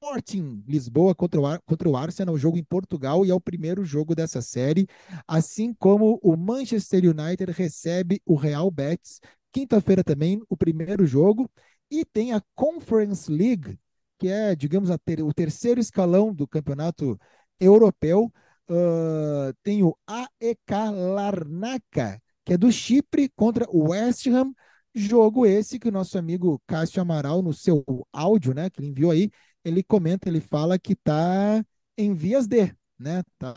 Sporting 0.00 0.62
Lisboa 0.66 1.14
contra 1.14 1.40
o, 1.40 1.60
contra 1.62 1.88
o 1.88 1.96
Arsenal, 1.96 2.38
jogo 2.38 2.56
em 2.56 2.62
Portugal, 2.64 3.26
e 3.26 3.30
é 3.30 3.34
o 3.34 3.40
primeiro 3.40 3.84
jogo 3.84 4.14
dessa 4.14 4.40
série, 4.40 4.86
assim 5.26 5.74
como 5.74 6.20
o 6.22 6.36
Manchester 6.36 7.04
United 7.04 7.50
recebe 7.52 8.20
o 8.24 8.36
Real 8.36 8.70
Betis, 8.70 9.20
quinta-feira 9.52 10.04
também, 10.04 10.40
o 10.48 10.56
primeiro 10.56 11.04
jogo, 11.04 11.50
e 11.90 12.04
tem 12.04 12.32
a 12.32 12.40
Conference 12.54 13.30
League, 13.30 13.76
que 14.18 14.28
é, 14.28 14.54
digamos, 14.54 14.88
ter- 15.04 15.22
o 15.22 15.34
terceiro 15.34 15.80
escalão 15.80 16.32
do 16.32 16.46
campeonato 16.46 17.18
europeu, 17.60 18.32
Uh, 18.70 19.50
tem 19.62 19.82
o 19.82 19.96
AEK 20.06 20.90
Larnaca, 21.14 22.20
que 22.44 22.52
é 22.52 22.58
do 22.58 22.70
Chipre 22.70 23.30
contra 23.34 23.64
o 23.70 23.88
West 23.92 24.26
Ham. 24.26 24.52
Jogo 24.94 25.46
esse 25.46 25.78
que 25.78 25.88
o 25.88 25.92
nosso 25.92 26.18
amigo 26.18 26.60
Cássio 26.66 27.00
Amaral, 27.00 27.40
no 27.40 27.54
seu 27.54 27.82
áudio, 28.12 28.52
né, 28.52 28.68
que 28.68 28.80
ele 28.80 28.88
enviou 28.88 29.10
aí, 29.10 29.30
ele 29.68 29.82
comenta, 29.82 30.28
ele 30.28 30.40
fala 30.40 30.78
que 30.78 30.94
tá 30.96 31.64
em 31.96 32.14
vias 32.14 32.46
de, 32.46 32.74
né? 32.98 33.22
Tá, 33.38 33.54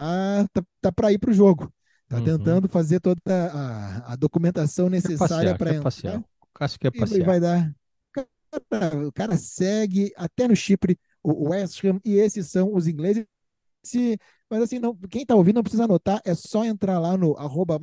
tá, 0.54 0.64
tá 0.82 0.92
para 0.92 1.12
ir 1.12 1.20
para 1.20 1.32
o 1.32 1.34
jogo. 1.34 1.72
Tá 2.08 2.18
Uhum. 2.18 2.24
tentando 2.24 2.68
fazer 2.70 3.00
toda 3.00 3.20
a, 3.28 4.14
a 4.14 4.16
documentação 4.18 4.90
necessária 4.90 5.56
para 5.56 5.74
entrar. 5.74 5.84
passear. 5.84 6.20
O 6.42 6.48
Cássio 6.54 6.80
quer 6.80 6.92
passear. 6.92 7.26
vai 7.26 7.40
dar. 7.40 7.74
Cara, 8.70 9.08
o 9.08 9.12
cara 9.14 9.38
segue 9.38 10.12
até 10.16 10.48
no 10.48 10.56
Chipre, 10.56 11.00
o 11.24 11.50
West 11.50 11.84
Ham, 11.86 12.00
e 12.04 12.16
esses 12.16 12.48
são 12.50 12.74
os 12.74 12.88
ingleses. 12.88 13.26
Se 13.84 14.18
Mas 14.50 14.64
assim, 14.64 14.80
não, 14.80 14.96
quem 15.10 15.26
tá 15.26 15.36
ouvindo 15.36 15.56
não 15.58 15.64
precisa 15.64 15.86
anotar, 15.86 16.22
é 16.26 16.36
só 16.36 16.66
entrar 16.66 17.00
lá 17.00 17.18
no 17.18 17.38
arroba 17.38 17.80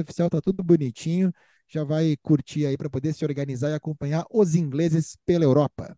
Oficial, 0.00 0.30
tá 0.30 0.40
tudo 0.40 0.64
bonitinho. 0.64 1.32
Já 1.68 1.84
vai 1.84 2.16
curtir 2.22 2.66
aí 2.66 2.76
para 2.76 2.90
poder 2.90 3.14
se 3.14 3.24
organizar 3.24 3.70
e 3.70 3.74
acompanhar 3.74 4.24
os 4.30 4.54
ingleses 4.54 5.16
pela 5.26 5.44
Europa. 5.44 5.96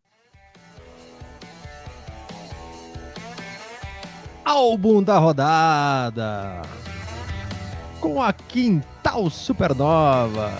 Álbum 4.52 5.00
da 5.00 5.16
rodada 5.16 6.62
com 8.00 8.20
a 8.20 8.32
Quintal 8.32 9.30
Supernova. 9.30 10.52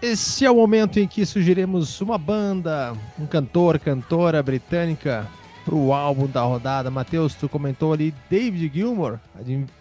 Esse 0.00 0.44
é 0.44 0.50
o 0.52 0.54
momento 0.54 1.00
em 1.00 1.08
que 1.08 1.26
sugerimos 1.26 2.00
uma 2.00 2.16
banda, 2.16 2.96
um 3.18 3.26
cantor, 3.26 3.76
cantora 3.80 4.40
britânica 4.40 5.28
para 5.64 5.74
o 5.74 5.92
álbum 5.92 6.28
da 6.28 6.42
rodada. 6.42 6.92
Matheus, 6.92 7.34
tu 7.34 7.48
comentou 7.48 7.92
ali 7.92 8.14
David 8.30 8.72
Gilmour, 8.72 9.18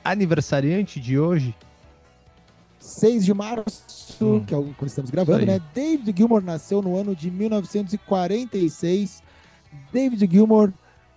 aniversariante 0.03 0.99
de 0.99 1.19
hoje. 1.19 1.55
6 2.79 3.23
de 3.23 3.36
março, 3.36 4.25
hum. 4.25 4.43
que 4.43 4.51
é 4.51 4.57
o 4.57 4.73
que 4.73 4.86
estamos 4.86 5.11
gravando, 5.11 5.45
né? 5.45 5.61
David 5.75 6.11
Gilmour 6.17 6.41
nasceu 6.41 6.81
no 6.81 6.97
ano 6.97 7.15
de 7.15 7.29
1946. 7.29 9.21
David 9.91 10.28
Gilmour, 10.32 10.74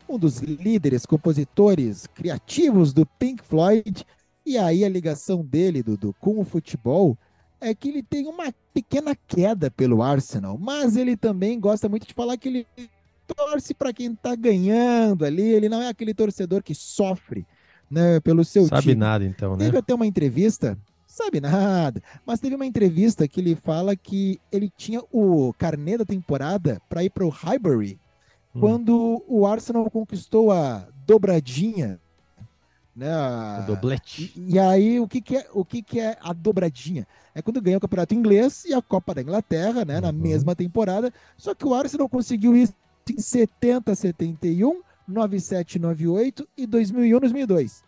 um 0.09 0.19
dos 0.19 0.39
líderes, 0.41 1.07
compositores 1.07 2.07
criativos 2.07 2.93
do 2.93 3.07
Pink 3.07 3.43
Floyd. 3.43 4.05
E 4.45 4.57
aí 4.57 4.85
a 4.85 4.89
ligação 4.89 5.45
dele, 5.45 5.83
Dudu, 5.83 6.15
com 6.21 6.39
o 6.39 6.45
futebol 6.45 7.19
é 7.61 7.75
que 7.75 7.89
ele 7.89 8.03
tem 8.03 8.27
uma 8.27 8.53
pequena 8.73 9.17
queda 9.27 9.71
pelo 9.71 10.03
Arsenal, 10.03 10.59
mas 10.59 10.97
ele 10.97 11.17
também 11.17 11.59
gosta 11.59 11.89
muito 11.89 12.07
de 12.07 12.15
falar 12.15 12.37
que 12.37 12.49
ele 12.49 12.67
torce 13.27 13.75
para 13.75 13.93
quem 13.93 14.13
está 14.13 14.37
ganhando 14.37 15.25
ali, 15.25 15.43
ele 15.43 15.69
não 15.69 15.83
é 15.83 15.89
aquele 15.89 16.15
torcedor 16.15 16.63
que 16.63 16.75
sofre 16.75 17.47
né, 17.91 18.21
pelo 18.21 18.45
seu 18.45 18.67
sabe 18.67 18.83
time. 18.83 18.93
Sabe 18.93 19.01
nada 19.01 19.25
então, 19.25 19.57
né? 19.57 19.65
Teve 19.65 19.79
até 19.79 19.95
uma 19.95 20.07
entrevista, 20.07 20.79
sabe 21.07 21.41
nada, 21.41 22.03
mas 22.25 22.39
teve 22.39 22.55
uma 22.55 22.67
entrevista 22.67 23.27
que 23.27 23.41
ele 23.41 23.57
fala 23.57 23.97
que 23.97 24.39
ele 24.53 24.71
tinha 24.77 25.03
o 25.11 25.53
carnê 25.55 25.99
da 25.99 26.05
temporada 26.05 26.81
para 26.89 27.03
ir 27.03 27.11
para 27.11 27.27
o 27.27 27.31
Highbury 27.31 27.99
hum. 28.57 28.61
quando 28.61 29.25
o 29.29 29.47
Arsenal 29.47 29.91
conquistou 29.91 30.51
a 30.51 30.87
dobradinha 31.07 32.01
né? 32.97 33.13
A... 33.13 33.61
O 33.63 33.67
doblete. 33.67 34.33
E, 34.35 34.55
e, 34.55 34.59
aí, 34.59 34.99
o 34.99 35.07
que, 35.07 35.21
que, 35.21 35.37
é, 35.37 35.47
o 35.53 35.65
que, 35.65 35.83
que 35.83 36.01
é 36.01 36.17
a 36.21 36.33
dobradinha? 36.33 37.07
É 37.35 37.43
quando 37.43 37.61
ganha 37.61 37.77
o 37.77 37.81
Campeonato 37.81 38.15
Inglês 38.15 38.65
e 38.65 38.73
a 38.73 38.81
Copa 38.81 39.15
da 39.15 39.21
Inglaterra, 39.21 39.85
né? 39.85 39.97
Uhum. 39.97 40.01
Na 40.01 40.13
mesma 40.13 40.57
temporada. 40.57 41.13
Só 41.37 41.55
que 41.55 41.67
o 41.67 41.75
Arsenal 41.75 42.09
conseguiu 42.09 42.57
isso 42.57 42.73
em 43.11 43.21
70, 43.21 43.95
71, 43.95 44.81
97, 45.07 45.79
98 45.79 46.49
e 46.57 46.67
2001, 46.67 47.21
2002. 47.21 47.85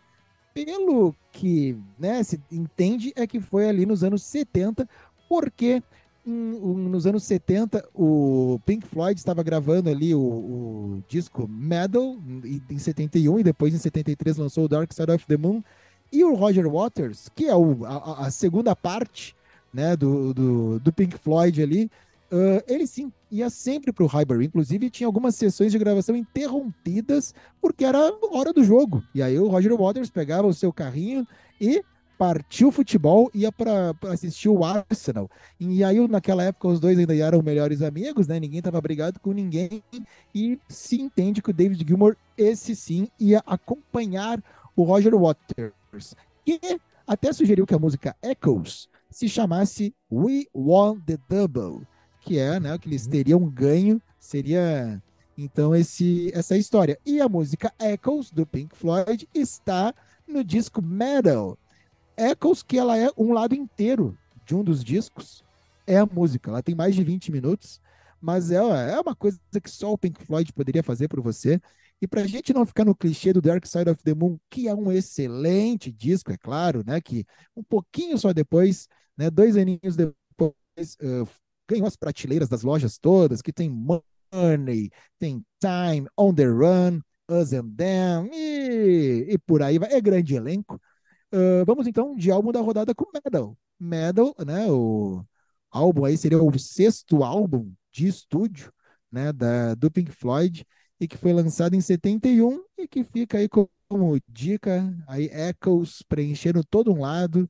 Pelo 0.53 1.15
que 1.31 1.75
né, 1.97 2.21
se 2.21 2.39
entende, 2.51 3.11
é 3.15 3.25
que 3.25 3.39
foi 3.39 3.67
ali 3.67 3.85
nos 3.85 4.03
anos 4.03 4.23
70, 4.23 4.87
porque 5.27 5.81
nos 6.25 7.07
anos 7.07 7.23
70, 7.23 7.87
o 7.93 8.59
Pink 8.65 8.85
Floyd 8.85 9.17
estava 9.17 9.41
gravando 9.41 9.89
ali 9.89 10.13
o, 10.13 10.19
o 10.19 11.03
disco 11.07 11.47
Metal 11.47 12.17
em 12.69 12.77
71 12.77 13.39
e 13.39 13.43
depois 13.43 13.73
em 13.73 13.77
73 13.77 14.37
lançou 14.37 14.65
o 14.65 14.67
Dark 14.67 14.91
Side 14.91 15.11
of 15.11 15.25
the 15.25 15.37
Moon. 15.37 15.63
E 16.11 16.23
o 16.23 16.33
Roger 16.33 16.67
Waters, 16.67 17.29
que 17.35 17.45
é 17.45 17.55
o, 17.55 17.85
a, 17.85 18.27
a, 18.27 18.31
segunda 18.31 18.75
parte 18.75 19.35
né, 19.73 19.95
do, 19.95 20.33
do, 20.33 20.79
do 20.79 20.91
Pink 20.91 21.17
Floyd 21.17 21.61
ali, 21.61 21.89
uh, 22.31 22.63
ele 22.67 22.87
sim 22.87 23.11
ia 23.31 23.49
sempre 23.49 23.91
para 23.91 24.03
o 24.03 24.07
Highbury. 24.07 24.45
Inclusive, 24.45 24.89
tinha 24.89 25.07
algumas 25.07 25.35
sessões 25.35 25.71
de 25.71 25.77
gravação 25.77 26.15
interrompidas 26.15 27.33
porque 27.61 27.85
era 27.85 28.11
hora 28.31 28.51
do 28.51 28.63
jogo. 28.63 29.03
E 29.13 29.21
aí 29.21 29.37
o 29.37 29.47
Roger 29.47 29.75
Waters 29.77 30.09
pegava 30.09 30.47
o 30.47 30.53
seu 30.53 30.73
carrinho 30.73 31.27
e 31.61 31.83
partiu 32.19 32.67
o 32.67 32.71
futebol, 32.71 33.31
ia 33.33 33.49
para 33.49 33.95
assistir 34.09 34.49
o 34.49 34.65
Arsenal. 34.65 35.31
E 35.57 35.85
aí, 35.85 36.05
naquela 36.05 36.43
época, 36.43 36.67
os 36.67 36.77
dois 36.77 36.99
ainda 36.99 37.15
eram 37.15 37.41
melhores 37.41 37.81
amigos, 37.81 38.27
né? 38.27 38.37
Ninguém 38.37 38.59
estava 38.59 38.81
brigado 38.81 39.21
com 39.21 39.31
ninguém. 39.31 39.81
E 40.35 40.59
se 40.67 40.99
entende 40.99 41.41
que 41.41 41.49
o 41.49 41.53
David 41.53 41.85
Gilmour, 41.87 42.17
esse 42.37 42.75
sim, 42.75 43.07
ia 43.17 43.41
acompanhar 43.47 44.43
o 44.75 44.83
Roger 44.83 45.15
Waters. 45.15 46.13
E 46.45 46.59
até 47.07 47.31
sugeriu 47.31 47.65
que 47.65 47.73
a 47.73 47.79
música 47.79 48.13
Echoes 48.21 48.89
se 49.09 49.29
chamasse 49.29 49.95
We 50.11 50.45
Won 50.53 50.99
the 50.99 51.17
Double, 51.29 51.87
que 52.19 52.37
é, 52.37 52.59
né, 52.59 52.77
que 52.77 52.89
eles 52.89 53.05
uhum. 53.05 53.11
teriam 53.11 53.49
ganho, 53.49 54.01
seria 54.19 55.01
então 55.37 55.73
esse 55.73 56.31
essa 56.33 56.57
história. 56.57 56.99
E 57.05 57.21
a 57.21 57.29
música 57.29 57.73
Echoes 57.79 58.29
do 58.29 58.45
Pink 58.45 58.75
Floyd 58.75 59.25
está 59.33 59.93
no 60.27 60.43
disco 60.43 60.81
Metal, 60.81 61.57
Echoes, 62.19 62.61
que 62.61 62.77
ela 62.77 62.97
é 62.97 63.09
um 63.17 63.33
lado 63.33 63.55
inteiro 63.55 64.17
de 64.45 64.55
um 64.55 64.63
dos 64.63 64.83
discos, 64.83 65.43
é 65.87 65.97
a 65.97 66.05
música. 66.05 66.51
Ela 66.51 66.61
tem 66.61 66.75
mais 66.75 66.95
de 66.95 67.03
20 67.03 67.31
minutos, 67.31 67.81
mas 68.21 68.51
é, 68.51 68.57
é 68.57 68.99
uma 68.99 69.15
coisa 69.15 69.39
que 69.61 69.69
só 69.69 69.91
o 69.93 69.97
Pink 69.97 70.23
Floyd 70.23 70.51
poderia 70.53 70.83
fazer 70.83 71.07
por 71.07 71.21
você. 71.21 71.61
E 72.01 72.07
para 72.07 72.21
a 72.21 72.27
gente 72.27 72.53
não 72.53 72.65
ficar 72.65 72.85
no 72.85 72.95
clichê 72.95 73.33
do 73.33 73.41
Dark 73.41 73.65
Side 73.65 73.89
of 73.89 74.01
the 74.03 74.13
Moon, 74.13 74.37
que 74.49 74.67
é 74.67 74.73
um 74.73 74.91
excelente 74.91 75.91
disco, 75.91 76.31
é 76.31 76.37
claro, 76.37 76.83
né? 76.85 77.01
Que 77.01 77.25
um 77.55 77.63
pouquinho 77.63 78.17
só 78.17 78.31
depois, 78.31 78.87
né? 79.17 79.29
Dois 79.29 79.57
aninhos 79.57 79.95
depois, 79.95 80.95
uh, 81.01 81.27
ganhou 81.69 81.87
as 81.87 81.97
prateleiras 81.97 82.47
das 82.47 82.63
lojas 82.63 82.97
todas, 82.97 83.41
que 83.41 83.51
tem 83.51 83.69
Money, 83.69 84.89
tem 85.17 85.43
Time, 85.59 86.07
On 86.17 86.33
the 86.33 86.45
Run, 86.45 87.01
Us 87.29 87.51
and 87.53 87.69
Them, 87.75 88.29
e, 88.33 89.27
e 89.29 89.37
por 89.37 89.61
aí 89.61 89.77
vai. 89.77 89.91
É 89.93 89.99
grande 89.99 90.35
elenco. 90.35 90.79
Uh, 91.31 91.63
vamos 91.65 91.85
então 91.85 92.15
de 92.15 92.31
álbum 92.31 92.51
da 92.51 92.59
rodada 92.59 92.93
com 92.95 93.05
Medal. 93.13 93.57
Medal, 93.79 94.35
né? 94.45 94.69
O 94.69 95.23
álbum 95.69 96.05
aí 96.05 96.17
seria 96.17 96.41
o 96.41 96.59
sexto 96.59 97.23
álbum 97.23 97.71
de 97.91 98.07
estúdio, 98.07 98.71
né? 99.11 99.31
Da, 99.31 99.75
do 99.75 99.91
Pink 99.91 100.11
Floyd 100.11 100.65
e 100.99 101.07
que 101.07 101.17
foi 101.17 101.31
lançado 101.31 101.75
em 101.75 101.81
71 101.81 102.63
e 102.77 102.87
que 102.87 103.03
fica 103.03 103.37
aí 103.37 103.47
como 103.47 104.19
dica 104.27 104.93
aí 105.07 105.29
Echoes 105.31 106.03
preenchendo 106.07 106.63
todo 106.63 106.91
um 106.91 107.01
lado. 107.01 107.49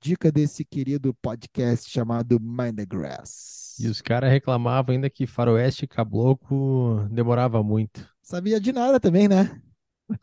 Dica 0.00 0.30
desse 0.30 0.66
querido 0.66 1.14
podcast 1.14 1.90
chamado 1.90 2.38
Mind 2.38 2.76
the 2.76 2.84
Grass. 2.84 3.76
E 3.80 3.88
os 3.88 4.02
caras 4.02 4.30
reclamavam 4.30 4.94
ainda 4.94 5.08
que 5.08 5.26
Faroeste 5.26 5.86
Cabloco 5.86 7.08
demorava 7.10 7.62
muito. 7.62 8.06
Sabia 8.22 8.60
de 8.60 8.70
nada 8.70 9.00
também, 9.00 9.26
né? 9.28 9.60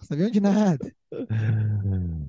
Sabiam 0.01 0.29
de 0.29 0.39
nada. 0.39 0.93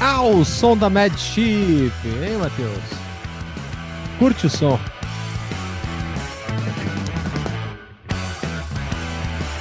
Ah, 0.00 0.20
o 0.22 0.44
som 0.44 0.76
da 0.76 0.90
Mad 0.90 1.16
Chip, 1.16 1.92
hein, 2.04 2.38
Matheus? 2.38 2.84
Curte 4.18 4.46
o 4.46 4.50
som. 4.50 4.78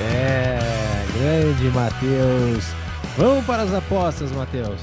É, 0.02 1.06
grande 1.14 1.70
Matheus. 1.70 2.66
Vamos 3.18 3.46
para 3.46 3.64
as 3.64 3.74
apostas, 3.74 4.32
Matheus. 4.32 4.82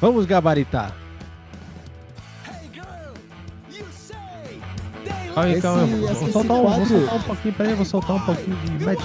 Vamos 0.00 0.26
gabaritar. 0.26 1.03
Calma 5.34 5.50
aí, 5.50 5.60
calma 5.60 5.82
aí. 5.82 5.90
Vou, 5.90 6.32
soltar 6.32 6.56
um, 6.56 6.62
vou 6.62 6.86
soltar 6.86 7.14
um 7.16 7.22
pouquinho, 7.22 7.54
peraí, 7.54 7.74
vou 7.74 7.84
soltar 7.84 8.16
um 8.16 8.20
pouquinho 8.20 8.56
de 8.56 8.84
match. 8.84 9.00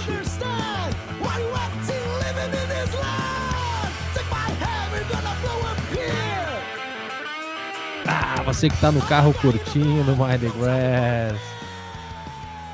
Ah, 8.05 8.43
você 8.43 8.69
que 8.69 8.77
tá 8.77 8.91
no 8.91 9.01
carro 9.01 9.33
curtindo 9.33 10.15
My 10.15 10.37
The 10.37 10.49
Grass. 10.59 11.41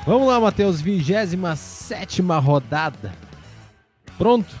Vamos 0.06 0.28
lá, 0.28 0.38
Matheus, 0.38 0.80
27 0.80 2.20
rodada. 2.22 3.12
Pronto? 4.18 4.54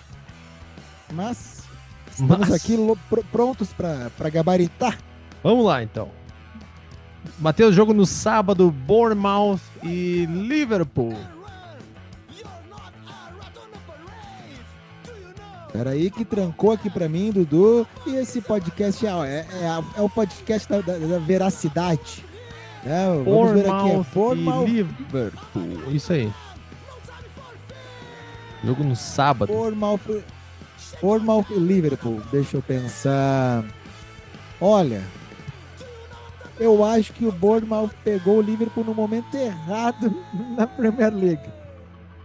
Mas 1.12 1.62
estamos 2.10 2.48
Mas... 2.48 2.52
aqui 2.52 2.76
pr 3.10 3.20
prontos 3.30 3.72
para 3.74 4.30
gabaritar. 4.30 4.98
Vamos 5.42 5.66
lá, 5.66 5.82
então. 5.82 6.10
Matheus, 7.38 7.74
jogo 7.74 7.92
no 7.92 8.06
sábado, 8.06 8.70
Bournemouth 8.70 9.60
e 9.82 10.26
Liverpool. 10.26 11.16
Peraí 15.72 16.10
que 16.10 16.24
trancou 16.24 16.72
aqui 16.72 16.88
para 16.88 17.08
mim, 17.08 17.30
Dudu. 17.30 17.86
E 18.06 18.16
esse 18.16 18.40
podcast 18.40 19.06
é, 19.06 19.10
é, 19.10 19.46
é, 19.52 19.84
é 19.98 20.00
o 20.00 20.08
podcast 20.08 20.68
da, 20.68 20.80
da, 20.80 20.96
da 20.96 21.18
veracidade. 21.18 22.24
É, 22.84 23.06
vamos 23.22 23.52
ver 23.52 23.68
aqui. 23.68 23.90
É 23.90 24.04
Bournemouth 24.14 24.68
e 24.68 24.82
Liverpool. 24.82 25.92
Isso 25.92 26.12
aí. 26.12 26.32
Jogo 28.64 28.84
no 28.84 28.96
sábado. 28.96 29.52
Bournemouth, 29.52 30.22
Bournemouth 31.02 31.46
e 31.50 31.58
Liverpool. 31.58 32.22
Deixa 32.32 32.56
eu 32.56 32.62
pensar. 32.62 33.64
Olha, 34.60 35.02
eu 36.58 36.84
acho 36.84 37.12
que 37.12 37.26
o 37.26 37.32
Bournemouth 37.32 37.90
pegou 38.02 38.38
o 38.38 38.42
Liverpool 38.42 38.84
no 38.84 38.94
momento 38.94 39.34
errado 39.34 40.14
na 40.56 40.66
Premier 40.66 41.14
League. 41.14 41.50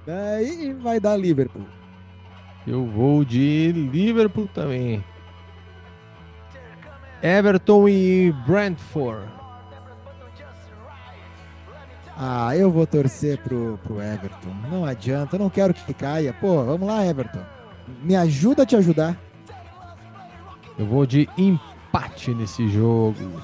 Daí 0.06 0.74
vai 0.74 1.00
dar 1.00 1.18
Liverpool. 1.18 1.66
Eu 2.66 2.86
vou 2.86 3.26
de 3.26 3.72
Liverpool 3.72 4.48
também. 4.54 5.04
Everton 7.22 7.88
e 7.88 8.34
Brentford. 8.46 9.28
Ah, 12.18 12.56
eu 12.56 12.70
vou 12.70 12.86
torcer 12.86 13.40
pro, 13.40 13.80
pro 13.84 14.02
Everton. 14.02 14.54
Não 14.70 14.86
adianta, 14.86 15.36
eu 15.36 15.40
não 15.40 15.50
quero 15.50 15.74
que 15.74 15.94
caia. 15.94 16.34
Pô, 16.34 16.64
vamos 16.64 16.88
lá, 16.88 17.06
Everton. 17.06 17.42
Me 18.04 18.16
ajuda 18.16 18.64
a 18.64 18.66
te 18.66 18.76
ajudar. 18.76 19.18
Eu 20.78 20.86
vou 20.86 21.06
de 21.06 21.28
empate 21.38 22.34
nesse 22.34 22.68
jogo. 22.70 23.42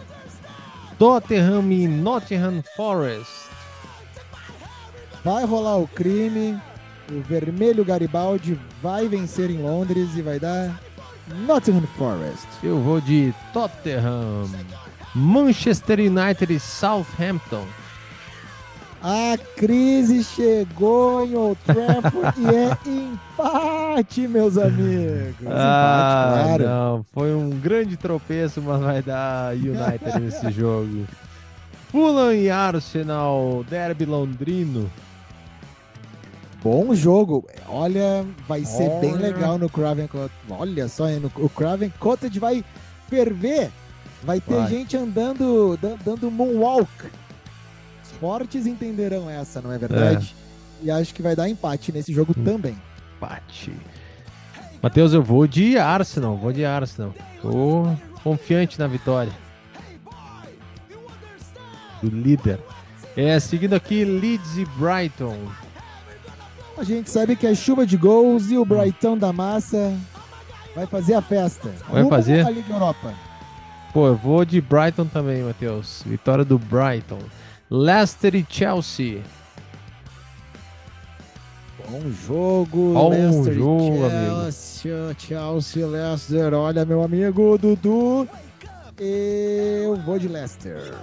Tottenham 0.98 1.72
e 1.72 1.88
Nottingham 1.88 2.64
Forest. 2.76 3.50
Vai 5.24 5.46
rolar 5.46 5.78
o 5.78 5.88
crime. 5.88 6.60
O 7.12 7.22
vermelho 7.22 7.86
Garibaldi 7.86 8.60
vai 8.82 9.08
vencer 9.08 9.50
em 9.50 9.62
Londres 9.62 10.10
e 10.16 10.22
vai 10.22 10.40
dar 10.40 10.82
Nottingham 11.46 11.88
Forest. 11.98 12.48
Eu 12.64 12.80
vou 12.82 13.00
de 13.00 13.34
Tottenham. 13.54 14.50
Manchester 15.14 16.00
United 16.00 16.52
e 16.54 16.60
Southampton. 16.60 17.66
A 19.02 19.38
crise 19.56 20.24
chegou 20.24 21.24
em 21.26 21.36
Old 21.36 21.60
Trafford 21.66 22.42
e 22.42 22.48
é 22.48 22.78
empate, 22.90 24.28
meus 24.28 24.58
amigos. 24.58 25.36
Ah, 25.46 26.34
empate, 26.42 26.58
claro. 26.58 26.64
não. 26.66 27.06
Foi 27.14 27.34
um 27.34 27.50
grande 27.52 27.96
tropeço, 27.96 28.62
mas 28.62 28.82
vai 28.82 29.02
dar 29.02 29.54
United 29.56 30.20
nesse 30.20 30.50
jogo. 30.52 31.06
Fulham 31.92 32.34
e 32.34 32.50
Arsenal, 32.50 33.64
derby 33.70 34.06
londrino. 34.06 34.90
Bom 36.64 36.94
jogo. 36.96 37.46
Olha, 37.70 38.26
vai 38.48 38.66
ser 38.66 38.90
bem 39.00 39.14
Olha. 39.14 39.22
legal 39.28 39.58
no 39.60 39.70
Craven 39.70 40.08
Cottage. 40.08 40.34
Olha 40.50 40.88
só, 40.90 41.08
hein, 41.08 41.22
o 41.36 41.48
Craven 41.50 41.94
Cottage 42.00 42.40
vai 42.40 42.66
ferver. 43.08 43.70
Vai 44.24 44.42
ter 44.42 44.56
Vai. 44.56 44.68
gente 44.70 44.98
andando, 44.98 45.78
dan- 45.80 45.98
dando 46.04 46.32
moonwalk. 46.32 46.90
Fortes 48.20 48.66
entenderão 48.66 49.30
essa, 49.30 49.62
não 49.62 49.72
é 49.72 49.78
verdade? 49.78 50.36
E 50.82 50.92
acho 50.92 51.14
que 51.14 51.22
vai 51.22 51.36
dar 51.36 51.48
empate 51.50 51.92
nesse 51.92 52.14
jogo 52.14 52.34
Hum. 52.38 52.44
também. 52.44 52.76
Empate. 53.18 53.74
Matheus, 54.82 55.14
eu 55.14 55.24
vou 55.24 55.48
de 55.48 55.78
Arsenal. 55.78 56.38
Vou 56.38 56.52
de 56.54 56.64
Arsenal. 56.66 57.14
Tô 57.42 57.88
confiante 58.24 58.78
na 58.80 58.88
vitória. 58.88 59.32
Do 62.02 62.10
líder. 62.10 62.60
É, 63.16 63.40
seguindo 63.40 63.74
aqui, 63.74 64.06
Leeds 64.06 64.58
e 64.58 64.66
Brighton. 64.78 65.36
A 66.78 66.84
gente 66.84 67.10
sabe 67.10 67.36
que 67.36 67.48
é 67.48 67.56
chuva 67.56 67.88
de 67.88 67.98
gols 67.98 68.52
e 68.52 68.58
o 68.58 68.64
Brighton 68.64 69.18
da 69.18 69.34
massa 69.34 69.98
vai 70.76 70.86
fazer 70.86 71.16
a 71.16 71.22
festa. 71.24 71.74
Vai 71.90 72.04
Rumo 72.04 72.10
fazer? 72.16 72.46
Liga 72.52 72.72
Europa. 72.72 73.14
Pô, 73.92 74.06
eu 74.06 74.16
vou 74.16 74.46
de 74.46 74.62
Brighton 74.62 75.06
também, 75.06 75.42
Matheus. 75.42 76.04
Vitória 76.06 76.46
do 76.46 76.60
Brighton. 76.60 77.18
Leicester 77.70 78.34
e 78.36 78.46
Chelsea. 78.50 79.22
Bom 81.90 82.10
jogo, 82.12 82.94
Bom 82.94 83.10
Leicester 83.10 83.54
jogo, 83.54 84.10
Chelsea, 84.10 85.16
Chelsea, 85.18 85.88
Leicester. 85.88 86.54
Olha, 86.54 86.86
meu 86.86 87.04
amigo 87.04 87.58
Dudu, 87.58 88.28
eu 88.98 89.96
vou 89.98 90.18
de 90.18 90.28
Leicester. 90.28 90.94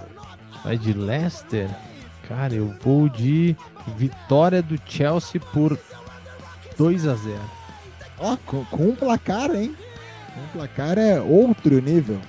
Vai 0.63 0.77
de 0.77 0.93
Leicester? 0.93 1.69
Cara, 2.27 2.53
eu 2.55 2.75
vou 2.81 3.07
de 3.09 3.55
vitória 3.95 4.61
do 4.61 4.79
Chelsea 4.85 5.39
por 5.53 5.77
2 6.77 7.07
a 7.07 7.13
0 7.13 7.39
Ó, 8.17 8.37
com, 8.45 8.65
com 8.65 8.89
um 8.89 8.95
placar, 8.95 9.51
hein? 9.55 9.75
Com 10.33 10.41
um 10.41 10.47
placar 10.47 10.97
é 10.97 11.21
outro 11.21 11.79
nível. 11.79 12.19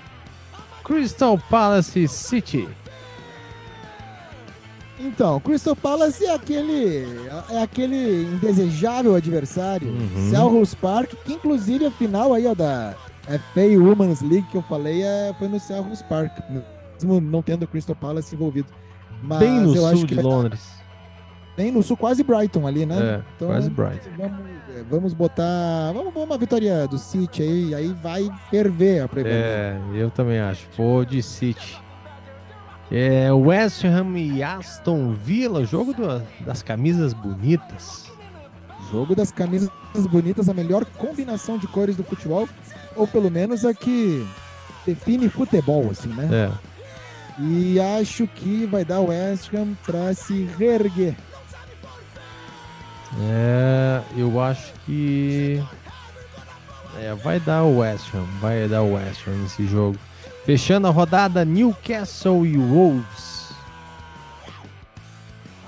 Crystal 0.85 1.39
Palace 1.51 2.07
City. 2.09 2.69
Então, 4.99 5.39
Crystal 5.41 5.77
Palace 5.77 6.25
é 6.25 6.35
aquele, 6.35 7.05
é 7.51 7.63
aquele 7.63 8.23
indesejável 8.25 9.15
adversário. 9.15 9.89
Uhum. 9.89 10.31
Selhurst 10.31 10.75
Park, 10.77 11.11
que 11.25 11.35
inclusive 11.35 11.85
a 11.87 11.91
final 11.91 12.33
aí 12.33 12.47
ó, 12.47 12.55
da 12.55 12.95
FA 13.53 13.61
Women's 13.79 14.23
League 14.23 14.47
que 14.51 14.57
eu 14.57 14.63
falei 14.63 15.03
é, 15.03 15.35
foi 15.39 15.49
no 15.49 15.61
Selhurst 15.61 16.03
Park, 16.05 16.33
mesmo 16.49 17.21
não 17.21 17.43
tendo 17.43 17.67
Crystal 17.67 17.95
Palace 17.97 18.35
envolvido. 18.35 18.69
Mas 19.23 19.39
Bem 19.41 19.61
no 19.61 19.75
sul 19.77 20.01
que 20.01 20.07
de 20.07 20.15
dar- 20.17 20.23
Londres. 20.23 20.61
bem 21.57 21.71
no 21.73 21.83
sul, 21.83 21.97
quase 21.97 22.23
Brighton 22.23 22.67
ali, 22.67 22.85
né? 22.87 23.23
É, 23.41 23.45
quase 23.45 23.69
Brighton. 23.71 24.11
Vamos, 24.17 24.39
é, 24.75 24.83
vamos 24.91 25.15
botar, 25.15 25.93
vamos, 25.95 26.13
vamos 26.13 26.29
uma 26.29 26.39
vitória 26.39 26.87
do 26.87 26.99
City 26.99 27.43
aí, 27.43 27.75
aí 27.75 27.97
vai 28.03 28.29
ferver 28.51 29.01
a 29.03 29.09
Premier 29.09 29.35
League. 29.35 29.97
É, 29.99 30.03
eu 30.03 30.11
também 30.11 30.39
acho. 30.39 30.67
Vou 30.77 31.05
de 31.05 31.23
City. 31.23 31.79
É, 32.91 33.33
West 33.33 33.85
Ham 33.85 34.17
e 34.17 34.43
Aston 34.43 35.13
Villa, 35.13 35.65
jogo 35.65 35.93
do- 35.93 36.23
das 36.41 36.63
camisas 36.63 37.13
bonitas. 37.13 38.07
Jogo 38.93 39.17
das 39.17 39.33
camisas 39.33 39.69
bonitas, 40.11 40.49
a 40.49 40.55
melhor 40.55 40.85
combinação 40.85 41.59
de 41.59 41.67
cores 41.67 41.97
do 41.97 42.05
futebol, 42.05 42.49
ou 42.95 43.07
pelo 43.09 43.29
menos 43.31 43.65
a 43.65 43.75
que 43.75 44.25
define 44.87 45.29
futebol, 45.29 45.89
assim, 45.91 46.09
né? 46.11 46.29
É. 46.33 47.43
E 47.43 47.79
acho 48.01 48.27
que 48.29 48.65
vai 48.67 48.85
dar 48.85 49.01
o 49.01 49.09
West 49.09 49.53
Ham 49.53 49.77
pra 49.85 50.15
se 50.15 50.45
reerguer. 50.57 51.17
É, 53.21 54.01
eu 54.17 54.41
acho 54.41 54.73
que. 54.85 55.63
É, 57.01 57.15
vai 57.15 57.39
dar 57.41 57.63
o 57.65 57.79
West 57.79 58.15
Ham. 58.15 58.25
Vai 58.41 58.67
dar 58.69 58.83
o 58.83 58.95
West 58.95 59.27
Ham 59.27 59.33
nesse 59.43 59.67
jogo. 59.67 59.99
Fechando 60.47 60.87
a 60.87 60.91
rodada, 60.91 61.45
Newcastle 61.45 62.47
e 62.47 62.57
Wolves. 62.57 63.51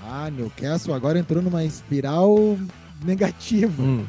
Ah, 0.06 0.30
Newcastle 0.30 0.94
agora 0.94 1.18
entrou 1.18 1.42
numa 1.42 1.64
espiral 1.64 2.56
negativa. 3.04 3.82
Hum. 3.82 4.06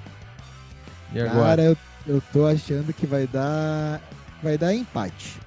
E 1.12 1.20
agora? 1.22 1.44
Cara, 1.44 1.62
eu, 1.64 1.78
eu 2.06 2.22
tô 2.32 2.46
achando 2.46 2.94
que 2.94 3.08
vai 3.08 3.26
dar. 3.26 4.00
Vai 4.44 4.60
dar 4.60 4.72
empate. 4.76 5.40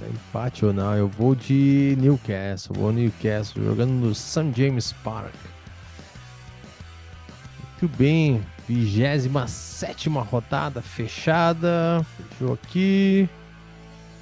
É 0.00 0.08
empate 0.08 0.64
ou 0.64 0.72
não? 0.72 0.94
Eu 0.94 1.08
vou 1.08 1.34
de 1.34 1.96
Newcastle. 1.98 2.76
Vou 2.78 2.92
Newcastle 2.92 3.64
jogando 3.64 3.90
no 3.90 4.14
St. 4.14 4.52
James 4.54 4.92
Park. 5.02 5.34
Muito 7.80 7.96
bem. 7.96 8.40
27 8.68 10.08
rodada 10.08 10.80
fechada. 10.80 12.06
Fechou 12.16 12.52
aqui. 12.52 13.28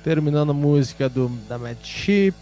Terminando 0.06 0.50
a 0.50 0.54
música 0.54 1.08
do, 1.08 1.28
da 1.48 1.58
Matchship. 1.58 2.32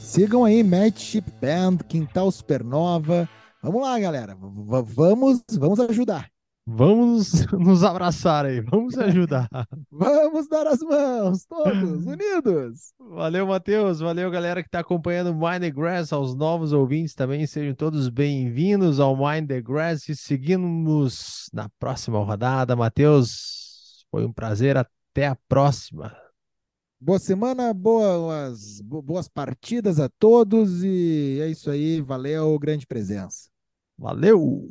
Sigam 0.00 0.46
aí 0.46 0.64
Matchship 0.64 1.24
Band, 1.42 1.76
Quintal 1.86 2.32
Supernova. 2.32 3.28
Vamos 3.62 3.82
lá, 3.82 3.98
galera. 4.00 4.34
V- 4.34 4.94
vamos, 4.94 5.42
vamos 5.58 5.78
ajudar. 5.78 6.26
Vamos 6.66 7.44
nos 7.52 7.84
abraçar 7.84 8.46
aí. 8.46 8.62
Vamos 8.62 8.96
ajudar. 8.96 9.46
Vamos 9.92 10.48
dar 10.48 10.66
as 10.66 10.80
mãos, 10.80 11.44
todos 11.44 12.06
unidos. 12.08 12.94
Valeu, 12.98 13.46
Matheus. 13.46 14.00
Valeu, 14.00 14.30
galera 14.30 14.62
que 14.62 14.68
está 14.68 14.78
acompanhando 14.78 15.32
o 15.32 15.34
Mind 15.34 15.60
the 15.60 15.70
Grass. 15.70 16.14
Aos 16.14 16.34
novos 16.34 16.72
ouvintes 16.72 17.14
também, 17.14 17.46
sejam 17.46 17.74
todos 17.74 18.08
bem-vindos 18.08 19.00
ao 19.00 19.14
Mind 19.14 19.46
the 19.46 19.60
Grass 19.60 20.08
e 20.08 20.16
seguimos 20.16 21.50
na 21.52 21.68
próxima 21.78 22.24
rodada. 22.24 22.74
Matheus, 22.74 24.06
foi 24.10 24.24
um 24.24 24.32
prazer. 24.32 24.78
Até 24.78 25.26
a 25.26 25.36
próxima. 25.46 26.10
Boa 26.98 27.18
semana, 27.18 27.74
boas, 27.74 28.80
bo- 28.80 29.02
boas 29.02 29.28
partidas 29.28 30.00
a 30.00 30.08
todos 30.08 30.82
e 30.82 31.38
é 31.42 31.48
isso 31.48 31.70
aí. 31.70 32.00
Valeu, 32.00 32.58
grande 32.58 32.86
presença. 32.86 33.50
Valeu! 33.98 34.66